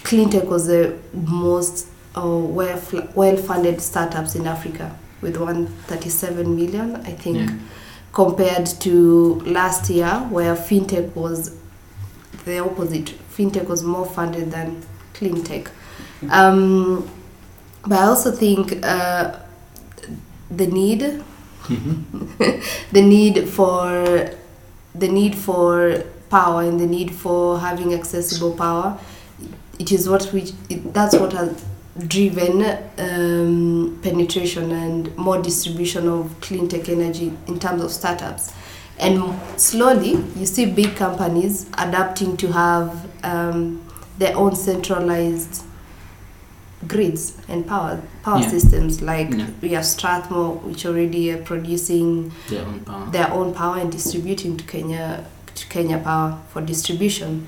clean 0.03 0.29
tech 0.29 0.45
was 0.45 0.67
the 0.67 0.97
most 1.13 1.87
or 2.15 2.41
well 2.41 2.81
well 3.15 3.37
funded 3.37 3.79
startups 3.79 4.35
in 4.35 4.45
Africa 4.45 4.97
with 5.21 5.37
137 5.37 6.55
million, 6.55 6.95
I 6.97 7.11
think, 7.11 7.37
Yeah. 7.37 7.49
compared 8.13 8.65
to 8.81 9.39
last 9.45 9.89
year 9.89 10.27
where 10.29 10.55
fintech 10.55 11.15
was 11.15 11.51
the 12.45 12.59
opposite. 12.59 13.13
Fintech 13.35 13.67
was 13.67 13.83
more 13.83 14.05
funded 14.05 14.51
than 14.51 14.81
clean 15.13 15.43
tech. 15.43 15.69
Um, 16.29 17.09
but 17.87 17.97
I 17.99 18.03
also 18.05 18.31
think 18.31 18.83
uh, 18.85 19.35
the 20.49 20.67
need 20.67 21.23
the 22.91 23.01
need 23.01 23.47
for 23.47 24.29
the 24.95 25.07
need 25.07 25.35
for 25.35 26.03
power 26.29 26.61
and 26.63 26.79
the 26.79 26.85
need 26.87 27.11
for 27.13 27.59
having 27.59 27.93
accessible 27.93 28.53
power 28.53 28.97
it 29.79 29.91
is 29.91 30.09
what 30.09 30.31
we 30.33 30.53
it, 30.69 30.93
that's 30.93 31.15
what 31.15 31.31
has 31.33 31.63
driven 32.07 32.61
um, 32.97 33.99
penetration 34.01 34.71
and 34.71 35.15
more 35.17 35.41
distribution 35.41 36.07
of 36.07 36.33
clean 36.41 36.67
tech 36.67 36.87
energy 36.87 37.33
in 37.47 37.59
terms 37.59 37.83
of 37.83 37.91
startups 37.91 38.53
and 38.99 39.21
slowly 39.59 40.11
you 40.37 40.45
see 40.45 40.65
big 40.71 40.95
companies 40.95 41.65
adapting 41.77 42.37
to 42.37 42.51
have 42.51 43.09
um, 43.25 43.83
their 44.17 44.35
own 44.37 44.55
centralized 44.55 45.63
grids 46.87 47.37
and 47.47 47.67
power 47.67 48.01
power 48.23 48.39
Yeah. 48.39 48.49
systems 48.49 49.01
like 49.01 49.29
Yeah. 49.31 49.47
we 49.61 49.69
have 49.69 49.85
Strathmore 49.85 50.55
which 50.55 50.85
already 50.85 51.31
are 51.31 51.37
producing 51.43 52.31
Their 52.49 52.65
own 52.65 52.79
power. 52.79 53.05
their 53.11 53.31
own 53.31 53.53
power 53.53 53.77
and 53.77 53.91
distributing 53.91 54.55
to 54.57 54.63
Kenya 54.63 55.25
to 55.55 55.67
Kenya 55.67 55.97
Power 55.99 56.39
for 56.51 56.61
distribution. 56.61 57.45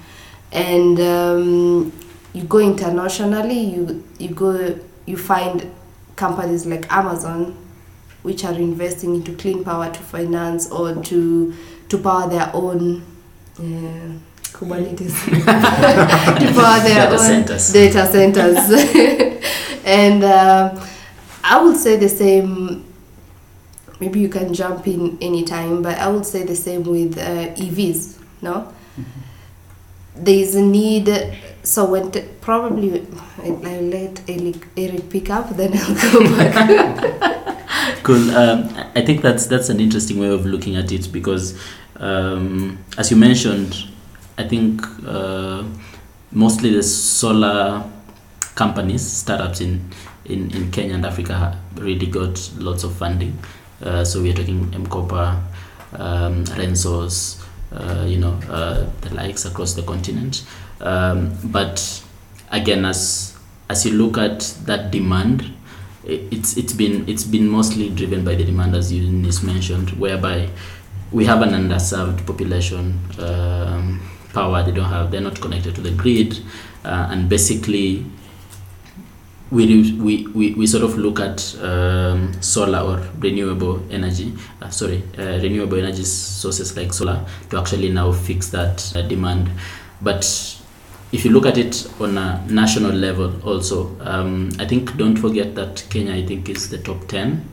And 0.52 1.00
um, 1.00 1.94
you 2.34 2.44
go 2.44 2.60
internationally, 2.60 3.58
you 3.60 4.04
you 4.24 4.30
go 4.36 4.80
you 5.06 5.18
find 5.18 5.72
companies 6.16 6.66
like 6.66 6.92
Amazon, 6.92 7.56
which 8.24 8.44
are 8.46 8.54
investing 8.54 9.16
into 9.16 9.34
clean 9.36 9.64
power 9.64 9.92
to 9.92 10.00
finance 10.00 10.70
or 10.72 10.96
to 11.04 11.54
to 11.90 11.98
power 11.98 12.30
their 12.30 12.50
own. 12.54 13.04
Uh, 13.60 14.18
Kubernetes 14.54 15.16
to 15.30 16.54
power 16.54 16.80
their 16.88 17.10
Data 17.10 17.14
own 17.14 17.20
centers. 17.20 17.74
data 17.74 18.06
centers, 18.12 18.64
and 19.86 20.24
um 20.24 20.88
I 21.44 21.62
would 21.64 21.76
say 21.78 21.98
the 21.98 22.08
same 22.10 22.86
maybe 24.00 24.20
you 24.20 24.30
can 24.30 24.54
jump 24.54 24.86
in 24.88 25.18
anytime 25.22 25.82
but 25.82 25.98
i 25.98 26.08
would 26.08 26.26
say 26.26 26.44
the 26.44 26.56
same 26.56 26.84
with 26.84 27.18
uh, 27.18 27.54
evs 27.56 28.18
no 28.42 28.68
there 30.16 30.36
is 30.36 30.56
a 30.56 30.62
need 30.62 31.08
so 31.64 31.86
when 31.86 32.12
t- 32.12 32.26
probably 32.42 33.02
I- 33.42 33.60
i'll 33.72 33.82
let 33.82 34.22
eric, 34.30 34.68
eric 34.78 35.10
pick 35.10 35.30
up 35.30 35.50
then 35.56 35.72
i'll 35.76 35.96
go 36.12 36.38
back 36.38 37.40
Cool. 38.04 38.32
Um, 38.36 38.70
I 38.96 39.02
think 39.02 39.22
that's 39.22 39.46
that's 39.48 39.70
an 39.70 39.80
interesting 39.80 40.20
way 40.20 40.28
of 40.30 40.46
looking 40.46 40.76
at 40.76 40.92
it 40.92 41.10
because, 41.12 41.58
um, 41.98 42.78
as 42.98 43.10
you 43.12 43.16
mentioned, 43.18 43.86
I 44.38 44.46
think 44.48 44.82
uh, 45.08 45.64
mostly 46.32 46.74
the 46.74 46.84
solar 46.84 47.84
companies, 48.56 49.06
startups 49.10 49.62
in, 49.62 49.90
in, 50.26 50.52
in 50.52 50.72
Kenya 50.72 50.96
and 50.96 51.06
Africa 51.06 51.58
really 51.76 52.08
got 52.08 52.52
lots 52.58 52.84
of 52.84 52.94
funding. 52.96 53.38
Uh, 53.82 54.04
so 54.04 54.22
we 54.22 54.32
are 54.32 54.36
talking 54.36 54.66
Mkopa, 54.72 55.42
um, 55.94 56.44
Rensos, 56.46 57.42
uh, 57.72 58.06
you 58.06 58.18
know, 58.18 58.38
uh, 58.50 58.86
the 59.02 59.14
likes 59.16 59.46
across 59.46 59.74
the 59.76 59.84
continent. 59.84 60.44
Um, 60.84 61.36
but 61.46 62.04
again, 62.52 62.86
as 62.86 63.36
as 63.70 63.86
you 63.86 63.94
look 63.94 64.18
at 64.18 64.40
that 64.66 64.92
demand, 64.92 65.52
it's 66.04 66.58
it's 66.58 66.74
been 66.74 67.08
it's 67.08 67.24
been 67.24 67.48
mostly 67.48 67.90
driven 67.90 68.24
by 68.24 68.36
the 68.36 68.44
demand 68.44 68.76
as 68.76 68.92
Eunice 68.92 69.42
mentioned, 69.42 69.92
whereby 69.92 70.50
we 71.12 71.26
have 71.26 71.42
an 71.42 71.52
underserved 71.52 72.26
population. 72.28 73.00
Um, 73.20 74.02
power 74.34 74.64
they 74.64 74.72
don't 74.72 74.90
have, 74.90 75.12
they're 75.12 75.22
not 75.22 75.40
connected 75.40 75.76
to 75.76 75.82
the 75.82 75.92
grid, 75.92 76.40
uh, 76.84 77.08
and 77.12 77.30
basically 77.30 78.04
we, 79.52 79.92
we, 79.94 80.28
we, 80.28 80.54
we 80.56 80.66
sort 80.66 80.84
of 80.84 80.98
look 80.98 81.20
at 81.20 81.56
um, 81.62 82.34
solar 82.42 82.80
or 82.80 83.08
renewable 83.20 83.86
energy, 83.92 84.34
uh, 84.62 84.70
sorry, 84.70 85.04
uh, 85.20 85.38
renewable 85.40 85.78
energy 85.78 86.04
sources 86.04 86.76
like 86.76 86.92
solar 86.92 87.24
to 87.52 87.60
actually 87.60 87.90
now 87.90 88.12
fix 88.12 88.50
that 88.50 88.92
uh, 88.96 89.04
demand. 89.04 89.52
But 90.02 90.24
if 91.14 91.24
you 91.24 91.30
look 91.32 91.46
at 91.46 91.60
it 91.60 91.88
on 92.02 92.18
a 92.18 92.44
national 92.50 92.92
level, 92.92 93.32
also, 93.48 93.96
um, 94.02 94.52
I 94.58 94.66
think 94.66 94.98
don't 94.98 95.16
forget 95.16 95.54
that 95.54 95.86
Kenya, 95.92 96.16
I 96.16 96.26
think, 96.26 96.50
is 96.50 96.70
the 96.70 96.80
top 96.80 97.08
10, 97.08 97.50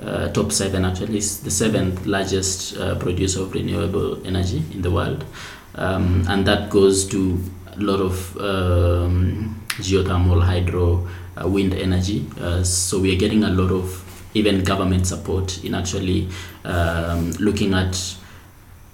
uh, 0.00 0.28
top 0.28 0.50
7 0.50 0.82
actually, 0.82 1.18
is 1.18 1.42
the 1.42 1.50
seventh 1.50 2.06
largest 2.06 2.78
uh, 2.78 2.94
producer 2.98 3.42
of 3.42 3.52
renewable 3.52 4.26
energy 4.26 4.64
in 4.72 4.80
the 4.80 4.90
world. 4.90 5.26
Um, 5.74 6.24
and 6.26 6.46
that 6.46 6.70
goes 6.70 7.06
to 7.08 7.38
a 7.76 7.80
lot 7.80 8.00
of 8.00 8.36
um, 8.38 9.62
geothermal, 9.72 10.42
hydro, 10.42 11.06
uh, 11.36 11.46
wind 11.46 11.74
energy. 11.74 12.26
Uh, 12.40 12.64
so 12.64 12.98
we 12.98 13.14
are 13.14 13.18
getting 13.18 13.44
a 13.44 13.50
lot 13.50 13.70
of 13.72 14.08
even 14.32 14.64
government 14.64 15.06
support 15.06 15.62
in 15.62 15.74
actually 15.74 16.30
um, 16.64 17.30
looking 17.32 17.74
at 17.74 18.16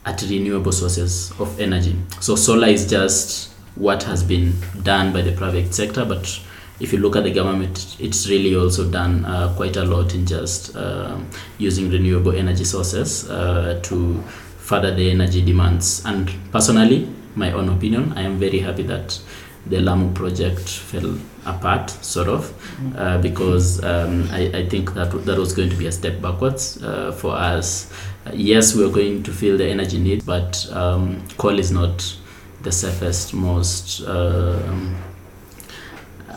at 0.05 0.23
renewable 0.23 0.73
sources 0.73 1.33
of 1.39 1.61
energy. 1.61 1.95
So 2.21 2.35
solar 2.35 2.69
is 2.69 2.89
just 2.89 3.48
what 3.79 4.03
has 4.03 4.23
been 4.23 4.53
done 4.83 5.13
by 5.13 5.23
the 5.23 5.33
private 5.33 5.73
sector, 5.73 6.05
but 6.05 6.41
if 6.81 6.93
you 6.93 6.99
look 6.99 7.17
at 7.17 7.25
the 7.25 7.33
government, 7.33 7.97
it's 7.99 8.29
really 8.29 8.55
also 8.55 8.89
done 8.91 9.25
uh, 9.25 9.53
quite 9.57 9.77
a 9.77 9.85
lot 9.85 10.15
in 10.15 10.27
just 10.27 10.77
um 10.77 11.29
using 11.59 11.91
renewable 11.91 12.33
energy 12.33 12.65
sources 12.65 13.29
uh, 13.31 13.81
to 13.83 14.23
further 14.59 14.95
the 14.95 15.11
energy 15.11 15.43
demands. 15.43 16.05
And 16.05 16.31
personally, 16.53 17.09
my 17.35 17.53
own 17.53 17.69
opinion, 17.69 18.13
I 18.13 18.23
am 18.23 18.39
very 18.39 18.61
happy 18.61 18.83
that 18.85 19.19
the 19.67 19.81
Lamu 19.81 20.13
project 20.13 20.69
fell 20.69 21.19
apart, 21.47 21.91
sort 21.91 22.29
of, 22.29 22.53
uh, 22.97 23.19
because 23.19 23.83
um, 23.85 24.29
I, 24.31 24.51
I 24.55 24.69
think 24.69 24.95
that 24.95 25.11
that 25.25 25.39
was 25.39 25.53
going 25.53 25.71
to 25.71 25.77
be 25.77 25.87
a 25.87 25.93
step 25.93 26.21
backwards 26.21 26.83
uh, 26.83 27.13
for 27.13 27.35
us. 27.35 27.93
Uh, 28.27 28.31
yes, 28.35 28.75
we 28.75 28.85
are 28.85 28.91
going 28.91 29.23
to 29.25 29.33
feel 29.33 29.57
the 29.57 29.67
energy 29.67 29.99
need, 29.99 30.25
but 30.25 30.69
um, 30.73 31.27
coal 31.37 31.59
is 31.59 31.71
not 31.71 32.17
the 32.63 32.73
safest, 32.73 33.35
most 33.35 34.07
um, 34.07 34.97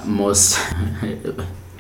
most. 0.06 0.58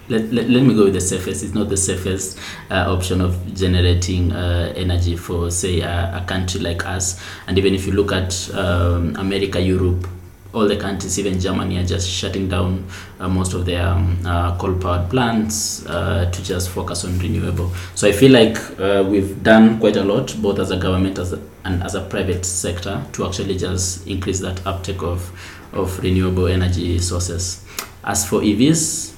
Let, 0.09 0.33
let, 0.33 0.49
let 0.49 0.63
me 0.63 0.73
go 0.73 0.85
with 0.85 0.93
the 0.93 0.99
safest. 0.99 1.41
It's 1.41 1.53
not 1.53 1.69
the 1.69 1.77
safest 1.77 2.37
uh, 2.69 2.93
option 2.93 3.21
of 3.21 3.53
generating 3.53 4.33
uh, 4.33 4.73
energy 4.75 5.15
for, 5.15 5.49
say, 5.49 5.79
a, 5.79 6.21
a 6.21 6.25
country 6.27 6.59
like 6.59 6.85
us. 6.85 7.23
And 7.47 7.57
even 7.57 7.73
if 7.73 7.85
you 7.85 7.93
look 7.93 8.11
at 8.11 8.53
um, 8.53 9.15
America, 9.15 9.61
Europe, 9.61 10.05
all 10.53 10.67
the 10.67 10.75
countries, 10.75 11.17
even 11.17 11.39
Germany, 11.39 11.77
are 11.77 11.85
just 11.85 12.09
shutting 12.09 12.49
down 12.49 12.85
uh, 13.21 13.29
most 13.29 13.53
of 13.53 13.65
their 13.65 13.87
um, 13.87 14.19
uh, 14.25 14.57
coal-powered 14.57 15.09
plants 15.09 15.85
uh, 15.85 16.29
to 16.29 16.43
just 16.43 16.71
focus 16.71 17.05
on 17.05 17.17
renewable. 17.19 17.71
So 17.95 18.09
I 18.09 18.11
feel 18.11 18.31
like 18.31 18.57
uh, 18.79 19.05
we've 19.07 19.41
done 19.41 19.79
quite 19.79 19.95
a 19.95 20.03
lot, 20.03 20.35
both 20.41 20.59
as 20.59 20.71
a 20.71 20.77
government 20.77 21.19
as 21.19 21.31
a, 21.31 21.39
and 21.63 21.83
as 21.83 21.95
a 21.95 22.01
private 22.01 22.45
sector, 22.45 23.03
to 23.13 23.25
actually 23.25 23.57
just 23.57 24.07
increase 24.07 24.39
that 24.39 24.65
uptake 24.65 25.01
of 25.03 25.31
of 25.73 25.99
renewable 25.99 26.47
energy 26.47 26.99
sources. 26.99 27.65
As 28.03 28.27
for 28.27 28.41
EVs. 28.41 29.11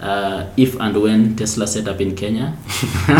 Uh, 0.00 0.48
if 0.56 0.78
and 0.78 1.02
when 1.02 1.34
Tesla 1.34 1.66
set 1.66 1.88
up 1.88 2.00
in 2.00 2.14
Kenya, 2.14 2.56
you 2.78 3.14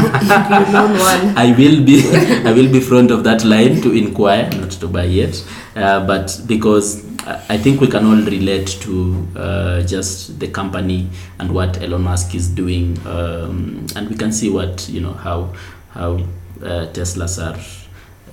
know 0.72 0.86
one 0.94 1.36
I 1.36 1.52
will 1.58 1.82
be 1.82 2.08
I 2.46 2.52
will 2.52 2.70
be 2.70 2.78
front 2.78 3.10
of 3.10 3.24
that 3.24 3.44
line 3.44 3.82
to 3.82 3.90
inquire, 3.90 4.48
not 4.52 4.70
to 4.70 4.86
buy 4.86 5.02
yet, 5.02 5.44
uh, 5.74 6.06
but 6.06 6.40
because 6.46 7.04
I 7.26 7.54
I 7.54 7.58
think 7.58 7.80
we 7.80 7.88
can 7.88 8.06
all 8.06 8.22
relate 8.22 8.68
to 8.82 9.26
uh, 9.34 9.82
just 9.82 10.38
the 10.38 10.46
company 10.48 11.10
and 11.40 11.50
what 11.50 11.82
Elon 11.82 12.02
Musk 12.02 12.34
is 12.34 12.46
doing, 12.48 12.96
um, 13.06 13.86
and 13.96 14.08
we 14.08 14.14
can 14.14 14.30
see 14.30 14.48
what 14.48 14.88
you 14.88 15.00
know 15.00 15.14
how 15.14 15.52
how 15.90 16.12
uh, 16.62 16.86
Teslas 16.94 17.42
are. 17.42 17.58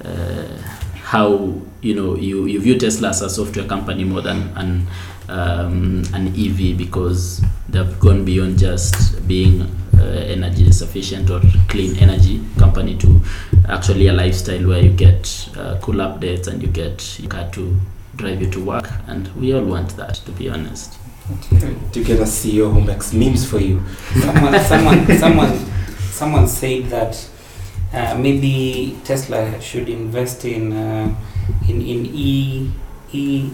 Uh, 0.03 0.57
how 1.03 1.53
you 1.81 1.93
know 1.93 2.15
you, 2.15 2.45
you 2.45 2.59
view 2.59 2.77
Tesla 2.77 3.09
as 3.09 3.21
a 3.21 3.29
software 3.29 3.65
company 3.67 4.03
more 4.03 4.21
than 4.21 4.49
an 4.57 4.87
um, 5.29 6.03
an 6.13 6.27
EV 6.27 6.77
because 6.77 7.41
they've 7.69 7.99
gone 7.99 8.25
beyond 8.25 8.57
just 8.59 9.27
being 9.27 9.61
uh, 9.97 10.03
energy 10.03 10.71
sufficient 10.71 11.29
or 11.29 11.41
clean 11.69 11.95
energy 11.97 12.43
company 12.57 12.95
to 12.97 13.21
actually 13.69 14.07
a 14.07 14.13
lifestyle 14.13 14.67
where 14.67 14.81
you 14.81 14.89
get 14.91 15.49
uh, 15.57 15.77
cool 15.81 15.95
updates 15.95 16.47
and 16.47 16.61
you 16.61 16.67
get 16.67 17.19
your 17.19 17.29
car 17.29 17.49
to 17.51 17.75
drive 18.15 18.41
you 18.41 18.49
to 18.49 18.63
work 18.63 18.89
and 19.07 19.27
we 19.35 19.53
all 19.53 19.63
want 19.63 19.95
that 19.97 20.15
to 20.15 20.31
be 20.31 20.49
honest 20.49 20.97
To 21.91 22.03
get 22.03 22.19
a 22.19 22.23
CEO 22.23 22.71
who 22.71 22.81
makes 22.81 23.11
memes 23.13 23.49
for 23.49 23.59
you. 23.59 23.81
someone, 24.21 24.59
someone, 24.59 25.17
someone, 25.17 25.57
someone 26.11 26.47
said 26.47 26.85
that 26.91 27.29
uh, 27.95 28.17
maybe 28.17 28.97
Tesla 29.03 29.59
should 29.61 29.87
invest 29.89 30.45
in 30.45 30.73
uh, 30.73 31.15
in 31.69 31.81
in 31.81 32.05
e 32.13 32.69
e 33.13 33.49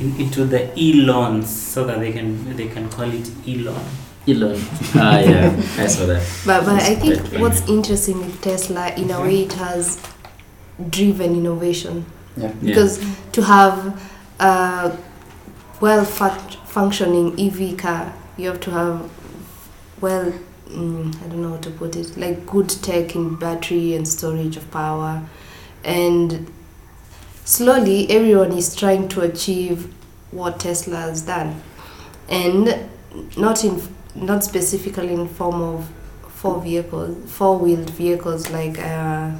in, 0.00 0.20
into 0.20 0.44
the 0.44 0.70
e-loans 0.78 1.48
so 1.48 1.84
that 1.84 1.98
they 2.00 2.12
can 2.12 2.56
they 2.56 2.68
can 2.68 2.88
call 2.90 3.10
it 3.10 3.30
e-loan. 3.46 3.84
Elon. 4.28 4.54
Ah, 4.94 5.18
yeah, 5.18 5.50
I 5.78 5.86
saw 5.88 6.06
that. 6.06 6.22
But, 6.46 6.64
but 6.64 6.80
I 6.80 6.94
think 6.94 7.16
Right, 7.16 7.32
right. 7.32 7.40
what's 7.40 7.66
interesting 7.68 8.18
with 8.20 8.40
Tesla, 8.40 8.94
in 8.94 9.10
a 9.10 9.20
way, 9.20 9.42
it 9.42 9.52
has 9.54 9.98
driven 10.90 11.34
innovation. 11.34 12.06
Yeah. 12.36 12.52
Because 12.62 13.04
to 13.32 13.42
have 13.42 14.00
a 14.38 14.96
well 15.80 16.04
func- 16.06 16.54
functioning 16.68 17.34
EV 17.36 17.76
car, 17.76 18.14
you 18.36 18.46
have 18.48 18.60
to 18.60 18.70
have 18.70 19.10
well, 20.00 20.32
mm, 20.72 21.22
I 21.22 21.28
don't 21.28 21.42
know 21.42 21.50
how 21.50 21.58
to 21.58 21.70
put 21.70 21.96
it, 21.96 22.16
like 22.16 22.46
good 22.46 22.68
tech 22.68 23.14
in 23.14 23.36
battery 23.36 23.94
and 23.94 24.06
storage 24.06 24.56
of 24.56 24.70
power. 24.70 25.22
And 25.84 26.52
slowly, 27.44 28.10
everyone 28.10 28.52
is 28.52 28.74
trying 28.74 29.08
to 29.08 29.22
achieve 29.22 29.92
what 30.30 30.60
Tesla 30.60 30.96
has 30.96 31.22
done. 31.22 31.62
And 32.28 32.88
not 33.36 33.64
in 33.64 33.80
not 34.14 34.44
specifically 34.44 35.12
in 35.12 35.28
form 35.28 35.62
of 35.62 35.90
four 36.28 36.60
vehicles, 36.60 37.30
four 37.30 37.58
wheeled 37.58 37.90
vehicles 37.90 38.50
like 38.50 38.78
uh, 38.78 39.30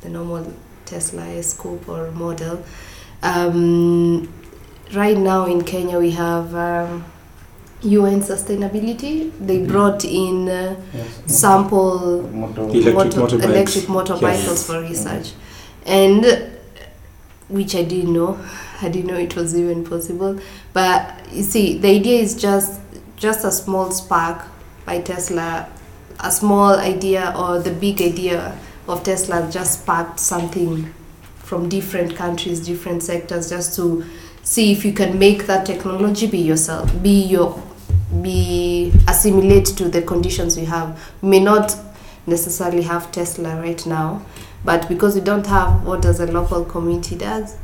the 0.00 0.08
normal 0.08 0.52
Tesla 0.84 1.26
S 1.26 1.54
Coupe 1.54 1.88
or 1.88 2.10
model. 2.12 2.64
Um, 3.22 4.32
right 4.94 5.18
now 5.18 5.46
in 5.46 5.64
Kenya 5.64 5.98
we 5.98 6.12
have 6.12 6.54
um, 6.54 7.04
UN 7.82 8.20
sustainability. 8.20 9.30
They 9.38 9.64
brought 9.64 10.04
in 10.04 10.48
uh, 10.48 10.76
sample 11.26 12.24
Electric 12.26 12.94
motor- 12.94 13.20
motorbikes. 13.20 13.44
electric 13.44 13.88
motorcycles 13.88 14.46
Yes. 14.48 14.66
for 14.66 14.80
research, 14.80 15.32
and 15.86 16.50
which 17.48 17.74
I 17.74 17.82
didn't 17.84 18.12
know. 18.12 18.38
I 18.82 18.88
didn't 18.88 19.06
know 19.08 19.16
it 19.18 19.34
was 19.34 19.56
even 19.56 19.84
possible. 19.84 20.38
But 20.72 21.18
you 21.32 21.42
see, 21.42 21.78
the 21.78 21.88
idea 21.88 22.20
is 22.20 22.34
just 22.40 22.80
just 23.16 23.44
a 23.44 23.50
small 23.50 23.90
spark 23.90 24.44
by 24.86 25.00
Tesla, 25.00 25.68
a 26.20 26.30
small 26.30 26.74
idea 26.78 27.34
or 27.36 27.58
the 27.60 27.72
big 27.72 28.00
idea 28.00 28.56
of 28.86 29.02
Tesla 29.02 29.48
just 29.50 29.82
sparked 29.82 30.18
something 30.20 30.92
from 31.38 31.68
different 31.68 32.14
countries, 32.16 32.64
different 32.64 33.02
sectors, 33.02 33.50
just 33.50 33.74
to 33.76 34.04
see 34.42 34.70
if 34.72 34.84
you 34.84 34.92
can 34.92 35.18
make 35.18 35.46
that 35.46 35.66
technology 35.66 36.26
be 36.26 36.38
yourself, 36.38 36.90
be 37.02 37.22
your, 37.24 37.60
be 38.22 38.92
assimilate 39.06 39.66
to 39.66 39.88
the 39.88 40.02
conditions 40.02 40.56
we 40.56 40.64
have. 40.64 40.98
We 41.22 41.28
may 41.30 41.40
not 41.40 41.76
necessarily 42.26 42.82
have 42.82 43.10
Tesla 43.12 43.60
right 43.60 43.84
now, 43.86 44.22
but 44.64 44.88
because 44.88 45.14
we 45.14 45.20
don't 45.20 45.46
have 45.46 45.84
what 45.86 46.02
does 46.02 46.20
a 46.20 46.26
local 46.26 46.64
community 46.64 47.16
does, 47.16 47.56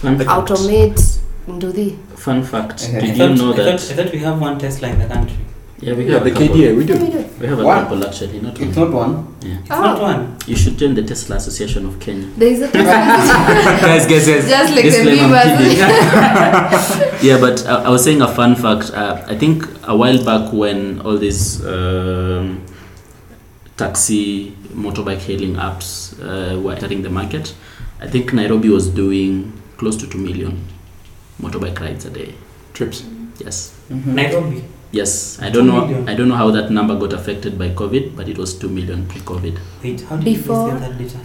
Fun 0.00 0.18
fact. 0.18 0.28
automate 0.30 1.18
Nduthi. 1.46 1.98
Fun 2.16 2.42
fact. 2.42 2.84
Okay. 2.88 2.98
I 2.98 3.04
you 3.04 3.14
thought, 3.14 3.36
know 3.38 3.52
I, 3.52 3.56
that? 3.56 3.80
thought, 3.80 3.90
I 3.92 4.02
thought 4.02 4.12
we 4.12 4.18
have 4.20 4.40
one 4.40 4.58
Tesla 4.58 4.88
in 4.88 4.98
the 4.98 5.06
country. 5.06 5.36
Yeah, 5.84 5.92
we 5.98 6.04
Yeah, 6.06 6.12
have 6.14 6.24
the 6.24 6.30
a 6.30 6.32
couple. 6.32 6.48
KDA, 6.56 6.76
we 6.78 6.84
do. 6.86 6.94
We 7.40 7.46
have 7.46 7.58
a 7.60 7.64
What? 7.64 7.80
couple 7.82 8.06
actually, 8.06 8.40
not 8.40 8.58
It's 8.58 8.76
one. 8.76 8.90
not 8.90 8.92
one. 9.02 9.12
Yeah. 9.42 9.58
It's 9.60 9.70
Oh. 9.70 9.82
not 9.88 10.00
one. 10.00 10.20
You 10.46 10.56
should 10.56 10.76
join 10.78 10.94
the 10.94 11.02
Tesla 11.10 11.36
Association 11.36 11.82
of 11.90 11.94
Kenya. 12.00 12.26
There 12.38 12.48
is 12.54 12.60
a 12.62 12.68
Tesla. 12.68 12.94
guys, 13.88 14.06
guys, 14.12 14.26
guys. 14.30 14.48
Just 14.48 14.70
like 14.76 14.84
the 14.84 14.90
Disclaimer, 14.90 15.36
I'm 15.36 15.58
beavers. 15.58 15.74
kidding. 15.74 17.20
yeah, 17.28 17.38
but 17.46 17.56
uh, 17.66 17.82
I 17.84 17.90
was 17.90 18.02
saying 18.02 18.22
a 18.22 18.28
fun 18.38 18.54
fact. 18.56 18.92
Uh, 18.94 19.22
I 19.28 19.36
think 19.36 19.56
a 19.86 19.94
while 19.94 20.20
back 20.24 20.52
when 20.54 21.00
all 21.04 21.18
these 21.18 21.42
um, 21.66 22.64
taxi 23.76 24.56
motorbike 24.72 25.18
hailing 25.28 25.54
apps 25.56 26.14
uh, 26.22 26.58
were 26.60 26.72
entering 26.72 27.02
the 27.02 27.10
market, 27.10 27.54
I 28.00 28.06
think 28.06 28.32
Nairobi 28.32 28.68
was 28.70 28.88
doing 28.88 29.52
close 29.76 29.96
to 29.98 30.06
2 30.06 30.16
million 30.18 30.64
motorbike 31.42 31.78
rides 31.80 32.04
a 32.06 32.10
day. 32.10 32.34
Trips. 32.72 33.04
Yes. 33.38 33.74
Nairobi. 33.90 34.64
Yes. 34.94 35.38
I 35.42 35.50
don't 35.50 35.66
know 35.66 35.80
million. 35.86 36.08
I 36.08 36.14
don't 36.14 36.28
know 36.28 36.36
how 36.36 36.50
that 36.52 36.70
number 36.70 36.94
got 36.98 37.12
affected 37.12 37.58
by 37.58 37.70
COVID, 37.70 38.14
but 38.16 38.28
it 38.28 38.38
was 38.38 38.54
2 38.58 38.68
million 38.68 39.06
pre-COVID. 39.06 39.58
Wait, 39.82 40.00
how 40.02 40.16
did 40.16 40.24
Before- 40.24 40.68
you 40.68 40.72
guys 40.74 40.80
get 40.80 40.88
that 40.90 40.98
data? 40.98 41.18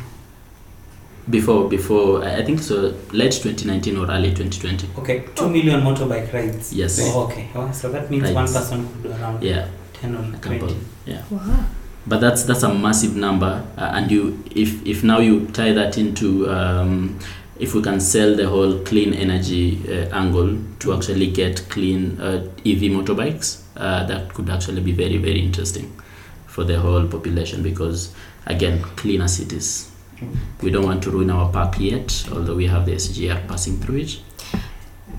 Before 1.29 1.69
before 1.69 2.23
I 2.25 2.37
I 2.41 2.43
think 2.45 2.59
so 2.59 2.75
late 3.13 3.31
2019 3.33 3.97
or 3.97 4.07
early 4.09 4.31
2020. 4.33 4.87
Okay, 4.97 5.25
2 5.35 5.47
million 5.49 5.81
motorbike 5.81 6.33
rides. 6.33 6.73
Yes. 6.73 6.99
Oh, 7.03 7.25
okay. 7.25 7.47
Oh, 7.53 7.69
so 7.71 7.91
that 7.91 8.09
means 8.09 8.23
Rides. 8.23 8.35
one 8.35 8.47
person 8.47 8.87
could 8.89 9.03
do 9.03 9.09
around 9.11 9.43
Yeah. 9.43 9.67
10 9.93 10.15
or 10.15 10.23
A 10.35 10.39
couple. 10.39 10.59
20. 10.59 10.75
Yeah. 11.05 11.21
Wow. 11.29 11.65
but 12.07 12.19
that's 12.21 12.43
that's 12.43 12.63
a 12.63 12.73
massive 12.73 13.15
number 13.15 13.61
uh, 13.77 13.91
and 13.97 14.09
you 14.09 14.21
if 14.55 14.81
if 14.87 15.03
now 15.03 15.19
you 15.19 15.45
tie 15.53 15.73
that 15.73 15.97
into 15.97 16.49
um, 16.49 17.19
if 17.59 17.73
we 17.73 17.81
can 17.81 17.99
sell 17.99 18.35
the 18.35 18.47
whole 18.47 18.79
clean 18.79 19.13
energy 19.13 19.81
uh, 19.87 20.15
angle 20.15 20.57
to 20.79 20.93
actually 20.93 21.29
get 21.29 21.67
clean 21.69 22.19
uh, 22.21 22.47
EV 22.65 22.89
motorbikes 22.97 23.61
uh, 23.77 24.05
that 24.05 24.33
could 24.33 24.49
actually 24.49 24.81
be 24.81 24.91
very 24.91 25.17
very 25.17 25.39
interesting 25.39 25.91
for 26.47 26.63
the 26.63 26.79
whole 26.79 27.05
population 27.07 27.61
because 27.61 28.13
again 28.45 28.81
cleaner 28.95 29.27
cities 29.27 29.91
we 30.61 30.69
don't 30.69 30.85
want 30.85 31.01
to 31.03 31.11
ruin 31.11 31.29
our 31.29 31.51
park 31.51 31.79
yet 31.79 32.25
although 32.33 32.55
we 32.55 32.67
have 32.67 32.85
the 32.85 32.93
SGR 32.93 33.47
passing 33.47 33.77
through 33.77 33.97
it 33.97 34.19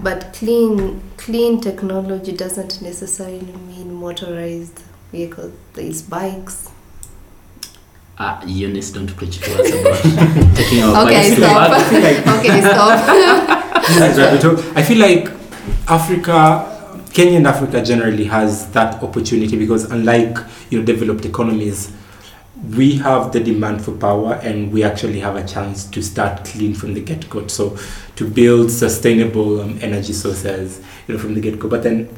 But 0.03 0.32
clean 0.32 1.03
clean 1.18 1.61
technology 1.61 2.32
doesn't 2.32 2.80
necessarily 2.80 3.53
mean 3.68 3.93
motorized 3.95 4.80
vehicles. 5.12 5.53
There's 5.74 6.01
bikes. 6.01 6.70
Uh, 8.21 8.41
Eunice 8.47 8.91
don't 8.93 9.16
preach 9.16 9.39
to 9.41 9.51
us 9.61 9.71
about 9.73 10.55
taking 10.57 10.83
our 10.83 11.05
Okay, 11.07 11.14
bikes 11.14 11.35
to 11.37 11.43
stop. 11.43 11.71
work. 11.71 12.39
okay, 12.39 12.61
stop. 12.61 13.07
That's 13.99 14.45
right. 14.45 14.77
I 14.77 14.83
feel 14.83 14.99
like 14.99 15.31
Africa, 15.89 17.03
Kenya 17.14 17.39
and 17.39 17.47
Africa 17.47 17.83
generally 17.83 18.25
has 18.25 18.71
that 18.73 19.03
opportunity 19.03 19.57
because 19.57 19.85
unlike 19.91 20.37
you 20.68 20.79
know 20.79 20.85
developed 20.85 21.25
economies, 21.25 21.93
we 22.77 22.97
have 22.97 23.33
the 23.33 23.41
demand 23.41 23.83
for 23.83 23.93
power 23.93 24.35
and 24.43 24.71
we 24.71 24.85
actually 24.85 25.18
have 25.21 25.37
a 25.37 25.47
chance 25.47 25.87
to 25.87 26.03
start 26.03 26.45
clean 26.45 26.75
from 26.75 26.93
the 26.93 27.01
get 27.01 27.29
go. 27.31 27.47
So 27.47 27.79
to 28.16 28.29
build 28.29 28.71
sustainable 28.71 29.62
um, 29.62 29.79
energy 29.81 30.12
sources, 30.12 30.83
you 31.09 31.14
know, 31.14 31.21
from 31.21 31.33
the 31.35 31.41
get 31.41 31.59
go. 31.59 31.68
But 31.68 31.83
then 31.83 32.09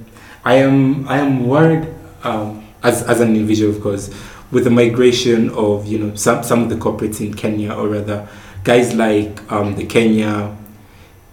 I 0.45 0.55
am 0.57 1.09
I 1.09 1.19
am 1.19 1.47
worried 1.47 1.87
um, 2.25 2.67
as 2.83 3.05
as 3.05 3.21
an 3.21 3.29
individual, 3.37 3.71
of 3.75 3.81
course, 3.81 4.11
with 4.53 4.65
the 4.65 4.71
migration 4.71 5.51
of 5.51 5.87
you 5.87 5.99
know 5.99 6.15
some 6.15 6.45
some 6.45 6.63
of 6.63 6.69
the 6.69 6.77
corporates 6.77 7.21
in 7.21 7.35
Kenya, 7.35 7.73
or 7.75 7.89
rather 7.89 8.29
guys 8.65 8.95
like 8.95 9.41
um, 9.51 9.75
the 9.75 9.85
Kenya 9.87 10.57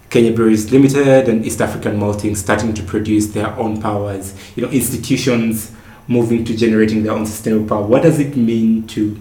Kenya 0.09 0.31
Breweries 0.33 0.71
Limited 0.71 1.29
and 1.29 1.45
East 1.45 1.61
African 1.61 1.97
Malting 1.97 2.35
starting 2.35 2.73
to 2.73 2.81
produce 2.83 3.27
their 3.27 3.49
own 3.59 3.79
powers. 3.81 4.33
You 4.55 4.63
know, 4.65 4.69
institutions 4.71 5.71
moving 6.07 6.43
to 6.45 6.55
generating 6.57 7.03
their 7.03 7.11
own 7.13 7.25
sustainable 7.27 7.67
power. 7.67 7.85
What 7.85 8.01
does 8.01 8.17
it 8.19 8.35
mean 8.35 8.87
to, 8.87 9.15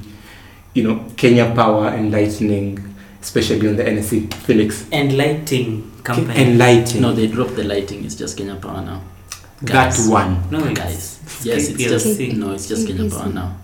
you 0.73 0.83
know, 0.83 1.05
Kenya 1.19 1.53
Power 1.55 1.89
enlightening, 1.89 2.95
especially 3.21 3.69
on 3.69 3.77
the 3.77 3.85
NSE? 3.85 4.33
Felix, 4.33 4.87
Enlighting 4.91 5.93
company. 6.03 6.41
enlighten. 6.41 7.03
no 7.03 7.13
they 7.13 7.27
dropped 7.27 7.55
the 7.57 7.65
lighting 7.65 8.03
it's 8.05 8.15
just 8.15 8.39
Kenya 8.39 8.55
Power 8.57 8.81
now 8.81 9.03
that 9.61 9.95
one. 10.09 10.49
no, 10.51 10.65
it's 10.65 10.79
guys 10.81 11.45
yes 11.45 11.69
it's 11.69 11.83
just 11.83 12.07
KPLC. 12.07 12.37
no 12.39 12.53
it's 12.53 12.67
just 12.67 12.87
Kenya 12.87 13.11
Power 13.11 13.29
now 13.29 13.55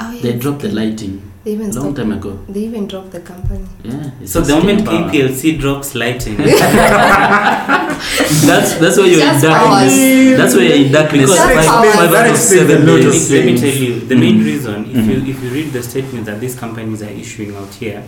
Oh, 0.00 0.10
yeah, 0.10 0.22
They 0.22 0.32
dropped 0.38 0.60
the 0.62 0.68
lighting 0.72 1.22
They 1.44 1.52
even 1.52 1.70
long 1.72 1.94
time 1.94 2.10
ago. 2.12 2.38
They 2.48 2.60
even 2.60 2.86
dropped 2.88 3.12
the 3.12 3.20
company. 3.20 3.64
Yeah. 3.84 4.10
So 4.24 4.40
the 4.40 4.56
moment 4.56 4.84
Power. 4.84 5.08
KPLC 5.10 5.58
drops 5.60 5.94
lighting, 5.94 6.36
That's 8.48 8.74
that's 8.74 8.96
why 8.98 9.04
you're 9.06 9.20
in 9.34 9.40
darkness. 9.40 10.36
That's 10.38 10.54
why 10.54 10.62
you're 10.62 10.86
in 10.86 10.92
darkness. 10.92 11.30
Because 11.30 11.38
five, 11.38 11.54
That's 11.54 11.68
five 11.68 11.84
pause. 11.94 12.04
out 12.06 12.10
That 12.12 12.26
of 12.26 12.32
explains 12.34 12.68
seven 12.68 12.82
a 12.88 12.92
lot 12.92 13.00
let 13.30 13.44
me 13.46 13.56
tell 13.58 13.76
you 13.84 14.00
the 14.00 14.16
main 14.16 14.36
Mhm. 14.40 14.44
reason. 14.44 14.78
If 14.90 14.96
Mhm. 14.96 15.08
you 15.10 15.16
if 15.32 15.42
you 15.44 15.50
read 15.50 15.72
the 15.72 15.82
statements 15.82 16.26
that 16.28 16.40
these 16.40 16.54
companies 16.64 17.02
are 17.02 17.14
issuing 17.22 17.54
out 17.56 17.72
here, 17.74 18.02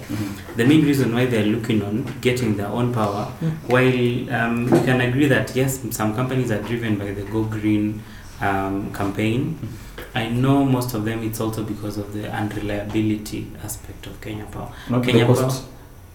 the 0.56 0.64
main 0.66 0.82
reason 0.84 1.14
why 1.14 1.26
they're 1.26 1.46
looking 1.56 1.82
on 1.82 2.04
getting 2.20 2.56
their 2.56 2.68
own 2.68 2.92
power, 2.92 3.24
while 3.66 4.34
um, 4.38 4.64
we 4.70 4.78
can 4.88 5.00
agree 5.00 5.26
that 5.28 5.54
yes, 5.54 5.78
some 5.90 6.14
companies 6.14 6.50
are 6.50 6.62
driven 6.62 6.96
by 6.96 7.12
the 7.12 7.22
Go 7.22 7.42
Green 7.44 8.02
um, 8.40 8.90
campaign. 8.92 9.56
I 10.16 10.28
know 10.30 10.64
most 10.64 10.94
of 10.94 11.04
them. 11.04 11.22
It's 11.22 11.40
also 11.40 11.62
because 11.62 11.98
of 11.98 12.12
the 12.14 12.24
unreliability 12.30 13.52
aspect 13.62 14.06
of 14.06 14.18
Kenya 14.20 14.46
Power. 14.46 14.72
Not 14.88 15.04
Kenya 15.04 15.26
the 15.26 15.34
Power. 15.34 15.52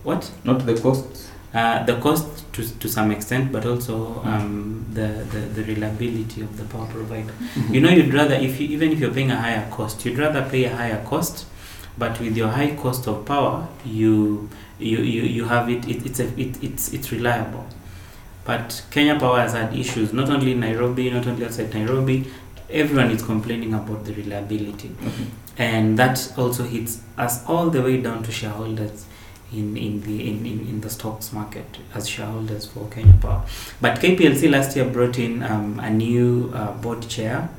What? 0.03 0.31
Not 0.43 0.65
the 0.65 0.75
cost. 0.85 1.29
Uh, 1.53 1.83
the 1.85 1.95
cost 1.99 2.51
to, 2.53 2.79
to 2.79 2.87
some 2.89 3.11
extent, 3.11 3.51
but 3.51 3.65
also 3.65 4.21
um, 4.23 4.85
the, 4.93 5.07
the, 5.31 5.39
the 5.39 5.63
reliability 5.65 6.41
of 6.41 6.57
the 6.57 6.63
power 6.63 6.87
provider. 6.87 7.33
You 7.69 7.81
know, 7.81 7.89
you'd 7.89 8.13
rather, 8.13 8.35
if 8.35 8.59
you, 8.59 8.67
even 8.69 8.91
if 8.93 8.99
you're 8.99 9.13
paying 9.13 9.31
a 9.31 9.39
higher 9.39 9.69
cost, 9.69 10.03
you'd 10.05 10.17
rather 10.17 10.49
pay 10.49 10.63
a 10.63 10.75
higher 10.75 11.03
cost, 11.05 11.45
but 11.97 12.19
with 12.19 12.35
your 12.35 12.47
high 12.47 12.75
cost 12.75 13.07
of 13.07 13.25
power, 13.25 13.67
you 13.85 14.49
you, 14.79 14.97
you, 14.97 15.21
you 15.23 15.45
have 15.45 15.69
it, 15.69 15.87
it 15.87 16.05
it's, 16.05 16.19
a, 16.19 16.27
it, 16.39 16.63
it's, 16.63 16.93
it's 16.93 17.11
reliable. 17.11 17.67
But 18.43 18.83
Kenya 18.89 19.19
Power 19.19 19.39
has 19.39 19.53
had 19.53 19.75
issues, 19.75 20.13
not 20.13 20.29
only 20.29 20.53
in 20.53 20.61
Nairobi, 20.61 21.11
not 21.11 21.27
only 21.27 21.45
outside 21.45 21.71
Nairobi, 21.73 22.25
everyone 22.71 23.11
is 23.11 23.21
complaining 23.23 23.73
about 23.73 24.05
the 24.05 24.13
reliability. 24.13 24.91
Okay. 25.01 25.25
And 25.57 25.99
that 25.99 26.33
also 26.37 26.63
hits 26.63 27.01
us 27.17 27.45
all 27.47 27.69
the 27.69 27.81
way 27.81 28.01
down 28.01 28.23
to 28.23 28.31
shareholders 28.31 29.05
in 29.53 29.75
in 29.77 30.01
the 30.01 30.29
in, 30.29 30.45
in, 30.45 30.59
in 30.67 30.81
the 30.81 30.89
stocks 30.89 31.33
market 31.33 31.77
as 31.93 32.07
shareholders 32.07 32.65
for 32.65 32.87
Kenya 32.89 33.13
Power. 33.21 33.43
But 33.81 33.99
KPLC 33.99 34.49
last 34.49 34.75
year 34.75 34.85
brought 34.85 35.19
in 35.19 35.43
um, 35.43 35.79
a 35.79 35.89
new 35.89 36.51
uh, 36.53 36.71
board 36.73 37.07
chair, 37.07 37.49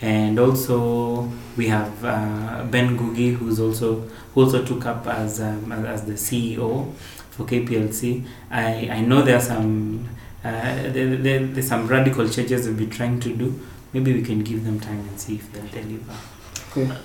and 0.00 0.38
also 0.38 1.30
we 1.56 1.66
have 1.68 2.04
uh, 2.04 2.64
Ben 2.70 2.96
Ngugi, 2.98 3.34
who's 3.36 3.60
also 3.60 4.08
who 4.34 4.42
also 4.42 4.64
took 4.64 4.86
up 4.86 5.06
as 5.06 5.40
um, 5.40 5.72
as 5.72 6.04
the 6.06 6.14
CEO 6.14 6.92
for 7.30 7.44
KPLC. 7.44 8.24
I 8.50 8.88
I 8.90 9.00
know 9.02 9.22
there 9.22 9.36
are 9.36 9.40
some 9.40 10.08
uh, 10.44 10.74
there, 10.90 11.16
there, 11.16 11.46
there's 11.46 11.68
some 11.68 11.86
radical 11.86 12.28
changes 12.28 12.66
we'll 12.66 12.76
be 12.76 12.86
trying 12.86 13.20
to 13.20 13.34
do. 13.34 13.60
Maybe 13.92 14.12
we 14.14 14.22
can 14.22 14.42
give 14.42 14.64
them 14.64 14.80
time 14.80 15.00
and 15.00 15.20
see 15.20 15.36
if 15.36 15.52
they'll 15.52 15.66
deliver. 15.66 16.12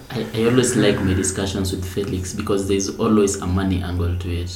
I, 0.10 0.26
I 0.34 0.46
always 0.46 0.78
like 0.78 1.02
my 1.02 1.14
discussions 1.14 1.72
with 1.74 1.86
Felix 1.86 2.34
because 2.34 2.68
there's 2.70 2.98
always 2.98 3.36
a 3.42 3.48
money 3.48 3.84
angle 3.84 4.18
to 4.18 4.30
it. 4.32 4.50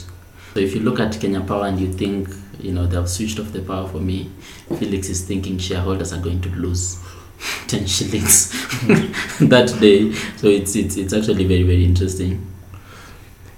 So 0.54 0.60
if 0.60 0.74
you 0.74 0.82
look 0.82 1.00
at 1.00 1.20
Kenya 1.20 1.42
Power 1.42 1.66
and 1.66 1.80
you 1.80 1.92
think, 1.92 2.30
you 2.60 2.72
know, 2.72 2.86
they've 2.86 3.08
switched 3.10 3.40
off 3.40 3.52
the 3.52 3.62
power 3.62 3.88
for 3.88 4.00
me, 4.00 4.32
Felix 4.80 5.10
is 5.10 5.24
thinking 5.24 5.58
shareholders 5.58 6.14
are 6.14 6.22
going 6.22 6.42
to 6.42 6.50
lose 6.50 7.02
10 7.68 7.86
shillings 7.88 8.52
that 9.40 9.78
day. 9.82 10.14
So 10.38 10.48
it's, 10.48 10.76
it's, 10.76 10.96
it's 10.96 11.14
actually 11.14 11.46
very, 11.46 11.64
very 11.64 11.84
interesting. 11.84 12.48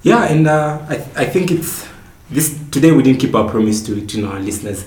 Yeah, 0.02 0.26
and 0.26 0.48
uh, 0.48 0.86
I, 0.90 0.96
I 1.16 1.26
think 1.26 1.52
it's 1.52 1.88
this 2.30 2.60
today 2.72 2.92
we 2.92 3.04
didn't 3.04 3.20
keep 3.20 3.36
our 3.36 3.50
promise 3.50 3.86
to, 3.86 4.06
to 4.06 4.26
our 4.26 4.40
listeners. 4.40 4.86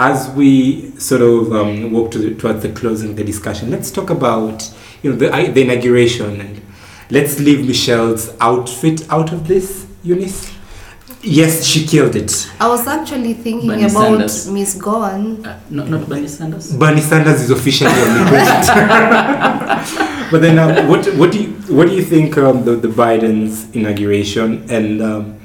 As 0.00 0.30
we 0.30 0.92
sort 0.98 1.22
of 1.22 1.52
um, 1.52 1.92
walk 1.92 2.12
to 2.12 2.18
the, 2.18 2.34
towards 2.36 2.62
the 2.62 2.68
closing 2.68 3.10
of 3.10 3.16
the 3.16 3.24
discussion, 3.24 3.70
let's 3.70 3.90
talk 3.90 4.10
about 4.10 4.72
you 5.02 5.10
know 5.10 5.16
the, 5.16 5.32
I- 5.34 5.50
the 5.50 5.62
inauguration 5.62 6.40
and 6.40 6.62
let's 7.10 7.40
leave 7.40 7.66
Michelle's 7.66 8.32
outfit 8.40 9.10
out 9.10 9.32
of 9.32 9.48
this, 9.48 9.86
Eunice. 10.04 10.54
Yes, 11.20 11.64
she 11.66 11.84
killed 11.84 12.14
it. 12.14 12.48
I 12.60 12.68
was 12.68 12.86
actually 12.86 13.34
thinking 13.34 13.68
Bernie 13.70 13.82
about 13.82 13.92
Sanders. 13.92 14.48
Miss 14.48 14.74
Gowan. 14.80 15.44
Uh, 15.44 15.58
not, 15.68 15.88
not 15.88 16.08
Bernie 16.08 16.28
Sanders? 16.28 16.72
Bernie 16.76 17.00
Sanders 17.00 17.40
is 17.40 17.50
officially 17.50 17.90
omnipresent. 17.90 18.66
but 20.30 20.40
then, 20.40 20.60
um, 20.60 20.88
what 20.88 21.04
what 21.16 21.32
do 21.32 21.42
you 21.42 21.48
what 21.74 21.88
do 21.88 21.94
you 21.96 22.04
think 22.04 22.38
um, 22.38 22.64
the 22.64 22.76
the 22.76 22.86
Biden's 22.86 23.68
inauguration 23.74 24.64
and 24.70 25.02
um, 25.02 25.40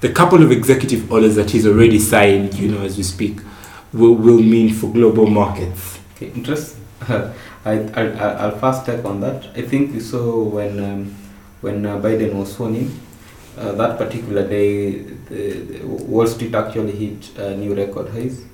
the 0.00 0.08
couple 0.12 0.42
of 0.42 0.50
executive 0.50 1.12
orders 1.12 1.36
that 1.36 1.48
he's 1.52 1.64
already 1.64 2.00
signed, 2.00 2.54
you 2.54 2.68
know, 2.72 2.80
as 2.82 2.96
we 2.96 3.04
speak, 3.04 3.38
will 3.94 4.14
will 4.14 4.42
mean 4.42 4.72
for 4.74 4.92
global 4.92 5.26
markets? 5.26 5.98
Okay, 6.16 6.28
interest. 6.34 6.76
I, 7.08 7.30
I, 7.64 7.72
I- 8.02 8.34
I'll 8.44 8.58
first 8.58 8.86
take 8.86 9.04
on 9.04 9.20
that. 9.20 9.46
I 9.56 9.62
think 9.62 9.92
we 9.94 10.00
saw 10.00 10.42
when 10.42 10.78
um, 10.84 11.14
when 11.60 11.86
uh, 11.86 11.98
Biden 11.98 12.34
was 12.34 12.54
sworn 12.54 12.74
in, 12.74 13.00
uh, 13.58 13.72
that 13.72 13.96
particular 13.98 14.46
day, 14.46 14.92
the, 15.28 15.52
the 15.52 15.86
Wall 15.86 16.26
Street 16.26 16.54
actually 16.54 16.92
hit 16.92 17.38
uh, 17.38 17.50
new 17.54 17.74
record 17.74 18.08
highs, 18.10 18.44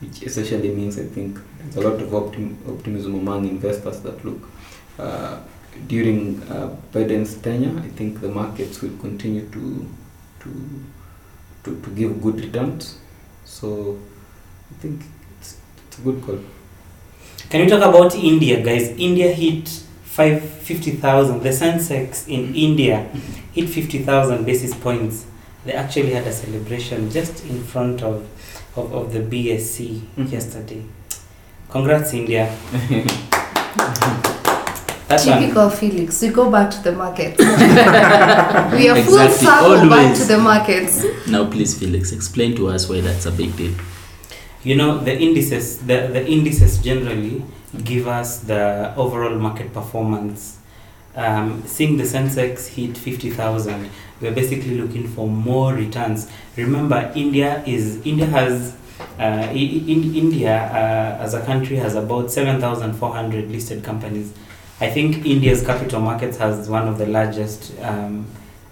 which 0.00 0.22
essentially 0.22 0.70
means 0.74 0.98
I 0.98 1.04
think 1.04 1.38
there's 1.60 1.76
a 1.76 1.88
lot 1.88 2.00
of 2.00 2.08
optim- 2.10 2.56
optimism 2.68 3.14
among 3.16 3.48
investors 3.48 4.00
that 4.00 4.24
look. 4.24 4.48
Uh, 4.98 5.38
during 5.86 6.42
uh, 6.50 6.74
Biden's 6.92 7.36
tenure, 7.36 7.78
I 7.78 7.88
think 7.90 8.20
the 8.20 8.28
markets 8.28 8.80
will 8.82 8.96
continue 8.98 9.48
to 9.50 9.88
to 10.40 10.50
to, 11.64 11.80
to 11.82 11.90
give 11.90 12.22
good 12.22 12.40
returns. 12.40 12.98
So 13.44 13.98
I 14.70 14.74
think 14.80 15.02
it's, 15.40 15.58
it's 15.86 15.98
a 15.98 16.02
good 16.02 16.22
call. 16.22 16.38
Can 17.50 17.62
we 17.62 17.66
talk 17.68 17.82
about 17.82 18.14
India, 18.14 18.62
guys? 18.62 18.88
India 18.98 19.32
hit 19.32 19.68
five 20.04 20.42
fifty 20.42 20.92
thousand. 20.92 21.42
The 21.42 21.50
Sensex 21.50 22.28
in 22.28 22.54
India 22.54 23.04
hit 23.54 23.68
fifty 23.68 24.00
thousand 24.00 24.44
basis 24.44 24.74
points. 24.74 25.24
They 25.64 25.72
actually 25.72 26.12
had 26.12 26.26
a 26.26 26.32
celebration 26.32 27.10
just 27.10 27.44
in 27.46 27.62
front 27.64 28.02
of 28.02 28.26
of, 28.76 28.92
of 28.94 29.12
the 29.12 29.20
BSE 29.20 30.00
Mhm. 30.16 30.30
yesterday. 30.32 30.82
Congrats, 31.70 32.12
India. 32.14 32.54
That's 35.08 35.24
one. 35.26 35.40
Typical 35.40 35.70
Felix. 35.70 36.20
We 36.20 36.28
go 36.28 36.50
back 36.50 36.70
to 36.70 36.82
the 36.82 36.92
markets. 36.92 37.38
we 38.76 38.88
are 38.90 39.02
full 39.02 39.18
Exactly, 39.18 39.46
circle 39.46 39.88
back 39.88 40.04
always. 40.04 40.18
to 40.20 40.24
the 40.26 40.38
markets. 40.38 41.04
Now, 41.26 41.50
please, 41.50 41.78
Felix, 41.78 42.12
explain 42.12 42.54
to 42.56 42.68
us 42.68 42.88
why 42.90 43.00
that's 43.00 43.24
a 43.24 43.30
big 43.32 43.56
deal. 43.56 43.72
You 44.64 44.76
know 44.76 44.98
the 44.98 45.16
indices. 45.16 45.78
The 45.78 46.08
the 46.12 46.26
indices 46.26 46.78
generally 46.78 47.44
give 47.84 48.08
us 48.08 48.40
the 48.40 48.92
overall 48.96 49.38
market 49.38 49.72
performance. 49.72 50.58
Um, 51.14 51.62
seeing 51.66 51.96
the 51.96 52.04
Sensex 52.04 52.68
hit 52.68 52.96
fifty 52.96 53.30
thousand, 53.30 53.90
we're 54.20 54.34
basically 54.34 54.78
looking 54.80 55.06
for 55.08 55.28
more 55.28 55.74
returns. 55.74 56.30
Remember, 56.56 57.12
India 57.14 57.62
is 57.66 58.04
India 58.04 58.26
has 58.26 58.76
uh, 59.18 59.48
in 59.52 60.14
India 60.14 60.56
uh, 60.56 61.22
as 61.22 61.34
a 61.34 61.44
country 61.44 61.76
has 61.76 61.94
about 61.94 62.30
seven 62.30 62.60
thousand 62.60 62.94
four 62.94 63.12
hundred 63.14 63.50
listed 63.50 63.84
companies. 63.84 64.32
I 64.80 64.90
think 64.90 65.24
India's 65.26 65.64
capital 65.64 66.00
markets 66.00 66.36
has 66.38 66.68
one 66.68 66.86
of 66.88 66.98
the 66.98 67.06
largest. 67.06 67.72
Um, 67.80 68.26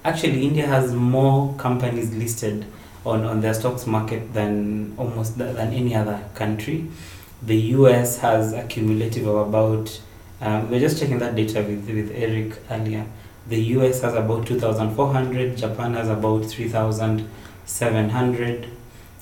actually, 0.05 0.47
India 0.47 0.67
has 0.67 0.93
more 0.93 1.55
companies 1.55 2.13
listed 2.15 2.65
on, 3.07 3.25
on 3.25 3.41
their 3.41 3.55
stocks 3.55 3.87
market 3.87 4.33
than 4.35 4.95
almost 4.99 5.39
th- 5.39 5.55
than 5.55 5.73
any 5.73 5.95
other 5.95 6.21
country. 6.35 6.89
The 7.43 7.57
US 7.77 8.19
has 8.19 8.53
a 8.53 8.65
cumulative 8.65 9.27
of 9.27 9.49
about. 9.49 10.01
Um, 10.41 10.69
we 10.69 10.75
we're 10.77 10.81
just 10.81 10.99
checking 10.99 11.19
that 11.21 11.35
data 11.35 11.63
with 11.63 11.89
with 11.89 12.11
Eric 12.15 12.59
earlier. 12.71 13.07
The 13.49 13.61
US 13.77 14.03
has 14.03 14.15
about 14.15 14.47
two 14.47 14.59
thousand 14.59 14.95
four 14.95 15.13
hundred. 15.13 15.57
Japan 15.57 15.95
has 15.95 16.09
about 16.09 16.45
three 16.47 16.69
thousand 16.69 17.29
seven 17.65 18.11
hundred. 18.11 18.69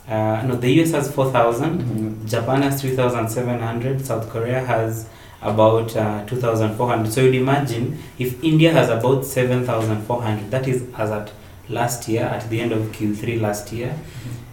Uh, 0.09 0.43
no, 0.47 0.57
the 0.57 0.70
US 0.80 0.93
has 0.93 1.12
four 1.14 1.30
thousand. 1.30 2.26
Japan 2.28 2.62
has 2.62 2.80
3,700. 2.80 4.05
South 4.05 4.28
Korea 4.28 4.61
has 4.64 5.07
about 5.41 5.95
uh, 5.97 6.24
2,400. 6.26 7.12
So 7.12 7.20
you'd 7.22 7.35
imagine 7.35 7.99
if 8.18 8.43
India 8.43 8.72
has 8.72 8.89
about 8.89 9.24
7,400, 9.24 10.51
that 10.51 10.66
is 10.66 10.85
as 10.97 11.11
at 11.11 11.30
last 11.69 12.09
year, 12.09 12.23
at 12.23 12.49
the 12.51 12.61
end 12.61 12.73
of 12.73 12.83
Q3 12.93 13.41
last 13.41 13.73
year, 13.73 13.97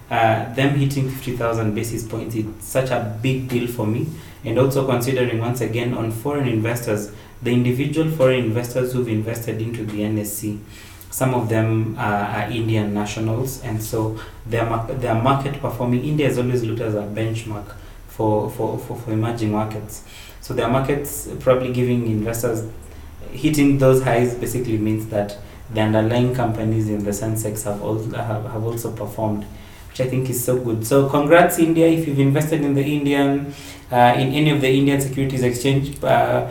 uh, 0.09 0.53
them 0.53 0.75
hitting 0.75 1.09
50,000 1.09 1.73
basis 1.73 2.07
points, 2.07 2.35
it's 2.35 2.65
such 2.65 2.89
a 2.89 3.17
big 3.21 3.47
deal 3.47 3.67
for 3.67 3.87
me. 3.87 4.07
And 4.43 4.57
also 4.57 4.85
considering 4.85 5.39
once 5.39 5.61
again 5.61 5.93
on 5.93 6.11
foreign 6.11 6.47
investors, 6.47 7.11
the 7.41 7.51
individual 7.51 8.09
foreign 8.11 8.43
investors 8.43 8.93
who've 8.93 9.07
invested 9.07 9.61
into 9.61 9.85
the 9.85 10.01
NSE, 10.01 10.59
some 11.11 11.33
of 11.33 11.49
them 11.49 11.95
uh, 11.97 12.01
are 12.01 12.51
Indian 12.51 12.93
nationals, 12.93 13.61
and 13.63 13.83
so 13.83 14.19
their, 14.45 14.65
mar- 14.65 14.87
their 14.87 15.15
market 15.15 15.59
performing, 15.61 16.03
India 16.05 16.27
is 16.27 16.37
always 16.37 16.63
looked 16.63 16.81
as 16.81 16.95
a 16.95 17.01
benchmark 17.03 17.75
for, 18.07 18.49
for, 18.49 18.77
for, 18.79 18.97
for 18.97 19.11
emerging 19.11 19.51
markets. 19.51 20.03
So 20.39 20.53
their 20.53 20.69
markets 20.69 21.29
probably 21.39 21.71
giving 21.73 22.07
investors 22.07 22.69
hitting 23.31 23.77
those 23.77 24.03
highs 24.03 24.35
basically 24.35 24.77
means 24.77 25.07
that 25.07 25.37
the 25.73 25.81
underlying 25.81 26.33
companies 26.35 26.89
in 26.89 27.03
the 27.03 27.11
Sensex 27.11 27.63
have, 27.63 27.81
al- 27.81 28.11
have, 28.11 28.45
have 28.51 28.63
also 28.63 28.91
performed, 28.91 29.45
which 29.89 30.01
I 30.01 30.07
think 30.07 30.29
is 30.29 30.43
so 30.43 30.57
good. 30.59 30.85
So 30.85 31.09
congrats 31.09 31.59
India 31.59 31.87
if 31.87 32.07
you've 32.07 32.19
invested 32.19 32.61
in 32.61 32.73
the 32.73 32.83
Indian, 32.83 33.53
uh, 33.91 34.13
in 34.17 34.33
any 34.33 34.49
of 34.49 34.61
the 34.61 34.69
Indian 34.69 34.99
Securities 34.99 35.43
Exchange 35.43 36.03
uh, 36.03 36.49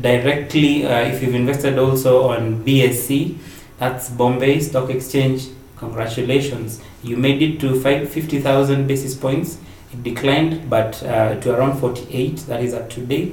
directly. 0.00 0.86
Uh, 0.86 1.00
if 1.00 1.22
you've 1.22 1.34
invested 1.34 1.78
also 1.78 2.28
on 2.28 2.64
BSE, 2.64 3.36
that's 3.78 4.08
Bombay 4.10 4.60
Stock 4.60 4.90
Exchange. 4.90 5.48
Congratulations, 5.76 6.80
you 7.02 7.16
made 7.16 7.42
it 7.42 7.60
to 7.60 7.78
five 7.80 8.08
fifty 8.08 8.40
thousand 8.40 8.86
basis 8.86 9.14
points. 9.14 9.58
It 9.92 10.02
declined, 10.02 10.70
but 10.70 11.02
uh, 11.02 11.38
to 11.40 11.54
around 11.54 11.78
forty-eight. 11.78 12.38
That 12.46 12.62
is 12.62 12.72
up 12.72 12.88
today. 12.88 13.32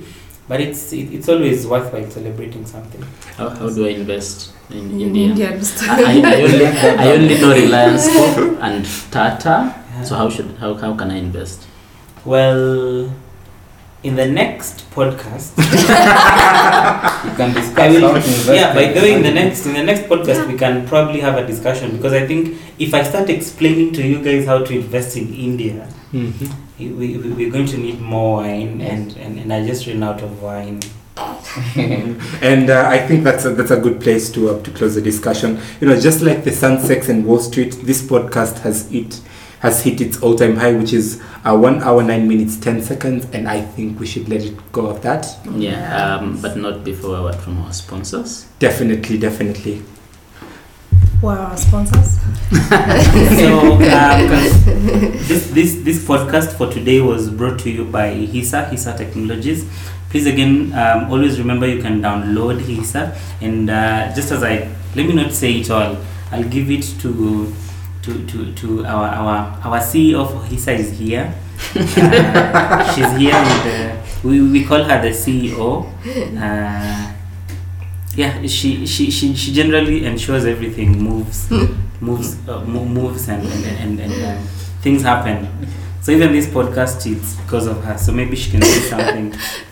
But 0.51 0.59
it's 0.59 0.91
it, 0.91 1.13
it's 1.13 1.29
always 1.29 1.65
worthwhile 1.65 2.09
celebrating 2.11 2.65
something. 2.65 3.01
How, 3.37 3.47
how 3.51 3.69
do 3.69 3.87
I 3.87 3.91
invest 3.91 4.51
in 4.69 4.99
In 4.99 5.15
India? 5.15 5.29
India 5.29 5.61
I, 5.83 6.21
I, 6.25 6.41
only, 6.41 6.65
I 7.05 7.11
only 7.13 7.39
know 7.39 7.53
Reliance 7.53 8.11
Corp 8.11 8.59
and 8.59 8.85
Tata. 9.11 9.73
So 10.03 10.15
how 10.15 10.29
should 10.29 10.57
how, 10.57 10.73
how 10.73 10.93
can 10.93 11.09
I 11.09 11.19
invest? 11.19 11.65
Well, 12.25 13.13
in 14.03 14.17
the 14.17 14.27
next 14.27 14.91
podcast, 14.91 15.55
can 17.41 17.53
discuss 17.53 17.79
I 17.79 17.89
will, 17.89 18.01
how 18.01 18.13
to 18.13 18.17
invest 18.17 18.47
yeah. 18.49 18.73
By 18.73 18.81
in 18.81 18.93
the 18.95 19.01
way, 19.01 19.13
in 19.13 19.23
the 19.23 19.31
next 19.31 19.65
in 19.65 19.73
the 19.73 19.83
next 19.83 20.03
podcast, 20.11 20.47
we 20.47 20.57
can 20.57 20.87
probably 20.87 21.19
have 21.19 21.37
a 21.37 21.45
discussion 21.45 21.95
because 21.97 22.13
I 22.13 22.25
think 22.27 22.57
if 22.79 22.93
I 22.93 23.03
start 23.03 23.29
explaining 23.29 23.93
to 23.93 24.07
you 24.07 24.23
guys 24.23 24.45
how 24.45 24.59
to 24.63 24.73
invest 24.73 25.17
in 25.17 25.33
India, 25.33 25.87
we, 26.13 26.89
we, 26.89 27.17
we're 27.17 27.51
going 27.51 27.67
to 27.67 27.77
need 27.77 27.99
more 28.01 28.37
wine, 28.37 28.81
and, 28.81 29.15
and, 29.17 29.39
and 29.39 29.53
I 29.53 29.65
just 29.65 29.87
ran 29.87 30.03
out 30.03 30.21
of 30.21 30.41
wine. 30.41 30.79
And 32.41 32.69
uh, 32.69 32.87
I 32.87 32.99
think 33.05 33.23
that's 33.23 33.45
a, 33.45 33.49
that's 33.51 33.71
a 33.71 33.77
good 33.77 33.99
place 34.01 34.31
to 34.31 34.49
uh, 34.49 34.61
to 34.63 34.71
close 34.71 34.95
the 34.95 35.01
discussion. 35.01 35.59
You 35.79 35.89
know, 35.89 35.99
just 35.99 36.21
like 36.21 36.43
the 36.43 36.51
Sensex 36.51 37.09
and 37.09 37.25
Wall 37.25 37.39
Street, 37.39 37.73
this 37.83 38.01
podcast 38.01 38.59
has 38.59 38.91
it 38.91 39.21
has 39.61 39.83
hit 39.83 40.01
its 40.01 40.21
all 40.21 40.35
time 40.35 40.55
high, 40.57 40.73
which 40.73 40.91
is 40.91 41.21
uh, 41.45 41.55
one 41.55 41.81
hour 41.83 42.03
nine 42.03 42.27
minutes 42.27 42.57
ten 42.57 42.81
seconds, 42.81 43.27
and 43.31 43.47
I 43.47 43.61
think 43.61 43.99
we 43.99 44.07
should 44.07 44.27
let 44.27 44.41
it 44.41 44.71
go 44.71 44.87
of 44.87 45.01
that. 45.03 45.27
Yeah, 45.51 46.17
um, 46.17 46.41
but 46.41 46.57
not 46.57 46.83
before 46.83 47.17
a 47.17 47.23
word 47.23 47.35
from 47.35 47.61
our 47.61 47.71
sponsors. 47.71 48.45
Definitely, 48.59 49.19
definitely. 49.19 49.83
Who 51.21 51.27
are 51.27 51.37
our 51.37 51.57
sponsors? 51.57 52.17
so 53.37 53.73
um, 53.73 53.79
this 55.29 55.51
this 55.51 55.75
this 55.83 56.03
podcast 56.05 56.57
for 56.57 56.71
today 56.71 56.99
was 56.99 57.29
brought 57.29 57.59
to 57.59 57.69
you 57.69 57.85
by 57.85 58.09
Hisa 58.09 58.67
Hisa 58.69 58.97
Technologies. 58.97 59.69
Please 60.09 60.25
again, 60.25 60.73
um, 60.73 61.11
always 61.11 61.39
remember 61.39 61.67
you 61.67 61.81
can 61.81 62.01
download 62.01 62.59
Hisa, 62.59 63.15
and 63.39 63.69
uh, 63.69 64.11
just 64.15 64.31
as 64.31 64.41
I 64.41 64.67
let 64.95 65.05
me 65.05 65.13
not 65.13 65.31
say 65.31 65.53
it 65.59 65.69
all, 65.69 65.97
I'll 66.31 66.49
give 66.49 66.71
it 66.71 66.83
to 67.01 67.53
to 68.01 68.25
to, 68.27 68.53
to 68.53 68.85
our 68.85 69.07
our 69.07 69.37
our 69.63 69.79
CEO 69.79 70.25
for 70.27 70.39
Hisa 70.47 70.77
is 70.77 70.97
here. 70.97 71.33
Uh, 71.75 72.93
she's 72.93 73.11
here 73.17 73.37
with 73.39 73.63
the 73.63 74.27
we, 74.27 74.41
we 74.41 74.63
call 74.65 74.83
her 74.83 75.01
the 75.01 75.09
CEO. 75.09 75.85
Uh, 76.37 77.13
yeah, 78.13 78.41
she, 78.45 78.85
she, 78.85 79.09
she, 79.09 79.33
she 79.33 79.53
generally 79.53 80.05
ensures 80.05 80.45
everything 80.45 81.01
moves 81.01 81.49
moves 82.01 82.37
uh, 82.47 82.63
moves 82.65 83.29
and 83.29 83.45
and, 83.47 83.99
and, 83.99 84.11
and 84.11 84.49
things 84.81 85.03
happen. 85.03 85.47
So 86.01 86.11
even 86.11 86.31
this 86.31 86.47
podcast 86.47 87.05
it's 87.09 87.35
because 87.35 87.67
of 87.67 87.83
her. 87.83 87.97
So 87.97 88.11
maybe 88.11 88.35
she 88.35 88.51
can 88.51 88.61
say 88.61 88.79
something. 88.89 89.33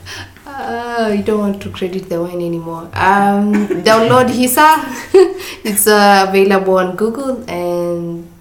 Uh, 0.70 1.10
you 1.18 1.24
don't 1.24 1.40
want 1.40 1.60
to 1.60 1.72
credit 1.72 2.08
the 2.10 2.22
wine 2.22 2.41
anymore. 2.41 2.84
Um, 2.94 3.54
download 3.82 4.30
Hisa. 4.30 4.78
it's 5.66 5.88
uh, 5.88 6.28
available 6.30 6.78
on 6.78 6.96
Google 6.96 7.44
and 7.50 8.32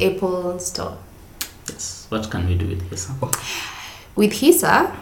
Apple 0.00 0.58
Store. 0.58 0.98
Yes. 1.68 2.06
What 2.08 2.28
can 2.28 2.48
we 2.48 2.56
do 2.56 2.66
with 2.66 2.90
Hisa? 2.90 3.14
With 4.16 4.32
Hisa, 4.32 4.96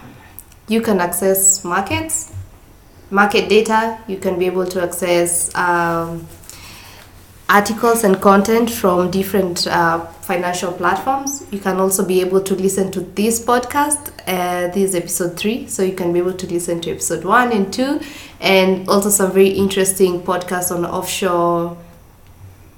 you 0.68 0.82
can 0.82 1.00
access 1.00 1.64
markets, 1.64 2.34
market 3.10 3.48
data. 3.48 3.98
You 4.06 4.18
can 4.18 4.38
be 4.38 4.44
able 4.44 4.66
to 4.66 4.82
access 4.82 5.54
um, 5.54 6.26
articles 7.48 8.04
and 8.04 8.20
content 8.20 8.70
from 8.70 9.10
different 9.10 9.66
uh, 9.66 10.00
financial 10.22 10.72
platforms. 10.72 11.44
You 11.50 11.58
can 11.58 11.76
also 11.76 12.04
be 12.04 12.20
able 12.20 12.40
to 12.40 12.54
listen 12.54 12.90
to 12.92 13.00
this 13.00 13.44
podcast. 13.44 14.10
Uh, 14.26 14.68
this 14.68 14.90
is 14.90 14.94
episode 14.94 15.36
three, 15.36 15.66
so 15.66 15.82
you 15.82 15.92
can 15.92 16.12
be 16.12 16.18
able 16.18 16.32
to 16.32 16.46
listen 16.46 16.80
to 16.80 16.90
episode 16.90 17.24
one 17.24 17.52
and 17.52 17.72
two, 17.72 18.00
and 18.40 18.88
also 18.88 19.10
some 19.10 19.32
very 19.32 19.50
interesting 19.50 20.22
podcasts 20.22 20.74
on 20.74 20.86
offshore 20.86 21.76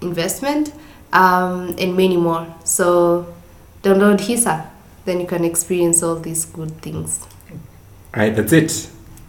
investment 0.00 0.72
um, 1.12 1.74
and 1.78 1.96
many 1.96 2.16
more. 2.16 2.46
So 2.64 3.32
download 3.82 4.18
Hisa, 4.18 4.68
then 5.04 5.20
you 5.20 5.26
can 5.26 5.44
experience 5.44 6.02
all 6.02 6.16
these 6.16 6.44
good 6.44 6.82
things. 6.82 7.24
All 8.14 8.22
right, 8.22 8.34
that's 8.34 8.52
it. 8.52 8.70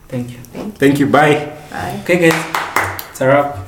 Thank 0.08 0.32
you. 0.32 0.38
Thank 0.38 1.00
you. 1.00 1.06
Bye. 1.06 1.58
Bye. 1.70 2.00
Okay, 2.04 2.30
guys, 2.30 3.10
it's 3.12 3.22
a 3.22 3.28
wrap. 3.28 3.66